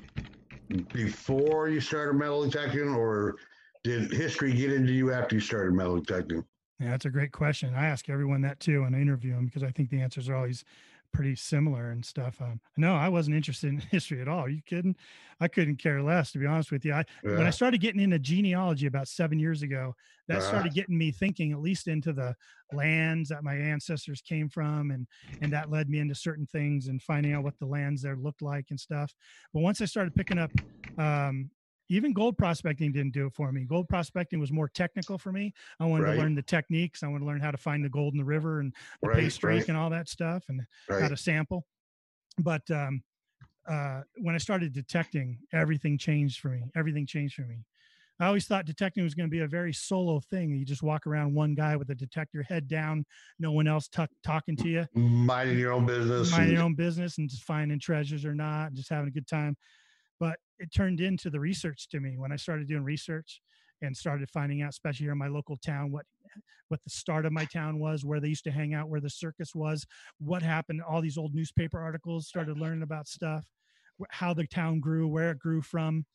[0.91, 3.35] before you started metal detecting, or
[3.83, 6.43] did history get into you after you started metal detecting?
[6.79, 7.73] Yeah, that's a great question.
[7.73, 10.35] I ask everyone that too when I interview them because I think the answers are
[10.35, 10.65] always
[11.15, 12.41] pretty similar and stuff.
[12.41, 14.39] Um, no, I wasn't interested in history at all.
[14.39, 14.95] Are you kidding?
[15.39, 16.93] I couldn't care less, to be honest with you.
[16.93, 17.05] I
[17.35, 19.95] when I started getting into genealogy about seven years ago,
[20.27, 20.43] that Uh-huh.
[20.43, 22.35] started getting me thinking at least into the
[22.71, 25.07] lands that my ancestors came from, and
[25.39, 28.41] and that led me into certain things and finding out what the lands there looked
[28.41, 29.13] like and stuff.
[29.53, 30.51] But once I started picking up,
[30.97, 31.51] um,
[31.89, 33.63] even gold prospecting didn't do it for me.
[33.63, 35.53] Gold prospecting was more technical for me.
[35.79, 36.15] I wanted Right.
[36.15, 37.03] to learn the techniques.
[37.03, 39.17] I wanted to learn how to find the gold in the river and the Right,
[39.19, 39.69] pay streak right.
[39.69, 41.65] and all that stuff, and how to sample.
[42.39, 43.03] But um,
[43.67, 46.63] uh, when I started detecting, everything changed for me.
[46.75, 47.63] Everything changed for me.
[48.19, 50.55] I always thought detecting was going to be a very solo thing.
[50.55, 53.05] You just walk around one guy with a detector, head down,
[53.39, 56.31] no one else tuck talking to you, Minding your own business.
[56.31, 59.57] minding your own business, and just finding treasures or not, just having a good time.
[60.19, 63.41] But it turned into the research to me when I started doing research
[63.81, 66.05] and started finding out, especially here in my local town, what
[66.67, 69.09] what the start of my town was, where they used to hang out, where the
[69.09, 69.85] circus was,
[70.17, 70.81] what happened.
[70.81, 73.45] All these old newspaper articles started learning about stuff,
[74.09, 76.05] how the town grew, where it grew from,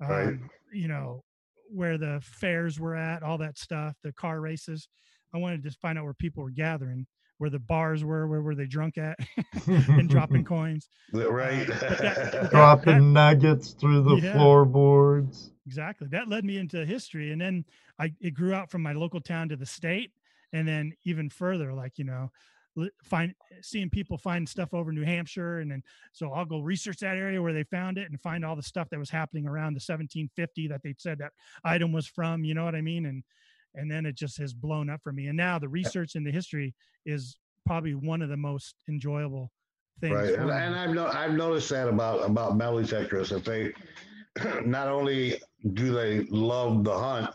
[0.00, 0.38] um, Right.
[0.72, 1.24] you know,
[1.68, 4.88] where the fairs were at, all that stuff, the car races.
[5.34, 7.06] I wanted to find out where people were gathering,
[7.38, 9.18] where the bars were, where were they drunk at,
[9.66, 10.88] and dropping coins.
[11.12, 11.68] Right.
[11.68, 14.32] Uh, but that- but that- Dropping nuggets through the Yeah.
[14.34, 15.50] floorboards.
[15.66, 16.08] Exactly.
[16.08, 17.32] That led me into history.
[17.32, 17.64] And then
[17.98, 20.12] I it grew out from my local town to the state
[20.52, 22.30] and then even further, like, you know,
[22.76, 25.58] li- find seeing people find stuff over New Hampshire.
[25.58, 25.82] And then
[26.12, 28.88] so I'll go research that area where they found it and find all the stuff
[28.90, 31.32] that was happening around the 1750 that they said that
[31.64, 33.06] item was from, you know what I mean?
[33.06, 33.24] And
[33.76, 35.28] and then it just has blown up for me.
[35.28, 36.74] And now the research and the history
[37.04, 37.36] is
[37.66, 39.50] probably one of the most enjoyable
[40.00, 40.14] things.
[40.14, 43.72] Right, and, and I've no, I've noticed that about about metal detectors that they
[44.64, 45.40] not only
[45.74, 47.30] do they love the hunt,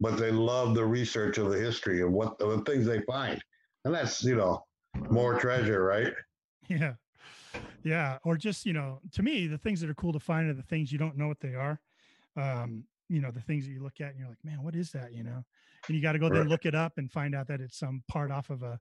[0.00, 3.42] but they love the research of the history of what the things they find,
[3.84, 4.64] and that's you know
[5.10, 6.12] more treasure, right?
[6.68, 6.92] Yeah.
[7.82, 8.18] Yeah.
[8.24, 10.62] Or just, you know, to me, the things that are cool to find are the
[10.62, 11.80] things you don't know what they are.
[12.36, 14.92] Um, you know, the things that you look at and you're like, man, what is
[14.92, 15.12] that?
[15.12, 15.44] You know,
[15.88, 16.52] and you got to go there and Right.
[16.52, 18.78] look it up and find out that it's some part off of a,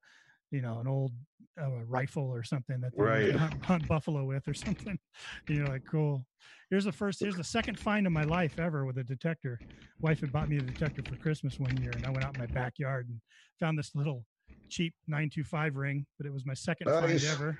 [0.51, 1.11] you know, an old
[1.59, 3.35] uh, rifle or something that they Right.
[3.35, 4.99] hunt, hunt buffalo with or something.
[5.47, 6.27] And you're like, cool.
[6.69, 9.59] Here's the first, here's the second find of my life ever with a detector.
[10.03, 12.37] Wife had bought me a detector for Christmas one year and I went out in
[12.37, 13.19] my backyard and
[13.59, 14.25] found this little
[14.69, 17.01] cheap 925 ring, but it was my second Nice.
[17.01, 17.59] find ever.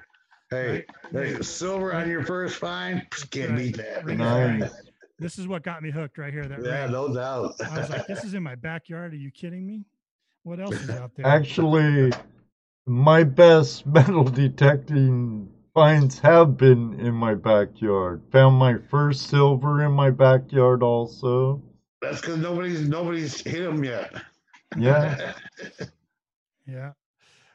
[0.51, 1.35] Hey, Right.
[1.35, 3.57] hey, silver on your first find, can't right.
[3.57, 4.05] beat that.
[4.05, 4.71] Ring Nice.
[5.19, 6.45] This is what got me hooked right here.
[6.45, 6.91] That Yeah, rain.
[6.91, 7.55] no doubt.
[7.65, 9.13] I was like, this is in my backyard.
[9.13, 9.85] Are you kidding me?
[10.43, 11.27] What else is out there?
[11.27, 12.11] Actually,
[12.87, 18.21] my best metal detecting finds have been in my backyard.
[18.31, 21.61] Found my first silver in my backyard also.
[22.01, 24.13] That's because nobody's nobody's hit him yet.
[24.77, 25.33] Yeah.
[26.65, 26.91] Yeah.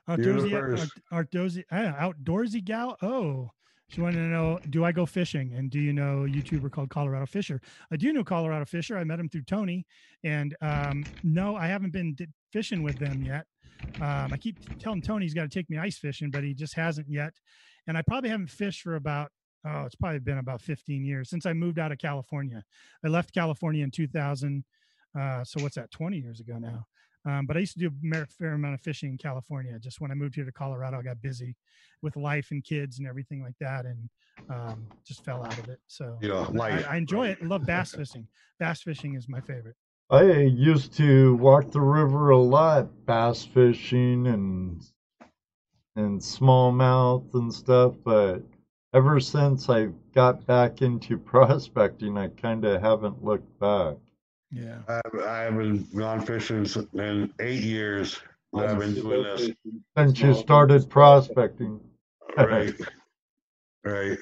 [0.08, 0.92] You're the Outdoorsy, first.
[1.12, 2.96] out- outdoorsy, outdoorsy gal.
[3.00, 3.50] Oh,
[3.88, 5.52] she wanted to know, do I go fishing?
[5.54, 7.60] And do you know a YouTuber called Colorado Fisher?
[7.92, 8.96] I do know Colorado Fisher.
[8.96, 9.86] I met him through Tony.
[10.24, 13.46] And um, no, I haven't been di- fishing with them yet.
[14.00, 16.74] Um, I keep telling Tony he's got to take me ice fishing, but he just
[16.74, 17.34] hasn't yet.
[17.86, 19.30] And I probably haven't fished for about,
[19.66, 22.62] oh, it's probably been about 15 years since I moved out of California.
[23.04, 24.64] I left California in 2000.
[25.18, 26.86] Uh, so what's that, 20 years ago now?
[27.26, 29.78] Um, but I used to do a fair amount of fishing in California.
[29.78, 31.56] Just when I moved here to Colorado, I got busy
[32.02, 34.08] with life and kids and everything like that, and
[34.50, 35.78] um, just fell out of it.
[35.86, 36.82] So You know, but I.
[36.82, 37.38] I enjoy it.
[37.42, 38.26] I love bass fishing.
[38.58, 39.76] Bass fishing is my favorite.
[40.10, 44.84] I used to walk the river a lot, bass fishing and
[45.96, 48.42] and smallmouth and stuff, but
[48.92, 53.96] ever since I got back into prospecting, I kind of haven't looked back.
[54.54, 54.78] Yeah.
[54.88, 58.20] I, I haven't gone fishing in eight years
[58.52, 59.50] that I've been doing this.
[59.96, 61.80] Since you started prospecting.
[62.36, 62.74] Right.
[63.84, 64.18] Right.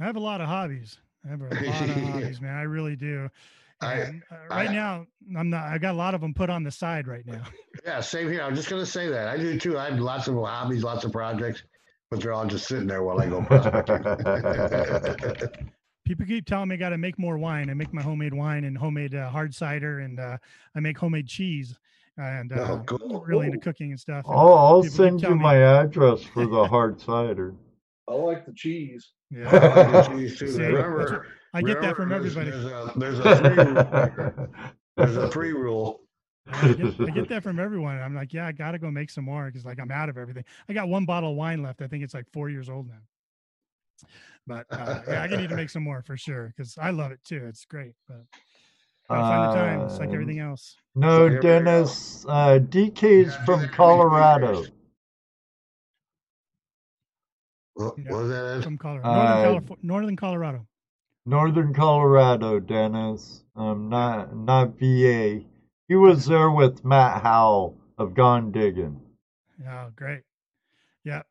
[0.00, 0.98] I have a lot of hobbies.
[1.24, 2.54] I have a lot of hobbies, man.
[2.56, 3.28] I really do.
[3.80, 5.06] I- And, uh, right I- now,
[5.36, 5.64] I'm not.
[5.64, 7.42] I got a lot of them put on the side right now.
[7.84, 8.42] Yeah, same here.
[8.42, 9.26] I'm just gonna say that.
[9.28, 9.76] I do too.
[9.76, 11.64] I have lots of hobbies, lots of projects,
[12.10, 14.04] but they're all just sitting there while I go prospecting.
[16.04, 17.70] People keep telling me I got to make more wine.
[17.70, 20.36] I make my homemade wine and homemade uh, hard cider, and uh,
[20.74, 21.78] I make homemade cheese.
[22.18, 23.24] And uh, Oh, cool.
[23.26, 24.24] really into cooking and stuff.
[24.26, 27.54] and I'll, I'll send you telling me- my address for the hard cider.
[28.08, 29.12] I like the cheese.
[29.30, 30.48] Yeah, Geez, too.
[30.48, 32.98] See, remember, I get that remember from there's- everybody.
[32.98, 34.02] There's a, there's a three
[34.32, 34.40] rule.
[34.96, 36.00] There's a three rule.
[36.52, 37.98] I get, I get that from everyone.
[37.98, 40.18] I'm like, yeah, I got to go make some more because like I'm out of
[40.18, 40.44] everything.
[40.68, 41.80] I got one bottle of wine left.
[41.80, 42.98] I think it's like four years old now.
[44.46, 47.20] But uh, yeah, I need to make some more for sure because I love it
[47.24, 47.44] too.
[47.48, 48.22] It's great, but
[49.08, 49.80] gotta find the time.
[49.86, 50.76] It's like Um, everything else.
[50.94, 51.42] No, So here we go.
[51.42, 52.26] Dennis.
[52.28, 54.64] Uh, DK's Yeah, from Colorado.
[57.74, 58.62] What what was that?
[58.64, 60.66] From Colorado, Uh, Northern, Calif- Northern Colorado.
[61.24, 63.44] Northern Colorado, Dennis.
[63.56, 65.44] Um, not not VA.
[65.88, 69.00] He was there with Matt Howell of Gone Digging.
[69.66, 70.22] Oh, great.
[71.04, 71.22] Yeah,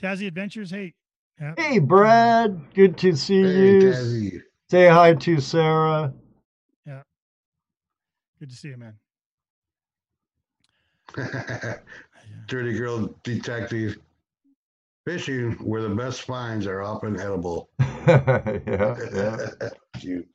[0.00, 0.70] Tazzy Adventures.
[0.70, 0.94] Hey,
[1.40, 2.74] yeah, Hey, Brad.
[2.74, 3.80] Good to see Hey, you.
[3.80, 4.42] Tazzy.
[4.70, 6.12] Say hi to Sarah.
[6.86, 7.02] Yeah.
[8.38, 8.94] Good to see you, man.
[12.46, 13.98] Dirty girl detective.
[15.06, 17.70] Fishing where the best finds are often edible.
[18.06, 19.48] yeah, yeah.
[19.98, 20.28] Cute.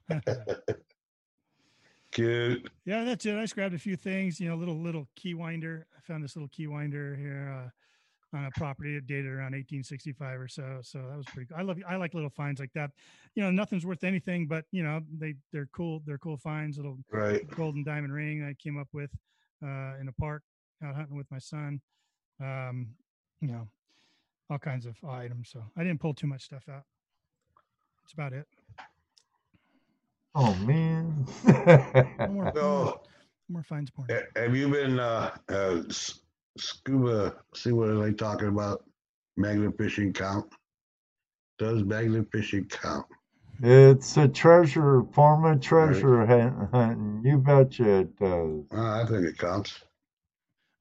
[2.12, 2.70] Cute.
[2.86, 3.38] Yeah, that's it.
[3.38, 5.86] I just grabbed a few things, you know, little little key winder.
[5.96, 7.70] I found this little key winder here uh,
[8.34, 10.80] on a property that dated around 1865 or so.
[10.82, 11.48] So that was pretty.
[11.48, 11.58] Cool.
[11.58, 11.78] I love.
[11.88, 12.92] I like little finds like that.
[13.36, 16.02] You know, nothing's worth anything, but you know, they they're cool.
[16.06, 16.78] They're cool finds.
[16.78, 17.48] Little Right.
[17.52, 19.12] golden diamond ring I came up with
[19.64, 20.44] uh, in a park
[20.84, 21.80] out hunting with my son.
[22.42, 22.88] Um,
[23.42, 23.68] you know,
[24.50, 25.50] all kinds of items.
[25.52, 26.84] So I didn't pull too much stuff out.
[28.04, 28.46] That's about it.
[30.36, 31.26] Oh man.
[31.48, 33.00] No more, no more,
[33.50, 34.10] more finds porn.
[34.36, 36.20] have you been uh, uh, s-
[36.58, 37.36] scuba?
[37.54, 38.84] See what are they talking about?
[39.38, 40.46] Magnet fishing count?
[41.58, 43.06] Does magnet fishing count?
[43.64, 47.22] it's a treasure form of treasure hunt, hunting.
[47.24, 48.66] You betcha it does.
[48.74, 49.82] Uh, I think it counts.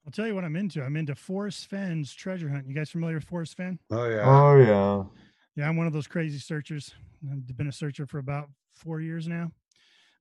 [0.05, 0.83] I'll tell you what I'm into.
[0.83, 2.67] I'm into Forrest Fenn's treasure hunt.
[2.67, 3.79] You guys familiar with Forrest Fenn?
[3.91, 4.23] Oh yeah.
[4.23, 5.03] Oh yeah.
[5.55, 6.93] Yeah, I'm one of those crazy searchers.
[7.31, 9.51] I've been a searcher for about four years now.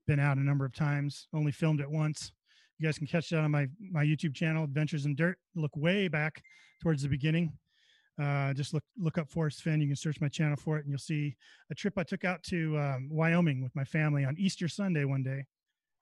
[0.06, 1.26] Been out a number of times.
[1.34, 2.32] Only filmed it once.
[2.78, 5.38] You guys can catch that on my my YouTube channel, Adventures in Dirt.
[5.54, 6.42] Look way back
[6.82, 7.52] towards the beginning.
[8.20, 9.80] Uh, just look look up Forrest Fenn.
[9.80, 11.36] You can search my channel for it, and you'll see
[11.70, 15.22] a trip I took out to um, Wyoming with my family on Easter Sunday one
[15.22, 15.46] day.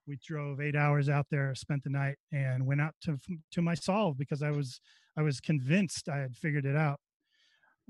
[0.07, 3.17] We drove eight hours out there, spent the night, and went out to
[3.51, 4.79] to my solve because I was
[5.17, 6.99] I was convinced I had figured it out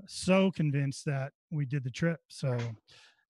[0.06, 2.20] so convinced that we did the trip.
[2.28, 2.58] So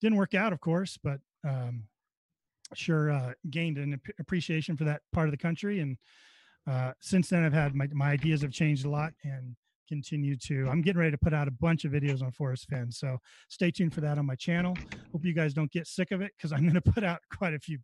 [0.01, 1.85] didn't work out, of course, but um,
[2.75, 5.81] sure uh, gained an ap- appreciation for that part of the country.
[5.81, 5.97] And
[6.67, 9.55] uh, since then, I've had my, my ideas have changed a lot and
[9.89, 10.69] continue to.
[10.69, 12.91] I'm getting ready to put out a bunch of videos on Forrest Fenn.
[12.91, 13.19] So
[13.49, 14.77] stay tuned for that on my channel.
[15.13, 17.55] Hope you guys don't get sick of it because I'm going to put out quite
[17.55, 17.79] a few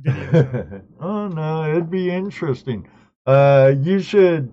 [0.00, 0.82] videos.
[1.00, 2.88] oh no, it'd be interesting.
[3.26, 4.52] Uh, you should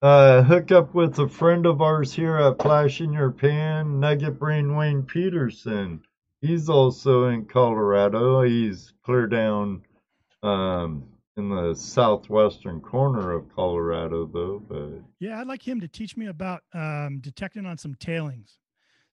[0.00, 4.38] uh hook up with a friend of ours here at Flash in Your Pan, Nugget
[4.38, 6.02] Brain Wayne Peterson.
[6.40, 8.42] He's also in Colorado.
[8.42, 9.82] He's clear down
[10.42, 11.04] um,
[11.36, 14.62] in the southwestern corner of Colorado, though.
[14.68, 18.58] But Yeah, I'd like him to teach me about um, detecting on some tailings,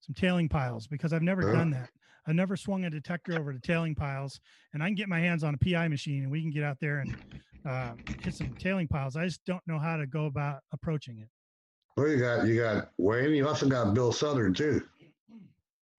[0.02, 1.90] some tailing piles, because I've never done that.
[2.28, 4.40] I've never swung a detector over to tailing piles,
[4.74, 6.78] and I can get my hands on a PI machine, and we can get out
[6.80, 7.16] there and
[7.68, 7.94] uh,
[8.24, 9.16] hit some tailing piles.
[9.16, 11.28] I just don't know how to go about approaching it.
[11.98, 13.34] Well, you got you got Wayne.
[13.34, 14.82] You also got Bill Southern too.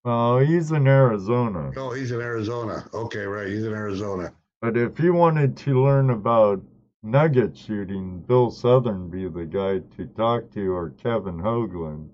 [0.07, 1.70] Oh, he's in Arizona.
[1.77, 2.89] Oh, he's in Arizona.
[2.95, 3.49] Okay, right.
[3.49, 4.33] He's in Arizona.
[4.62, 6.62] But if you wanted to learn about
[7.03, 12.09] nugget shooting, Bill Southern be the guy to talk to, or Kevin Hoagland.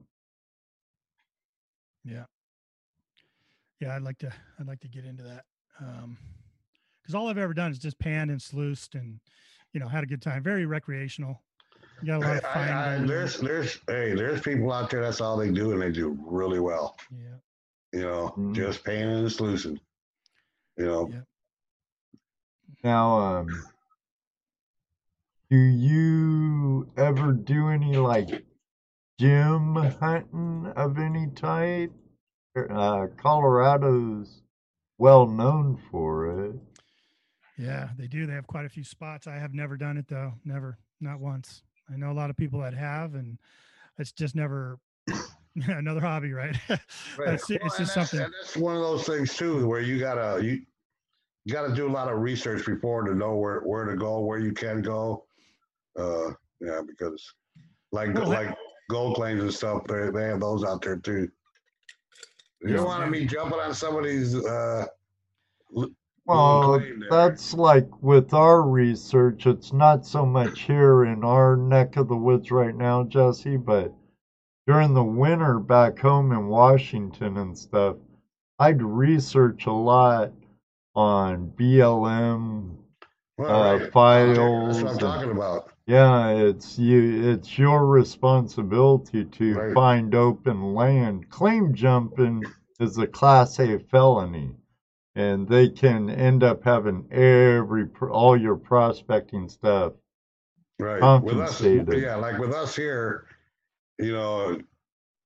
[2.04, 2.24] Yeah,
[3.80, 4.32] yeah, I'd like to.
[4.58, 5.44] I'd like to get into that
[5.80, 6.18] um,
[7.00, 9.20] because all I've ever done is just panned and sluiced, and
[9.72, 10.42] you know, had a good time.
[10.42, 11.40] Very recreational.
[12.00, 12.68] You got a lot of I- fine.
[12.68, 13.06] I- going on.
[13.06, 16.58] there's there's hey there's people out there that's all they do and they do really
[16.58, 16.96] well.
[17.12, 17.36] yeah.
[17.92, 18.54] You know, Mhm.
[18.54, 19.80] just panning and sluicing.
[20.78, 21.22] You know, Yeah.
[22.84, 23.64] Now, um,
[25.50, 28.44] do you ever do any like
[29.18, 31.92] gym hunting of any type?
[32.56, 34.42] Uh, Colorado's
[34.98, 36.56] well known for it.
[37.58, 38.26] Yeah, they do.
[38.26, 39.26] They have quite a few spots.
[39.26, 40.34] I have never done it though.
[40.44, 41.62] Never, not once.
[41.92, 43.38] I know a lot of people that have, and
[43.98, 44.78] it's just never
[45.66, 46.56] another hobby, right?
[46.68, 48.20] it's, Well, it's just that's- something.
[48.20, 50.60] and that's one of those things too, where you gotta you,
[51.44, 54.38] you gotta do a lot of research before to know where where to go, where
[54.38, 55.24] you can go.
[55.98, 56.30] Uh,
[56.60, 57.22] yeah, because
[57.92, 58.56] like Well, that- like
[58.90, 61.28] gold claims and stuff, they they have those out there too.
[62.62, 64.86] You don't want to be jumping on somebody's uh.
[66.24, 66.80] Well,
[67.10, 72.16] that's like with our research, it's not so much here in our neck of the
[72.16, 73.92] woods right now, Jesse, but
[74.66, 77.96] during the winter back home in Washington and stuff,
[78.58, 80.32] I'd research a lot
[80.94, 82.76] on BLM.
[83.38, 83.92] well, uh, right.
[83.92, 85.68] files That's what I'm and- talking about.
[85.86, 87.28] Yeah, it's you.
[87.32, 89.74] It's your responsibility to Right.
[89.74, 91.28] find open land.
[91.28, 92.44] Claim jumping
[92.78, 94.54] is a Class A felony,
[95.16, 99.94] and they can end up having every all your prospecting stuff.
[100.78, 100.94] Right.
[101.22, 102.00] With us, compensated.
[102.02, 103.26] yeah, like with us here,
[104.02, 104.58] you know,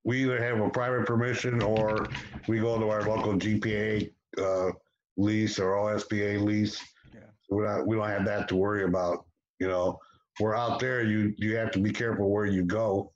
[0.04, 2.06] we either have a private permission or
[2.46, 4.70] we go to our local GPA uh,
[5.16, 6.80] lease or OSBA lease.
[7.12, 7.20] Yeah.
[7.50, 9.24] We're not, we don't have that to worry about.
[9.58, 9.98] You know,
[10.38, 11.02] we're out there.
[11.02, 13.12] You you have to be careful where you go.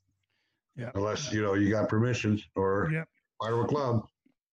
[0.76, 0.90] Yeah.
[0.94, 3.08] Unless you know you got permissions or Yep.
[3.40, 4.06] part of a club.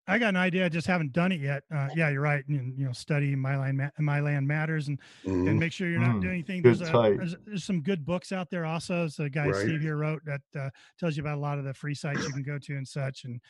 [0.07, 0.65] I got an idea.
[0.65, 1.63] I just haven't done it yet.
[1.73, 2.45] Uh, yeah, you're right.
[2.47, 4.99] And, you know, study my land, ma- my land matters, and
[5.45, 5.59] and Mhm.
[5.59, 6.61] make sure you're not Mm, doing anything.
[6.61, 9.07] There's, a, there's, there's some good books out there also.
[9.07, 9.53] So the guy Right.
[9.53, 10.69] Steve here wrote that uh,
[10.99, 13.23] tells you about a lot of the free sites you can go to and such,
[13.25, 13.41] and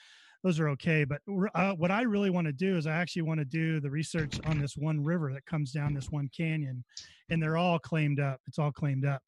[0.44, 1.06] those are okay.
[1.06, 1.22] But
[1.56, 4.40] uh, what I really want to do is I actually want to do the research
[4.44, 6.86] on this one river that comes down this one canyon,
[7.30, 8.42] and they're all claimed up.
[8.48, 9.24] It's all claimed up,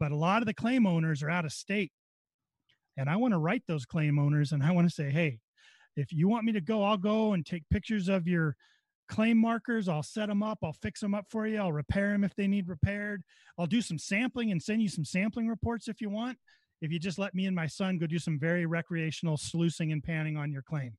[0.00, 1.92] but a lot of the claim owners are out of state,
[2.96, 5.40] and I want to write those claim owners, and I want to say, hey,
[5.96, 8.56] if you want me to go, I'll go and take pictures of your
[9.08, 9.88] claim markers.
[9.88, 10.58] I'll set them up.
[10.62, 11.58] I'll fix them up for you.
[11.58, 13.22] I'll repair them if they need repaired.
[13.58, 16.38] I'll do some sampling and send you some sampling reports if you want.
[16.80, 20.02] If you just let me and my son go do some very recreational sluicing and
[20.02, 20.92] panning on your claim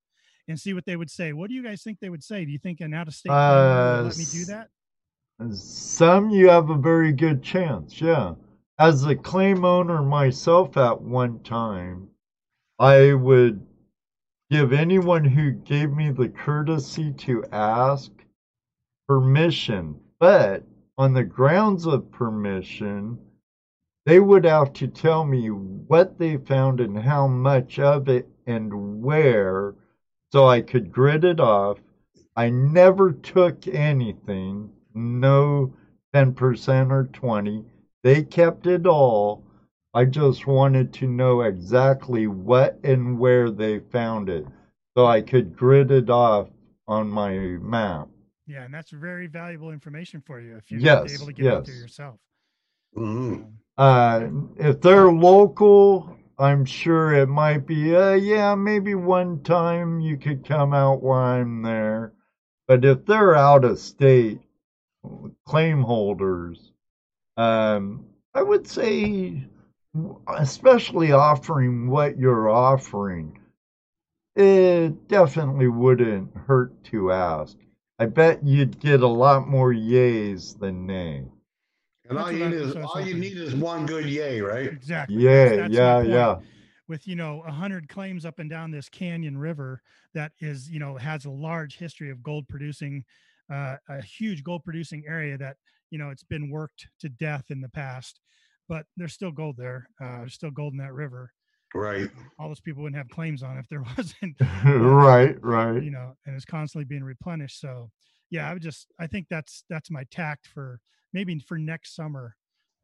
[0.48, 1.34] and see what they would say.
[1.34, 2.46] What do you guys think they would say?
[2.46, 5.56] Do you think an out of state would let me do Uh, that?
[5.56, 8.34] Some you have a very good chance, yeah.
[8.78, 12.10] As a claim owner myself at one time,
[12.78, 13.66] I would
[14.52, 18.12] give anyone who gave me the courtesy to ask
[19.08, 20.62] permission, but
[20.98, 23.18] on the grounds of permission,
[24.06, 29.02] they would have to tell me what they found and how much of it and
[29.02, 29.74] where
[30.34, 31.78] so I could grid it off.
[32.36, 35.74] I never took anything, no
[36.14, 37.64] 10% or 20.
[38.04, 39.46] They kept it all.
[39.94, 44.46] I just wanted to know exactly what and where they found it
[44.96, 46.50] so I could grid it off
[46.88, 48.08] on my map.
[48.48, 51.66] Yeah, and that's very valuable information for you if you're Yes, able to get out
[51.66, 51.82] there yes.
[51.82, 52.20] yourself.
[52.96, 53.44] Mhm.
[53.44, 60.00] Um, Uh, if they're local, I'm sure it might be, uh, yeah, maybe one time
[60.00, 62.14] you could come out while I'm there.
[62.68, 64.42] But if they're out of state
[65.46, 66.72] claim holders,
[67.38, 69.44] um, I would say,
[70.28, 73.38] especially offering what you're offering,
[74.36, 77.58] it definitely wouldn't hurt to ask.
[78.00, 81.26] I bet you'd get a lot more yays than nays.
[82.10, 84.06] And all you need is that's what I was all you need is one good
[84.06, 84.68] yay, right?
[84.68, 85.18] exactly.
[85.18, 86.36] Yeah, That's- that's yeah, yeah.
[86.88, 89.82] with you know a hundred claims up and down this canyon river
[90.14, 93.04] that is you know has a large history of gold producing,
[93.50, 95.58] uh, a huge gold producing area that
[95.90, 98.20] you know it's been worked to death in the past,
[98.72, 99.90] but there's still gold there.
[100.02, 101.34] Uh, there's still gold in that river.
[101.76, 102.10] Right.
[102.40, 104.38] All those people wouldn't have claims on if there wasn't.
[104.66, 105.84] right, right.
[105.84, 107.60] You know, and it's constantly being replenished.
[107.60, 107.92] So
[108.30, 110.80] yeah, I would just I think that's that's my tact for
[111.12, 112.38] maybe for next summer.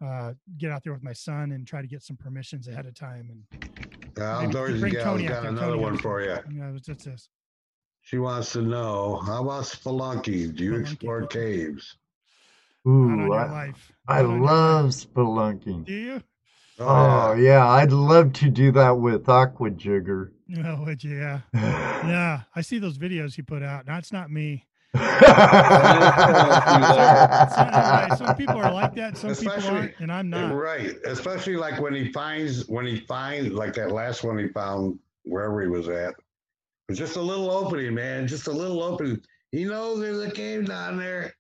[0.06, 2.94] Uh, get out there with my son and try to get some permissions ahead of
[2.94, 6.38] time and Dorsey bring Gal's Tony got another Tony one for you.
[6.52, 7.30] Yeah, what's this?
[8.02, 10.56] She wants to know how about spelunking?
[10.56, 10.82] Do you Spelunking.
[10.82, 11.98] explore caves?
[12.88, 13.92] Not on Ooh, your I, life.
[14.08, 14.94] I Not your love life.
[14.94, 15.86] spelunking.
[15.86, 16.24] Do you?
[16.80, 20.32] Oh, oh yeah, I'd love to do that with Aqua Jigger.
[20.64, 21.18] Oh, would you?
[21.18, 21.42] Yeah.
[21.54, 22.44] Yeah.
[22.56, 23.86] I see those videos you put out.
[23.86, 24.66] That's not me.
[24.94, 25.04] It's.
[28.18, 29.18] Some people are like that.
[29.18, 30.56] Some people aren't, and I'm not.
[30.56, 30.96] Right.
[31.06, 35.62] Especially like when he finds when he finds like that last one he found wherever
[35.62, 36.16] he was at.
[36.88, 38.26] It's just a little opening, man.
[38.28, 39.22] Just a little opening.
[39.52, 41.34] He knows there's a cave down there.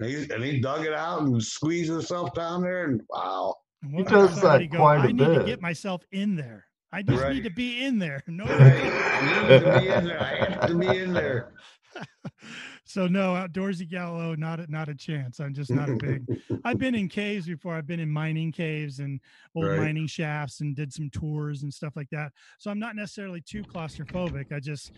[0.00, 3.54] And he, and he dug it out and squeezed himself down there and wow.
[3.82, 6.66] And He does makes somebody that quite I a need to get myself in there.
[6.92, 7.34] I just Right.
[7.34, 8.22] need to be in there.
[8.28, 8.46] No.
[8.46, 8.82] Right.
[9.22, 10.20] You need to be in there.
[10.20, 11.52] I have to be in there.
[12.84, 15.38] so no, outdoorsy gallo, not a, not a chance.
[15.40, 16.24] I'm just not a big.
[16.64, 17.74] I've been in caves before.
[17.74, 19.20] I've been in mining caves and
[19.54, 19.78] old Right.
[19.78, 22.32] mining shafts and did some tours and stuff like that.
[22.58, 24.50] So I'm not necessarily too claustrophobic.
[24.52, 24.92] I just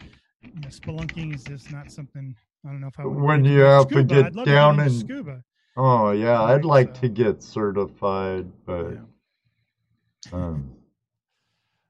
[0.55, 2.35] you know, spelunking is just not something.
[2.67, 4.51] I don't know if I would When you into have to get I'd love to
[4.53, 5.43] down and- scuba.
[5.77, 10.33] oh, yeah, Right, I'd like so- to get certified, but Yeah.
[10.33, 10.71] um,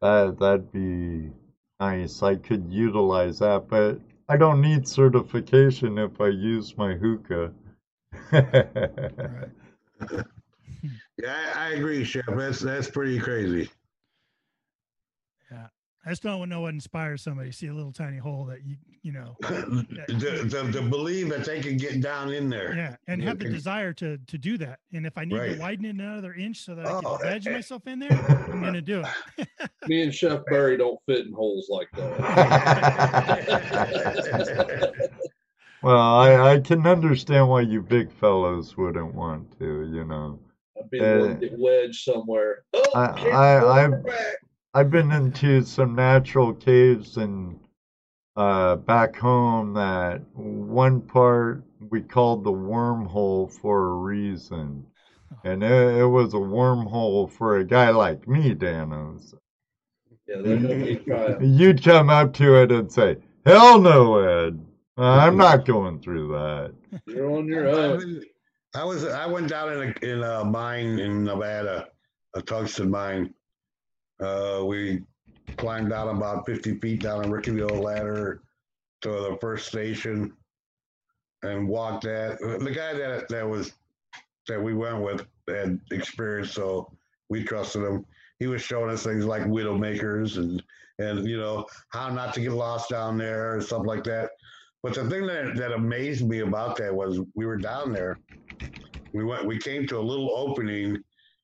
[0.02, 1.30] that, that'd be
[1.80, 2.22] nice.
[2.22, 7.52] I could utilize that, but I don't need certification if I use my hookah.
[11.18, 12.26] Yeah, I, I agree, Chef.
[12.28, 13.70] That's that's pretty crazy.
[16.06, 16.10] Yeah.
[16.10, 18.76] I just don't know what inspires somebody to see a little tiny hole that you
[19.02, 22.74] you know the, to, to believe that they can get down in there.
[22.74, 25.54] yeah and have the desire to to do that and if i need Right.
[25.54, 27.54] to widen it another inch so that i Oh, can wedge eh, eh.
[27.54, 28.12] myself in there
[28.52, 29.04] i'm gonna do
[29.38, 29.48] it
[29.88, 32.18] Me and Chef Barry don't fit in holes like that.
[35.82, 40.40] well, I, I can understand why you big fellows wouldn't want to, you know.
[40.76, 42.64] I've been able Uh, wedged somewhere.
[42.74, 44.02] Oh, I- can't I- go
[44.76, 47.58] I've- been into some natural caves and
[48.36, 54.86] uh, back home that one part we called the wormhole for a reason.
[55.44, 59.34] And it, it was a wormhole for a guy like me, Danos.
[60.26, 61.42] Yeah, they know me try it.
[61.42, 64.64] You'd come up to it and say, Hell no, Ed.
[64.96, 66.74] I'm not going through that.
[67.06, 68.22] You're on your I've own.
[68.74, 71.88] I was I went down in a in a mine in Nevada,
[72.34, 73.34] a tungsten mine.
[74.20, 75.02] Uh, we
[75.56, 78.42] climbed down about fifty feet down a Rickyville ladder
[79.02, 80.32] to the first station,
[81.42, 82.38] and walked that.
[82.38, 83.72] The guy that that was
[84.48, 86.90] that we went with had experience, so
[87.28, 88.06] we trusted him.
[88.38, 90.62] He was showing us things like widowmakers and
[90.98, 94.30] and you know how not to get lost down there and stuff like that.
[94.82, 98.18] But the thing that, that amazed me about that was we were down there.
[99.12, 101.02] We went we came to a little opening.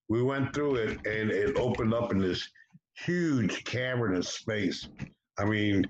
[0.08, 2.48] We went through it and it opened up in this
[2.94, 4.88] huge cavernous space.
[5.38, 5.84] I mean,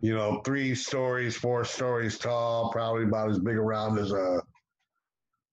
[0.00, 4.40] you know, three stories, four stories tall, probably about as big around as a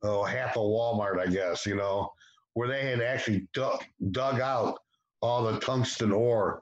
[0.04, 2.10] oh half a Walmart, I guess, you know,
[2.54, 4.78] where they had actually dug, dug out
[5.22, 6.62] all the tungsten ore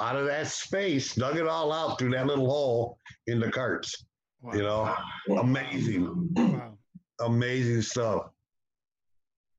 [0.00, 4.04] out of that space, dug it all out through that little hole in the carts.
[4.40, 4.52] wow.
[4.54, 4.94] You know,
[5.40, 6.78] amazing, wow
[7.20, 8.30] amazing stuff.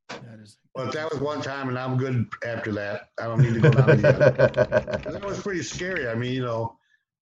[0.09, 3.09] that is But that was one time, and I'm good after that.
[3.19, 4.15] I don't need to go down again.
[4.15, 6.07] 'Cause That was pretty scary.
[6.07, 6.77] I mean, you know,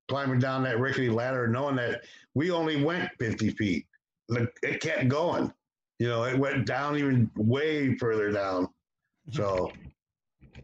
[0.08, 2.04] climbing down that rickety ladder, knowing that
[2.36, 3.88] we only went 50 feet.
[4.30, 5.52] It kept going.
[6.00, 8.68] You know, it went down even way further down.
[9.32, 9.72] So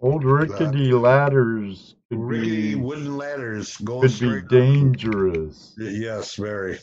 [0.02, 4.44] Old rickety ladders could rickety be, wooden ladders going could be straight.
[4.44, 4.50] up.
[4.50, 5.74] dangerous.
[5.80, 6.80] Yes, very.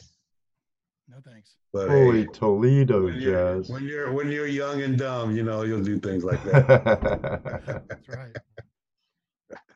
[1.08, 5.36] no thanks But Holy hey, Toledo when you're, when you're when you're young and dumb,
[5.36, 6.66] you know, you'll do things like that.
[7.88, 8.36] that's right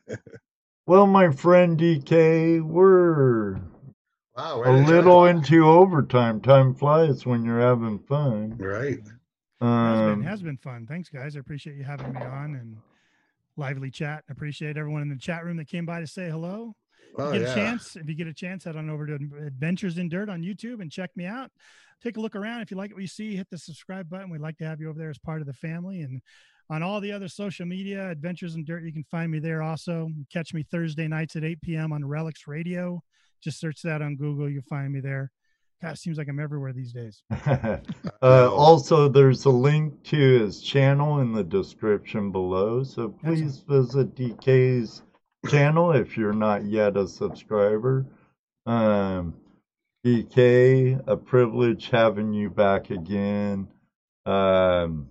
[0.87, 3.55] well, my friend DK, we're
[4.35, 5.29] Wow, a little 10 o'clock.
[5.29, 6.41] into overtime.
[6.41, 8.57] Time flies when you're having fun.
[8.59, 8.99] right.
[8.99, 8.99] has
[9.61, 12.75] been Um, has been fun thanks guys i appreciate you having me on and
[13.57, 16.75] lively chat I appreciate everyone in the chat room that came by to say hello
[17.17, 17.51] If Oh, get yeah.
[17.51, 19.13] a chance, if you get a chance, head on over to
[19.47, 21.49] Adventures in Dirt on YouTube and check me out.
[22.03, 22.61] Take a look around.
[22.61, 24.29] If you like what you see, hit the subscribe button.
[24.29, 26.01] We'd like to have you over there as part of the family.
[26.01, 26.21] And
[26.69, 30.09] on all the other social media, Adventures in Dirt, you can find me there also.
[30.31, 31.93] Catch me Thursday nights at 8 p.m.
[31.93, 33.01] on Relics Radio.
[33.43, 34.49] Just search that on Google.
[34.49, 35.31] You'll find me there.
[35.81, 37.21] God, it seems like I'm everywhere these days.
[37.45, 37.79] uh,
[38.21, 42.83] also, there's a link to his channel in the description below.
[42.83, 45.03] So please visit DK's
[45.49, 48.05] channel if you're not yet a subscriber.
[48.65, 49.35] Um,
[50.05, 53.67] DK, a privilege having you back again.
[54.27, 55.07] Um,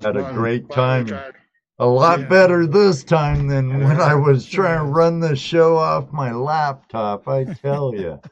[0.00, 1.06] had a great time.
[1.78, 2.26] A lot Yeah.
[2.26, 7.28] better this time than when I was trying to run the show off my laptop.
[7.28, 8.18] I tell you.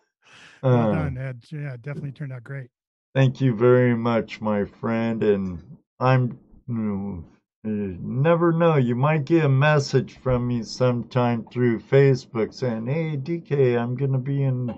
[0.60, 1.44] Well Uh, done, Ed.
[1.52, 2.68] Yeah, definitely turned out great.
[3.14, 5.22] Thank you very much, my friend.
[5.22, 6.36] And I'm
[6.66, 7.24] you
[7.62, 8.74] never know.
[8.76, 14.18] You might get a message from me sometime through Facebook saying, "Hey, DK, I'm gonna
[14.18, 14.74] be in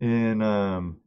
[0.00, 1.00] in um,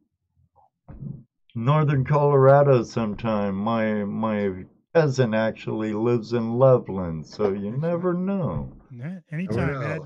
[1.54, 4.64] northern Colorado sometime." My my
[4.94, 8.72] cousin actually lives in Loveland, so you never know.
[8.90, 10.02] Yeah, anytime, Ed.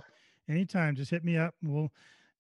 [0.48, 1.54] Anytime, just hit me up.
[1.62, 1.90] We'll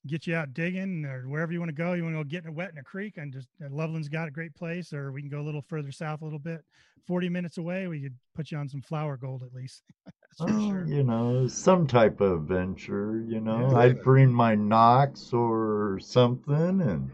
[0.06, 1.92] get you out digging or wherever you want to go.
[1.94, 4.08] You want to go get in a wet in a creek, and just uh, Loveland's
[4.08, 6.64] got a great place, or we can go a little further south a little bit.
[7.06, 9.82] Forty minutes away, we could put you on some flour gold at least.
[10.06, 10.84] That's for Oh, sure.
[10.86, 13.70] you know, some type of adventure, you know.
[13.70, 13.78] Yeah.
[13.78, 17.10] I'd bring my Knox or something and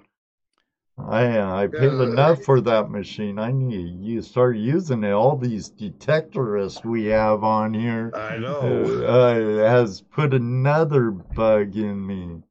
[0.98, 2.02] I uh, I paid Yeah.
[2.02, 3.38] enough for that machine.
[3.38, 5.12] I need you start using it.
[5.12, 9.04] All these detectorists we have on here I know.
[9.04, 12.42] uh, has put another bug in me.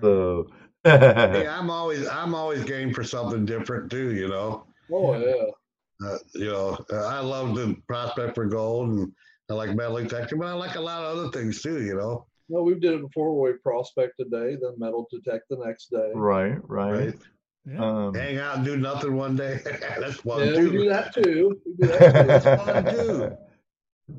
[0.00, 0.48] So
[0.84, 4.14] Hey, I'm always I'm always game for something different too.
[4.14, 4.66] You know.
[4.92, 6.06] Oh yeah.
[6.06, 9.12] Uh, you know, uh, I love the prospect for gold, and
[9.48, 11.82] I like metal detector, but I like a lot of other things too.
[11.82, 12.26] You know.
[12.48, 13.40] No, we've did it before.
[13.40, 16.10] We prospect a day, then metal detect the next day.
[16.14, 16.92] right, right.
[16.92, 17.14] Right.
[17.66, 18.06] Yeah.
[18.06, 19.60] Um, Hang out and do nothing one day.
[19.64, 20.70] That's fun Yeah, too.
[20.70, 21.60] we do that too.
[21.64, 22.26] We do that too.
[22.26, 23.36] That's fun too.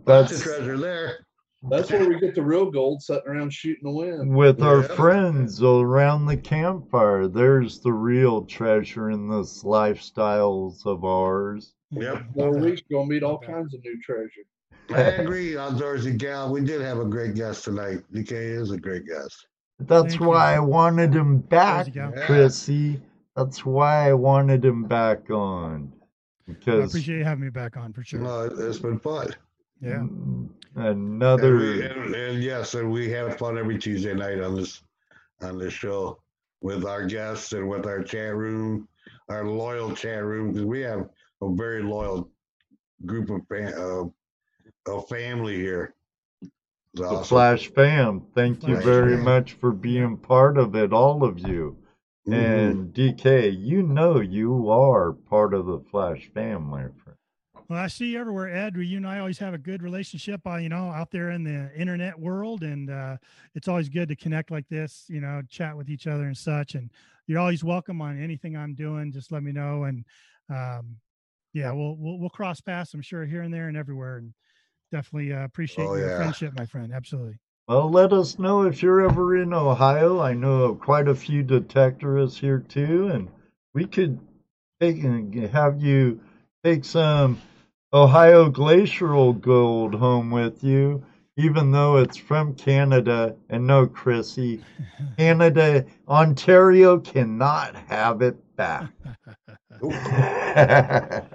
[0.07, 1.25] Lots of That's treasure there.
[1.69, 4.35] That's where we get the real gold sitting around shooting the wind.
[4.35, 7.27] with our friends around the campfire.
[7.27, 11.73] There's the real treasure in this lifestyles of ours.
[11.91, 12.25] Yep.
[12.35, 14.45] No, we're gonna meet all kinds of new treasure.
[14.89, 16.51] I agree, Outdoorsy Gal.
[16.51, 18.03] We did have a great guest tonight.
[18.13, 19.47] DK is a great guest.
[19.79, 20.27] That's Thank you.
[20.27, 21.93] why I wanted him back, you.
[22.15, 22.25] Yeah.
[22.25, 23.01] Chrissy.
[23.35, 25.91] That's why I wanted him back on.
[26.47, 28.19] Because I appreciate you having me back on for sure.
[28.19, 29.33] No, it's been fun.
[29.85, 29.99] Yeah.
[29.99, 30.49] mm,
[31.37, 34.83] And, another we, and, and yes, and we have fun every Tuesday night on this
[35.41, 36.19] on this show
[36.61, 38.87] with our guests and with our chat room,
[39.29, 41.09] our loyal chat room, because we have
[41.41, 42.29] a very loyal
[43.05, 45.93] group of fa- uh, of family here.
[46.95, 47.23] The awesome.
[47.23, 48.21] Flash fam.
[48.33, 49.25] Thank you very fam.
[49.25, 51.77] much for being part of it, all of you.
[52.27, 52.33] Mhm.
[52.33, 57.04] And DK, you know you are part of the Flash family, friend.
[57.67, 58.75] Well, I see you everywhere, Ed.
[58.77, 61.71] You and I always have a good relationship, uh, you know, out there in the
[61.75, 63.17] internet world, and uh,
[63.55, 66.75] it's always good to connect like this, you know, chat with each other and such.
[66.75, 66.91] And
[67.25, 69.11] you're always welcome on anything I'm doing.
[69.11, 70.05] Just let me know, and
[70.47, 70.97] um,
[71.53, 72.93] yeah, we'll, we'll we'll cross paths.
[72.93, 74.33] I'm sure here and there and everywhere, and
[74.91, 76.17] definitely uh, appreciate Oh, your yeah.
[76.17, 76.93] friendship, my friend.
[76.93, 77.39] Absolutely.
[77.67, 80.19] Well, let us know if you're ever in Ohio.
[80.19, 83.27] I know of quite a few detectorists here too, and
[83.73, 84.19] we could
[84.79, 86.19] take and have you
[86.63, 87.41] take some
[87.95, 91.01] Ohio glacial gold home with you,
[91.37, 93.37] even though it's from Canada.
[93.49, 94.61] And no, Chrissy,
[95.17, 98.89] Canada, Ontario cannot have it back.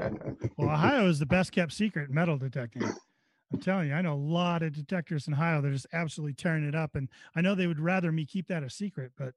[0.57, 2.83] Well, Ohio is the best kept secret metal detecting.
[2.83, 5.61] I'm telling you, I know a lot of detectors in Ohio.
[5.61, 8.63] They're just absolutely tearing it up, and I know they would rather me keep that
[8.63, 9.13] a secret.
[9.19, 9.35] But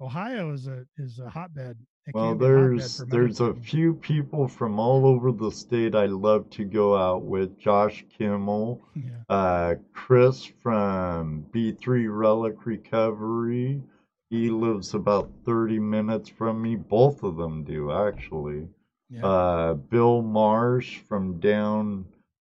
[0.00, 1.78] Ohio is a is a hotbed.
[2.06, 5.50] It Well, can be a hotbed there's there's a few people from all over the
[5.50, 7.58] state I love to go out with.
[7.58, 9.10] Josh Kimmel, Yeah.
[9.28, 13.82] uh, Chris from B3 Relic Recovery.
[14.30, 16.76] He lives about 30 minutes from me.
[16.76, 18.68] Both of them do actually.
[19.10, 19.24] Yeah.
[19.26, 22.04] Uh, Bill Marsh from down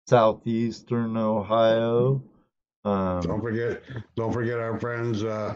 [0.07, 2.21] southeastern Ohio.
[2.83, 3.81] don't Um, forget,
[4.15, 5.55] don't forget our friends uh,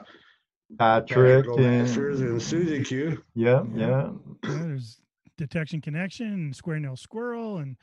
[0.77, 3.23] Patrick Tactical Masters and and Suzy Q.
[3.35, 3.87] yeah, Yeah.
[3.87, 4.09] yeah.
[4.43, 5.01] Yeah, there's
[5.37, 7.75] Detection Connection and Square Nail Squirrel, and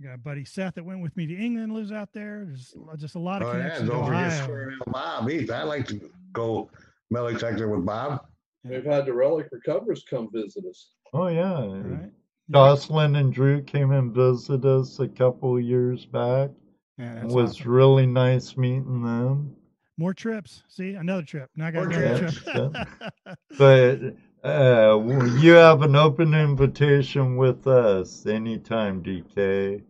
[0.00, 2.44] I got a buddy Seth that went with me to England lives out there.
[2.46, 4.42] There's just a lot of Oh connections to don't forget Ohio.
[4.44, 5.28] Square Nail Bob.
[5.28, 5.50] Heath.
[5.50, 6.70] I like to go
[7.10, 8.24] metal detector with Bob.
[8.64, 10.90] We've had the relic recovers come visit us.
[11.12, 11.64] Oh yeah.
[11.66, 12.10] Right?
[12.50, 16.50] Jocelyn and Drew came and visited us a couple years back.
[16.98, 17.72] Yeah, It was awesome.
[17.72, 19.56] really nice meeting them.
[20.02, 20.64] More trips.
[20.66, 21.48] See, another trip.
[21.54, 22.76] Now I got More another trips, trip.
[23.56, 24.00] But
[24.44, 24.98] uh,
[25.38, 29.80] you have an open invitation with us anytime, DK.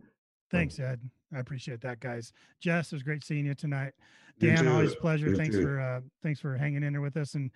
[0.51, 0.99] Thanks, Ed.
[1.33, 2.31] I appreciate that, guys.
[2.59, 3.93] Jess, it was great seeing you tonight.
[4.37, 4.69] Dan, too.
[4.69, 5.29] always a pleasure.
[5.29, 5.63] You thanks too.
[5.63, 7.33] for uh, thanks for hanging in there with us.
[7.33, 7.49] And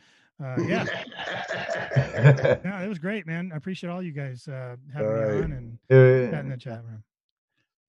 [0.43, 0.83] uh, yeah,
[1.95, 3.51] yeah, it was great, man.
[3.53, 5.43] I appreciate all you guys uh, having All me right.
[5.43, 7.03] on and Uh, in the chat room.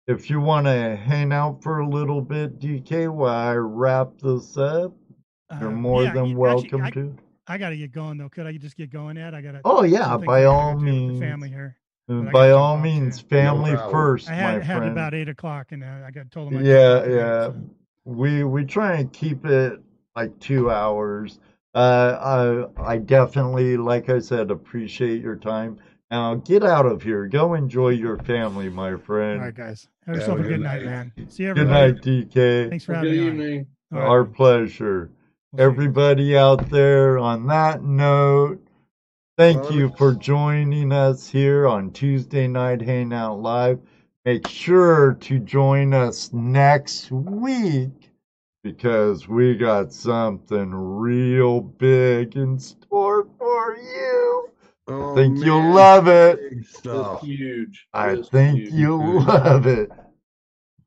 [0.09, 4.57] If you want to hang out for a little bit, DK, while I wrap this
[4.57, 4.93] up,
[5.61, 7.17] you're Uh, more yeah, than you- actually, welcome I, to.
[7.47, 8.29] I got to get going though.
[8.29, 9.35] Could I just get going, Ed?
[9.35, 9.61] I got to.
[9.65, 11.21] Oh yeah, by all means.
[11.21, 11.77] family here.
[12.11, 13.29] Uh, but I By all means, too.
[13.29, 13.93] family problem.
[13.93, 14.93] first, I had my had friend.
[14.93, 16.61] about eight o'clock, and uh, I got told them.
[16.61, 17.47] I'd Yeah, get yeah.
[17.49, 17.61] off so-
[18.05, 19.79] We we try and keep it
[20.17, 21.39] like two hours.
[21.75, 25.79] Uh, I I definitely, like I said, appreciate your time.
[26.11, 27.27] Now get out of here.
[27.29, 29.39] Go enjoy your family, my friend.
[29.41, 29.87] All right, guys.
[30.09, 31.13] Have Have yourself a a good good night, night.
[31.17, 31.29] man.
[31.29, 32.71] See you Good night, DK.
[32.71, 33.27] Thanks for Good having me on.
[33.29, 33.67] evening.
[33.93, 35.11] All right, Our pleasure.
[35.53, 35.71] we'll see you.
[35.71, 38.67] Everybody out there, on that note,
[39.37, 43.81] thank Well, you for joining us here on Tuesday Night Hangout Live.
[44.25, 48.11] Make sure to join us next week
[48.65, 54.28] because we got something real big in store for you.
[54.89, 56.39] Oh, think you'll love it.
[56.51, 57.21] big It's stuff.
[57.23, 57.87] huge.
[57.93, 58.73] I think huge.
[58.73, 59.91] you'll love it.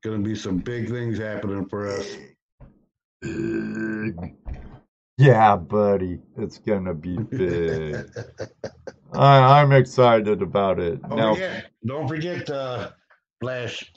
[0.02, 2.16] Gonna be some big things happening for us.
[3.20, 4.34] Big.
[5.18, 7.96] Yeah, buddy, it's gonna be big.
[9.14, 11.00] I, I'm excited about it.
[11.02, 12.90] Don't Now, forget, don't forget uh,
[13.40, 13.92] Flash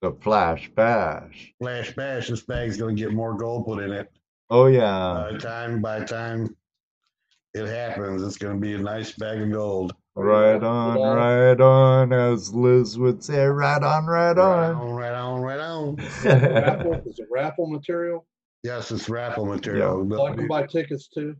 [0.00, 1.52] the Flash Bash.
[1.60, 2.28] Flash Bash.
[2.28, 4.10] This bag's gonna get more gold put in it.
[4.48, 6.56] Oh yeah, By the time by the time
[7.58, 9.94] it happens, it's gonna be a nice bag of gold.
[10.14, 14.36] right on, right on, as Liz would say, right on, right on.
[14.36, 14.76] Right on.
[14.76, 15.96] on, right on, right on.
[16.24, 18.26] Raffle, is it raffle material?
[18.62, 20.08] Yes, it's raffle material.
[20.10, 21.36] So I can buy tickets too.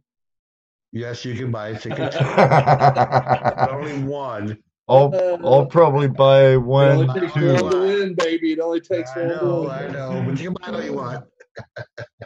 [0.93, 2.17] Yes, you can buy tickets.
[3.71, 4.59] Only one.
[4.91, 5.13] I'll,
[5.45, 7.53] I'll probably buy It one, only takes two.
[7.55, 8.53] one to win, baby.
[8.53, 10.95] It only takes I one know, to I know, but you can buy what you
[10.95, 11.25] want.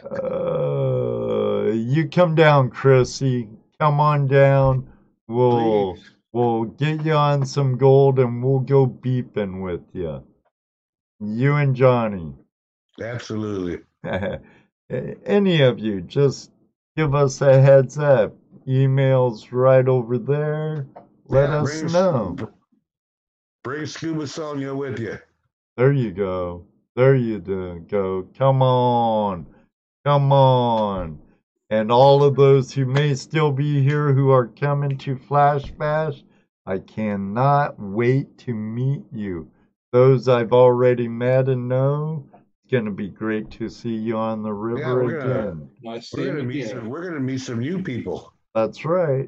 [0.01, 3.49] Uh, you come down, Chrissy.
[3.79, 4.91] Come on down.
[5.27, 6.11] We'll Please.
[6.31, 10.23] we'll get you on some gold and we'll go beeping with you.
[11.19, 12.33] You and Johnny.
[13.01, 13.83] Absolutely.
[15.25, 16.51] Any of you, just
[16.97, 18.35] give us a heads up.
[18.67, 20.87] Emails right over there.
[21.27, 22.37] Let Yeah, us bring know.
[23.63, 25.17] Bring Scuba Sonia with you.
[25.77, 26.65] There you go.
[26.95, 28.27] There you do go.
[28.37, 29.47] Come on.
[30.05, 31.19] Come on.
[31.73, 36.23] And all of those who may still be here who are coming to Flash Bash,
[36.67, 39.49] I cannot wait to meet you.
[39.91, 44.43] Those I've already met and know, it's going to be great to see you on
[44.43, 45.69] the river we're gonna- again.
[45.81, 46.89] Nice We're gonna meet some.
[46.89, 48.31] We're gonna meet some new people.
[48.53, 49.27] That's right.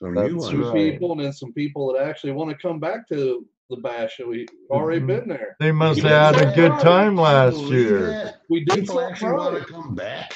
[0.00, 0.54] Some That's new ones.
[0.54, 0.92] Right.
[0.92, 4.16] people and then some people that actually want to come back to the bash.
[4.16, 5.06] that We already Mhm.
[5.06, 5.54] been there.
[5.60, 8.06] They must You have had a good time last year.
[8.06, 8.36] that?
[8.48, 10.32] We did People actually want to come back.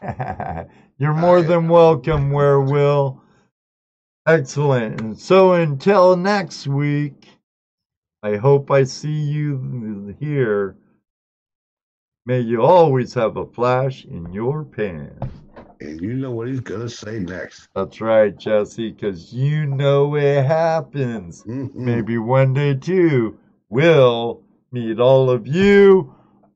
[0.98, 3.22] You're more than welcome, where Will.
[4.26, 5.00] Excellent.
[5.00, 7.28] And so until next week,
[8.22, 10.76] I hope I see you here.
[12.26, 15.18] May you always have a flash in your pan.
[15.80, 17.68] And you know what he's gonna say next.
[17.76, 21.44] That's right, Jesse, because you know it happens.
[21.44, 21.74] Mhm.
[21.76, 23.38] Maybe one day too,
[23.68, 24.42] we'll
[24.72, 26.12] meet all of you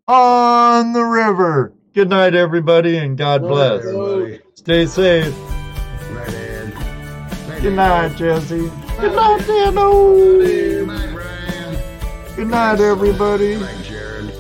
[0.09, 1.73] on the river.
[1.95, 3.85] Good night, everybody, and God Good bless.
[3.85, 4.41] night, Everybody.
[4.55, 5.35] Stay safe.
[5.35, 8.71] Good night, Good night, Jesse.
[8.99, 10.15] Good night, Dano.
[10.15, 13.57] Good night, Good night, everybody.
[13.57, 14.35] Good night, Jared.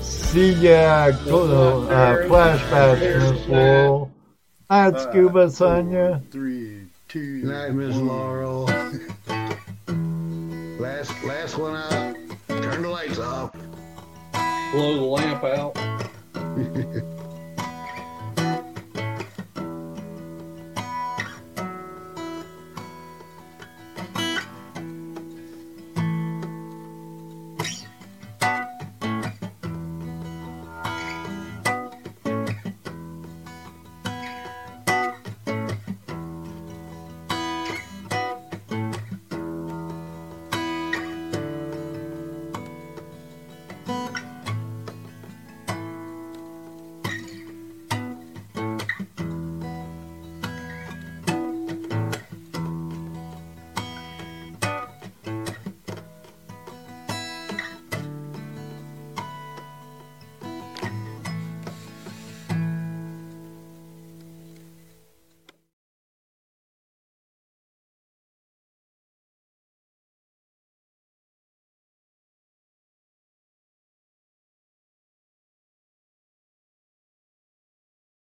[0.00, 1.10] See ya.
[1.24, 4.12] Go, uh, Flash Bash, Miss Laurel.
[4.70, 6.22] Night, Scuba Sonia.
[6.30, 7.96] Three, two, night, Miss.
[7.96, 8.66] Laurel.
[10.78, 12.16] last, last one out.
[12.46, 13.52] Turn the lights off.
[14.72, 15.76] Blow the lamp out.
[16.56, 17.02] heh